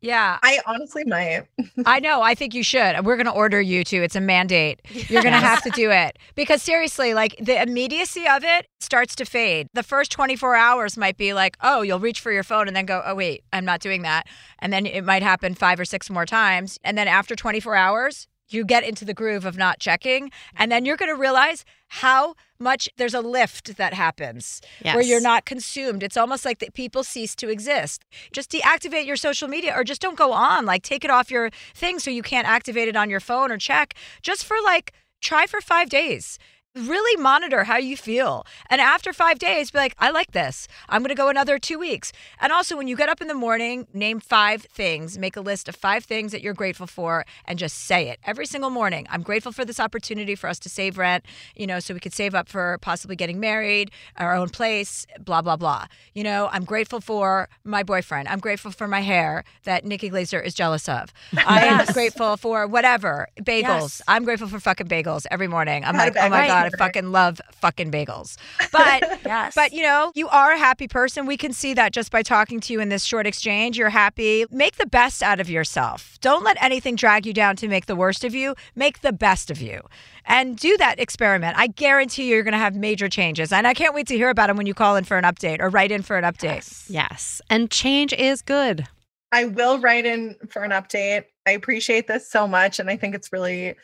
[0.02, 1.46] Yeah, I honestly might.
[1.86, 2.22] I know.
[2.22, 3.04] I think you should.
[3.06, 4.04] We're going to order you to.
[4.04, 4.82] It's a mandate.
[4.90, 9.16] You're going to have to do it because seriously, like the immediacy of it starts
[9.16, 9.68] to fade.
[9.74, 12.86] The first 24 hours might be like, oh, you'll reach for your phone and then
[12.86, 14.28] go, oh, wait, I'm not doing that.
[14.60, 16.78] And then it might happen five or six more times.
[16.84, 20.32] And then after 24 hours, you get into the groove of not checking.
[20.56, 25.22] And then you're going to realize how much there's a lift that happens where you're
[25.22, 26.04] not consumed.
[26.04, 28.04] It's almost like that people cease to exist.
[28.32, 30.66] Just deactivate your social media or just don't go on.
[30.66, 33.58] Like take it off your thing so you can't activate it on your phone or
[33.58, 33.94] check.
[34.22, 36.38] Just for like try for 5 days.
[36.78, 38.46] Really monitor how you feel.
[38.70, 40.68] And after 5 days be like I like this.
[40.90, 42.12] I'm going to go another 2 weeks.
[42.40, 45.68] And also when you get up in the morning, name 5 things, make a list
[45.68, 49.08] of 5 things that you're grateful for and just say it every single morning.
[49.10, 51.26] I'm grateful for this opportunity for us to save rent,
[51.56, 55.42] you know, so we could save up for possibly getting married, our own place, blah
[55.42, 55.86] blah blah.
[56.14, 58.28] You know, I'm grateful for my boyfriend.
[58.28, 61.12] I'm grateful for my hair that Nikki Glaser is jealous of.
[61.38, 61.94] I'm Yes.
[61.94, 64.00] grateful for whatever bagels.
[64.00, 64.02] Yes.
[64.08, 65.84] I'm grateful for fucking bagels every morning.
[65.84, 68.38] I'm like, oh my bagel god, I fucking love fucking bagels.
[68.72, 69.56] But Yes.
[69.56, 71.26] but you know, you are a happy person.
[71.26, 73.78] We can see that just by talking to you in this short exchange.
[73.78, 74.46] You're happy.
[74.52, 76.18] Make the best out of yourself.
[76.22, 78.56] Don't let anything drag you down to make the worst of you.
[78.76, 79.82] Make the best of you.
[80.26, 81.58] And do that experiment.
[81.58, 83.54] I guarantee you you're going to have major changes.
[83.54, 85.60] And I can't wait to hear about them when you call in for an update
[85.62, 86.44] or write in for an update.
[86.56, 86.86] Yes.
[86.90, 87.42] Yes.
[87.50, 88.88] And change is good.
[89.32, 91.26] I will write in for an update.
[91.46, 92.80] I appreciate this so much.
[92.80, 93.76] And I think it's really,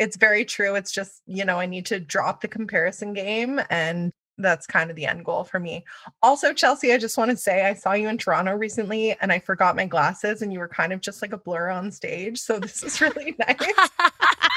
[0.00, 0.74] it's very true.
[0.74, 3.60] It's just, you know, I need to drop the comparison game.
[3.68, 5.84] And that's kind of the end goal for me.
[6.22, 9.38] Also, Chelsea, I just want to say I saw you in Toronto recently and I
[9.38, 12.38] forgot my glasses and you were kind of just like a blur on stage.
[12.38, 13.56] So this is really nice.
[13.60, 14.08] Oh,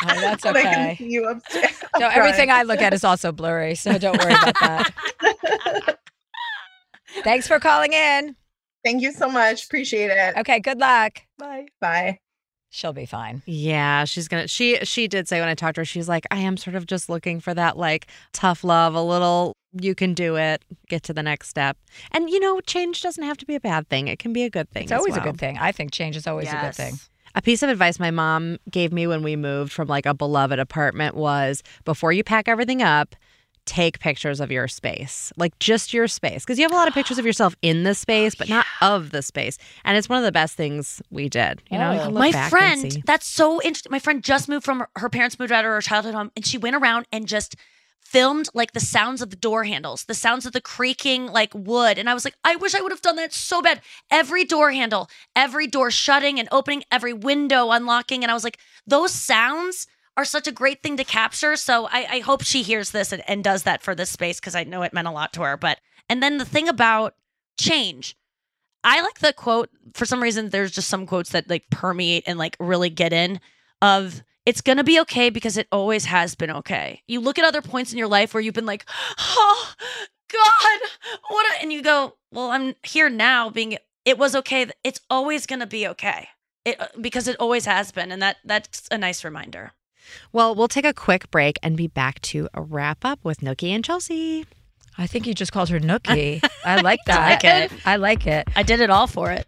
[0.06, 1.84] that's And I can see you upstairs.
[1.99, 3.76] So everything I look at is also blurry.
[3.76, 5.99] So don't worry about that.
[7.24, 8.36] Thanks for calling in.
[8.84, 9.65] Thank you so much.
[9.65, 10.38] Appreciate it.
[10.38, 11.20] Okay, good luck.
[11.38, 11.68] Bye.
[11.80, 12.20] Bye.
[12.76, 13.44] She'll be fine.
[13.45, 14.48] Yeah, she's gonna.
[14.48, 16.88] She she did say when I talked to her, she's like, I am sort of
[16.88, 19.56] just looking for that like tough love, a little.
[19.80, 20.64] You can do it.
[20.90, 21.78] Get to the next step,
[22.10, 24.08] and you know, change doesn't have to be a bad thing.
[24.08, 24.84] It can be a good thing.
[24.84, 25.60] It's always a good thing.
[25.60, 26.95] I think change is always a good thing.
[27.36, 30.58] A piece of advice my mom gave me when we moved from like a beloved
[30.58, 33.16] apartment was before you pack everything up,
[33.65, 36.94] take pictures of your space, like just your space, because you have a lot of
[36.94, 39.57] pictures of yourself in the space, oh, but not of the space.
[39.85, 41.61] And it's one of the best things we did.
[41.69, 45.10] You know, oh, you my friend that's so interesting my friend just moved from her
[45.10, 47.56] parents moved out of her childhood home and she went around and just
[47.99, 51.98] filmed like the sounds of the door handles the sounds of the creaking like wood
[51.98, 53.81] and i was like i wish i would have done that so bad
[54.11, 58.60] every door handle every door shutting and opening every window unlocking and i was like
[58.85, 59.88] those sounds
[60.18, 63.23] are such a great thing to capture so i, I hope she hears this and,
[63.27, 65.57] and does that for this space because i know it meant a lot to her
[65.57, 65.80] but
[66.10, 67.15] and then the thing about
[67.60, 68.15] change
[68.84, 72.38] I like the quote for some reason there's just some quotes that like permeate and
[72.38, 73.40] like really get in
[73.81, 77.02] of it's going to be okay because it always has been okay.
[77.07, 78.85] You look at other points in your life where you've been like,
[79.18, 79.73] "Oh
[80.31, 80.80] god,
[81.30, 84.68] what?" And you go, "Well, I'm here now being it was okay.
[84.84, 86.27] It's always going to be okay."
[86.65, 89.72] It because it always has been and that that's a nice reminder.
[90.32, 93.70] Well, we'll take a quick break and be back to a wrap up with Nookie
[93.70, 94.46] and Chelsea.
[94.98, 96.44] I think you just called her Nookie.
[96.66, 97.20] I like that.
[97.20, 97.72] I like it.
[97.86, 98.48] I like it.
[98.56, 99.48] I did it all for it.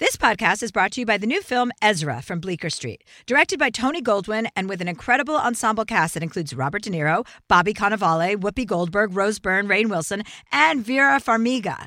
[0.00, 3.60] This podcast is brought to you by the new film Ezra from Bleecker Street, directed
[3.60, 7.72] by Tony Goldwyn and with an incredible ensemble cast that includes Robert De Niro, Bobby
[7.72, 11.86] Cannavale, Whoopi Goldberg, Rose Byrne, Rainn Wilson, and Vera Farmiga.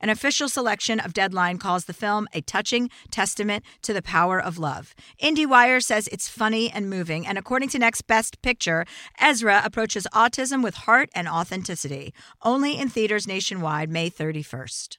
[0.00, 4.58] An official selection of Deadline calls the film a touching testament to the power of
[4.58, 4.94] love.
[5.22, 8.84] IndieWire says it's funny and moving, and according to Next Best Picture,
[9.20, 12.12] Ezra approaches autism with heart and authenticity.
[12.42, 14.98] Only in theaters nationwide, May 31st.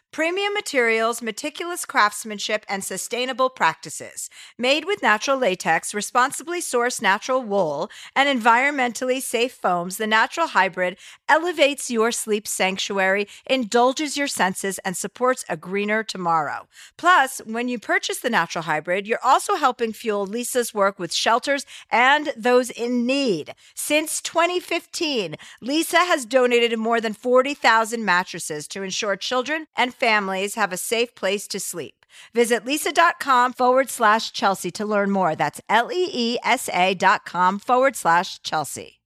[0.11, 4.29] premium materials, meticulous craftsmanship, and sustainable practices.
[4.57, 10.97] Made with natural latex, responsibly sourced natural wool, and environmentally safe foams, the Natural Hybrid
[11.29, 16.67] elevates your sleep sanctuary, indulges your senses, and supports a greener tomorrow.
[16.97, 21.65] Plus, when you purchase the Natural Hybrid, you're also helping fuel Leesa's work with shelters
[21.89, 23.55] and those in need.
[23.75, 30.73] Since 2015, Leesa has donated more than 40,000 mattresses to ensure children and families have
[30.73, 32.05] a safe place to sleep.
[32.33, 35.35] Visit leesa.com forward slash Chelsea to learn more.
[35.35, 38.99] That's L E E S A dot com forward slash Chelsea.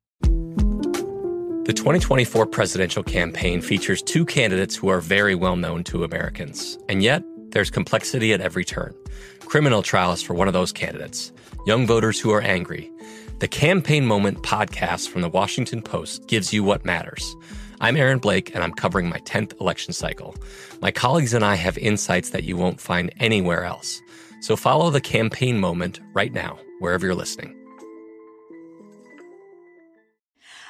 [1.66, 6.78] The 2024 presidential campaign features two candidates who are very well known to Americans.
[6.90, 8.94] And yet, there's complexity at every turn.
[9.40, 11.32] Criminal trials for one of those candidates,
[11.66, 12.92] young voters who are angry.
[13.40, 17.36] The Campaign Moment podcast from the Washington Post gives you what matters.
[17.82, 20.34] I'm Aaron Blake, and I'm covering my 10th election cycle.
[20.82, 24.02] My colleagues and I have insights that you won't find anywhere else.
[24.40, 27.54] So follow the campaign moment right now, wherever you're listening.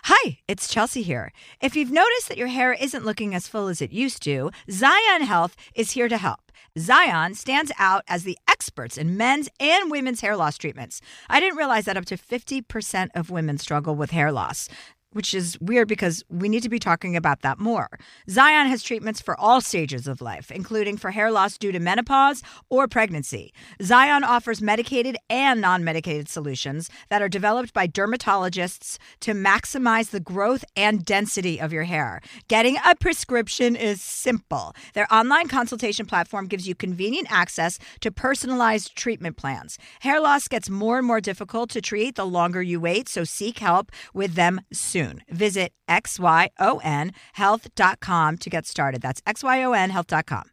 [0.06, 1.32] Hi, it's Chelsea here.
[1.62, 5.22] If you've noticed that your hair isn't looking as full as it used to, Xyon
[5.22, 6.40] Health is here to help.
[6.78, 11.02] Xyon stands out as the experts in men's and women's hair loss treatments.
[11.30, 14.68] I didn't realize that up to 50% of women struggle with hair loss.
[15.16, 17.88] Which is weird because we need to be talking about that more.
[18.28, 22.44] Xyon has treatments for all stages of life, including for hair loss due to menopause
[22.70, 23.54] or pregnancy.
[23.80, 30.20] Xyon offers medicated and non medicated solutions that are developed by dermatologists to maximize the
[30.20, 32.20] growth and density of your hair.
[32.50, 34.76] Getting a prescription is simple.
[34.96, 39.78] Their online consultation platform gives you convenient access to personalized treatment plans.
[40.02, 43.60] Hair loss gets more and more difficult to treat the longer you wait, so seek
[43.60, 45.05] help with them soon.
[45.30, 49.02] Visit xyonhealth.com to get started.
[49.02, 50.44] That's xyonhealth.com.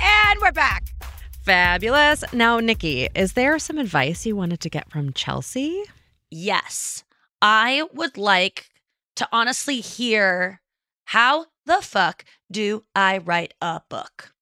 [0.00, 0.84] And we're back.
[1.42, 2.22] Fabulous.
[2.32, 5.82] Now, Nikki, is there some advice you wanted to get from Chelsea?
[6.30, 7.04] Yes.
[7.40, 8.68] I would like
[9.16, 10.60] to honestly hear
[11.06, 14.32] how the fuck do I write a book?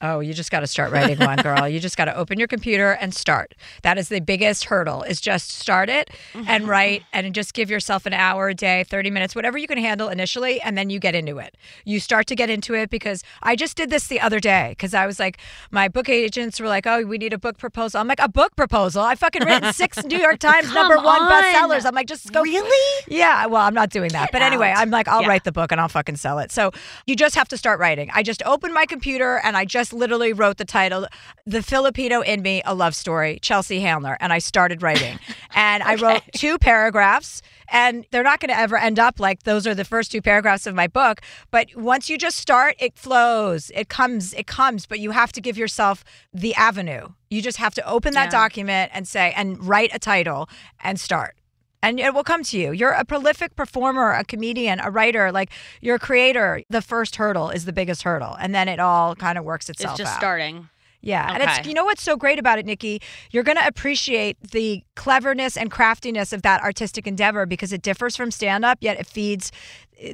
[0.00, 1.68] Oh, you just got to start writing one, girl.
[1.68, 3.54] you just got to open your computer and start.
[3.82, 6.66] That is the biggest hurdle is just start it and mm-hmm.
[6.66, 10.08] write and just give yourself an hour a day, 30 minutes, whatever you can handle
[10.08, 11.56] initially and then you get into it.
[11.84, 14.94] You start to get into it because I just did this the other day cuz
[14.94, 15.38] I was like
[15.70, 18.54] my book agents were like, "Oh, we need a book proposal." I'm like, "A book
[18.56, 19.02] proposal?
[19.02, 21.30] I fucking written 6 New York Times number 1 on.
[21.30, 23.04] bestsellers." I'm like, "Just go Really?
[23.08, 24.24] yeah, well, I'm not doing that.
[24.26, 24.78] Get but anyway, out.
[24.78, 25.28] I'm like, I'll Yeah.
[25.28, 26.50] write the book and I'll fucking sell it.
[26.52, 26.72] So
[27.06, 28.10] you just have to start writing.
[28.14, 31.06] I just opened my computer and I just literally wrote the title,
[31.46, 34.16] The Filipino in Me, a Love Story, Chelsea Handler.
[34.20, 35.18] And I started writing.
[35.54, 37.42] and I wrote two paragraphs.
[37.68, 40.66] And they're not going to ever end up like those are the first two paragraphs
[40.66, 41.20] of my book.
[41.50, 43.70] But once you just start, it flows.
[43.74, 44.86] It comes, it comes.
[44.86, 47.08] But you have to give yourself the avenue.
[47.30, 48.30] You just have to open that Yeah.
[48.42, 50.48] document and say, and write a title
[50.82, 51.36] and start
[51.84, 52.72] and it will come to you.
[52.72, 55.50] You're a prolific performer, a comedian, a writer, like
[55.80, 56.62] you're a creator.
[56.70, 59.92] The first hurdle is the biggest hurdle, and then it all kind of works itself
[59.92, 60.18] It's just out.
[60.20, 60.68] starting.
[61.00, 63.02] Yeah, and it's you know what's so great about it, Nikki?
[63.30, 68.16] You're going to appreciate the cleverness and craftiness of that artistic endeavor because it differs
[68.16, 69.52] from stand up, yet it feeds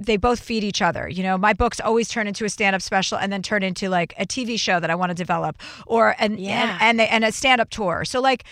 [0.00, 1.08] they both feed each other.
[1.08, 3.88] You know, my books always turn into a stand up special and then turn into
[3.88, 6.72] like a TV show that I want to develop or and Yeah.
[6.72, 8.04] and and, they, and a stand up tour.
[8.04, 8.42] So like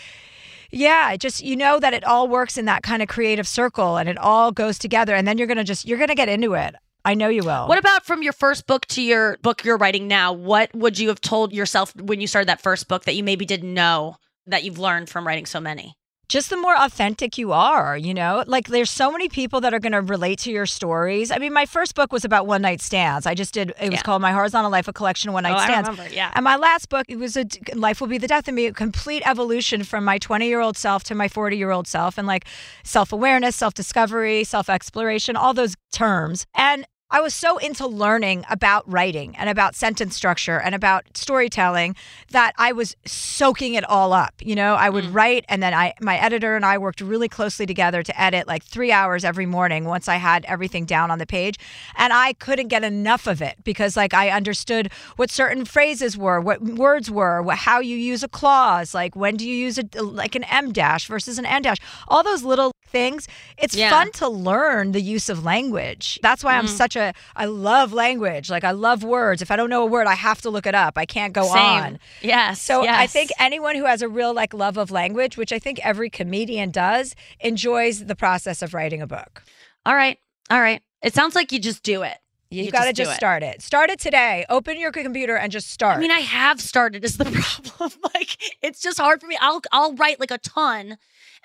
[0.71, 4.09] yeah, just you know that it all works in that kind of creative circle and
[4.09, 6.55] it all goes together and then you're going to just you're going to get into
[6.55, 6.75] it.
[7.05, 7.69] I know you will.
[7.69, 10.33] What about from your first book to your book you're writing now?
[10.33, 13.47] What would you have told yourself when you started that first book that you maybe
[13.47, 14.17] didn't know
[14.47, 15.97] that you've learned from writing so many?
[16.29, 18.45] Just the more authentic you are, you know?
[18.47, 21.31] Like there's so many people that are going to relate to your stories.
[21.31, 23.27] I mean, my first book was about one night stands.
[23.27, 24.03] I just did it was Yeah.
[24.03, 25.89] called My Horizontal Life a collection of one night oh, I stands.
[25.89, 26.15] remember.
[26.15, 26.31] Yeah.
[26.35, 28.73] And my last book, it was a life will be the death of me, a
[28.73, 32.27] complete evolution from my 20 year old self to my 40 year old self, and
[32.27, 32.45] like
[32.85, 36.45] self awareness, self discovery, self exploration, all those terms.
[36.55, 41.97] And I was so into learning about writing and about sentence structure and about storytelling
[42.33, 44.35] that I was soaking it all up.
[44.41, 47.65] You know, I would write and then I my editor and I worked really closely
[47.65, 51.25] together to edit like 3 hours every morning once I had everything down on the
[51.27, 51.59] page
[51.97, 56.43] and I couldn't get enough of it because like I understood what certain phrases were,
[56.43, 60.03] what words were, what, how you use a clause, like when do you use a
[60.03, 61.79] like an M dash versus an N dash.
[62.09, 63.29] All those little things.
[63.59, 63.91] It's Yeah.
[63.91, 66.19] fun to learn the use of language.
[66.23, 66.71] That's why I'm Mm.
[66.71, 68.51] such a I love language.
[68.51, 69.41] Like I love words.
[69.43, 70.99] If I don't know a word, I have to look it up.
[70.99, 71.57] I can't go Same.
[71.57, 71.99] on.
[72.21, 72.61] Yes.
[72.61, 75.79] So I think anyone who has a real like love of language, which I think
[75.85, 79.43] every comedian does, enjoys the process of writing a book.
[79.87, 80.19] All right.
[80.51, 80.83] All right.
[81.03, 82.19] It sounds like you just do it.
[82.51, 83.15] You, You got to just just it.
[83.17, 83.61] start it.
[83.63, 84.47] Start it today.
[84.49, 85.99] Open your computer and just start.
[85.99, 87.25] I mean, I have started is the
[87.77, 87.91] problem.
[88.15, 89.37] like it's just hard for me.
[89.41, 90.97] I'll I'll write like a ton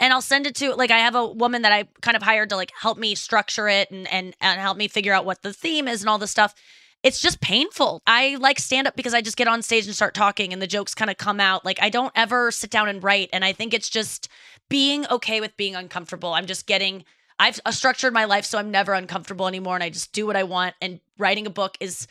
[0.03, 2.49] and I'll send it to like I have a woman that I kind of hired
[2.49, 5.53] to like help me structure it and and and help me figure out what the
[5.53, 6.53] theme is and all this stuff.
[7.03, 8.01] It's just painful.
[8.05, 10.67] I like stand up because I just get on stage and start talking and the
[10.67, 11.63] jokes kind of come out.
[11.63, 14.27] Like I don't ever sit down and write and I think it's just
[14.67, 16.33] being okay with being uncomfortable.
[16.33, 17.05] I'm just getting
[17.39, 20.35] I've uh, structured my life so I'm never uncomfortable anymore and I just do what
[20.35, 22.07] I want and writing a book is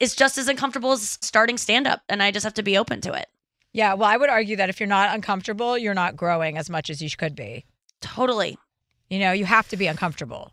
[0.00, 3.00] is just as uncomfortable as starting stand up and I just have to be open
[3.02, 3.28] to it.
[3.76, 6.88] Yeah, well, I would argue that if you're not uncomfortable, you're not growing as much
[6.88, 7.66] as you could be.
[8.00, 8.56] Totally.
[9.10, 10.50] You know, you have to be uncomfortable.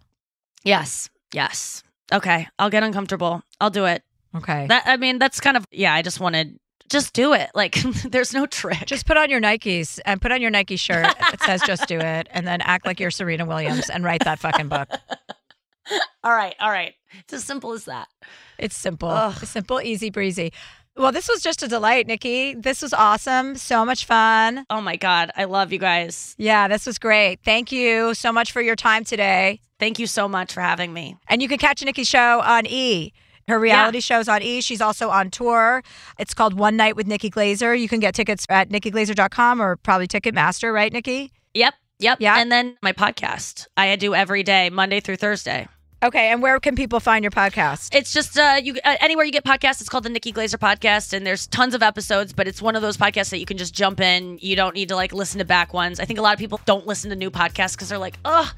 [0.65, 1.09] Yes.
[1.33, 1.83] Yes.
[2.11, 2.49] Okay.
[2.59, 3.41] I'll get uncomfortable.
[3.61, 4.03] I'll do it.
[4.35, 4.67] Okay.
[4.67, 6.59] That I mean that's kind of yeah, I just wanted
[6.89, 7.49] just do it.
[7.55, 8.85] Like there's no trick.
[8.87, 11.99] just put on your Nikes and put on your Nike shirt that says just do
[11.99, 14.89] it and then act like you're Serena Williams and write that fucking book.
[16.25, 16.55] all right.
[16.59, 16.93] All right.
[17.19, 18.09] It's as simple as that.
[18.57, 19.07] It's simple.
[19.07, 19.37] Ugh.
[19.41, 20.51] It's simple, easy breezy.
[20.95, 22.53] Well, this was just a delight, Nikki.
[22.53, 23.55] This was awesome.
[23.55, 24.65] So much fun.
[24.69, 26.35] Oh my god, I love you guys.
[26.37, 27.39] Yeah, this was great.
[27.43, 29.59] Thank you so much for your time today.
[29.79, 31.17] Thank you so much for having me.
[31.27, 33.11] And you can catch Nikki's show on E.
[33.47, 34.61] Her reality show's on E.
[34.61, 35.83] She's also on tour.
[36.19, 37.73] It's called One Night with Nikki Glaser.
[37.75, 41.31] You can get tickets at nikkiglaser.com or probably Ticketmaster, right, Nikki?
[41.55, 41.73] Yep.
[41.99, 42.17] Yep.
[42.21, 42.35] Yeah.
[42.37, 45.67] And then my podcast I do every day, Monday through Thursday.
[46.03, 47.95] Okay, and where can people find your podcast?
[47.95, 49.79] It's just uh, you uh, anywhere you get podcasts.
[49.79, 52.33] It's called the Nikki Glaser Podcast, and there's tons of episodes.
[52.33, 54.37] But it's one of those podcasts that you can just jump in.
[54.41, 56.01] You don't need to like listen to back ones.
[56.01, 58.51] I think a lot of people don't listen to new podcasts because they're like, oh,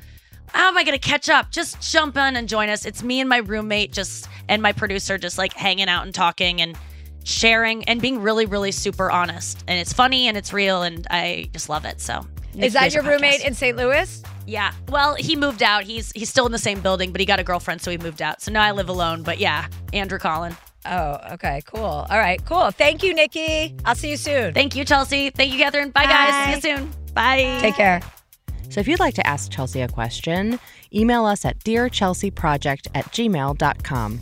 [0.47, 1.51] how am I going to catch up?
[1.51, 2.83] Just jump in and join us.
[2.83, 6.61] It's me and my roommate, just and my producer, just like hanging out and talking
[6.61, 6.75] and
[7.25, 9.63] sharing and being really, really super honest.
[9.67, 12.01] And it's funny and it's real, and I just love it.
[12.01, 12.25] So.
[12.55, 13.75] Nikki Is that your roommate in St.
[13.75, 14.23] Louis?
[14.47, 14.73] Yeah.
[14.89, 15.83] Well, he moved out.
[15.83, 18.21] He's he's still in the same building, but he got a girlfriend, so he moved
[18.21, 18.41] out.
[18.41, 19.23] So now I live alone.
[19.23, 20.55] But yeah, Andrew Collin.
[20.85, 21.83] Oh, okay, cool.
[21.83, 22.71] All right, cool.
[22.71, 23.75] Thank you, Nikki.
[23.85, 24.53] I'll see you soon.
[24.53, 25.31] Thank you, Chelsea.
[25.31, 25.89] Thank you, Catherine.
[25.89, 26.61] Bye, guys.
[26.61, 26.91] See you soon.
[27.13, 27.57] Bye.
[27.59, 28.01] Take care.
[28.69, 30.59] So if you'd like to ask Chelsea a question,
[30.93, 34.21] email us at dearchelseaproject at gmail.com.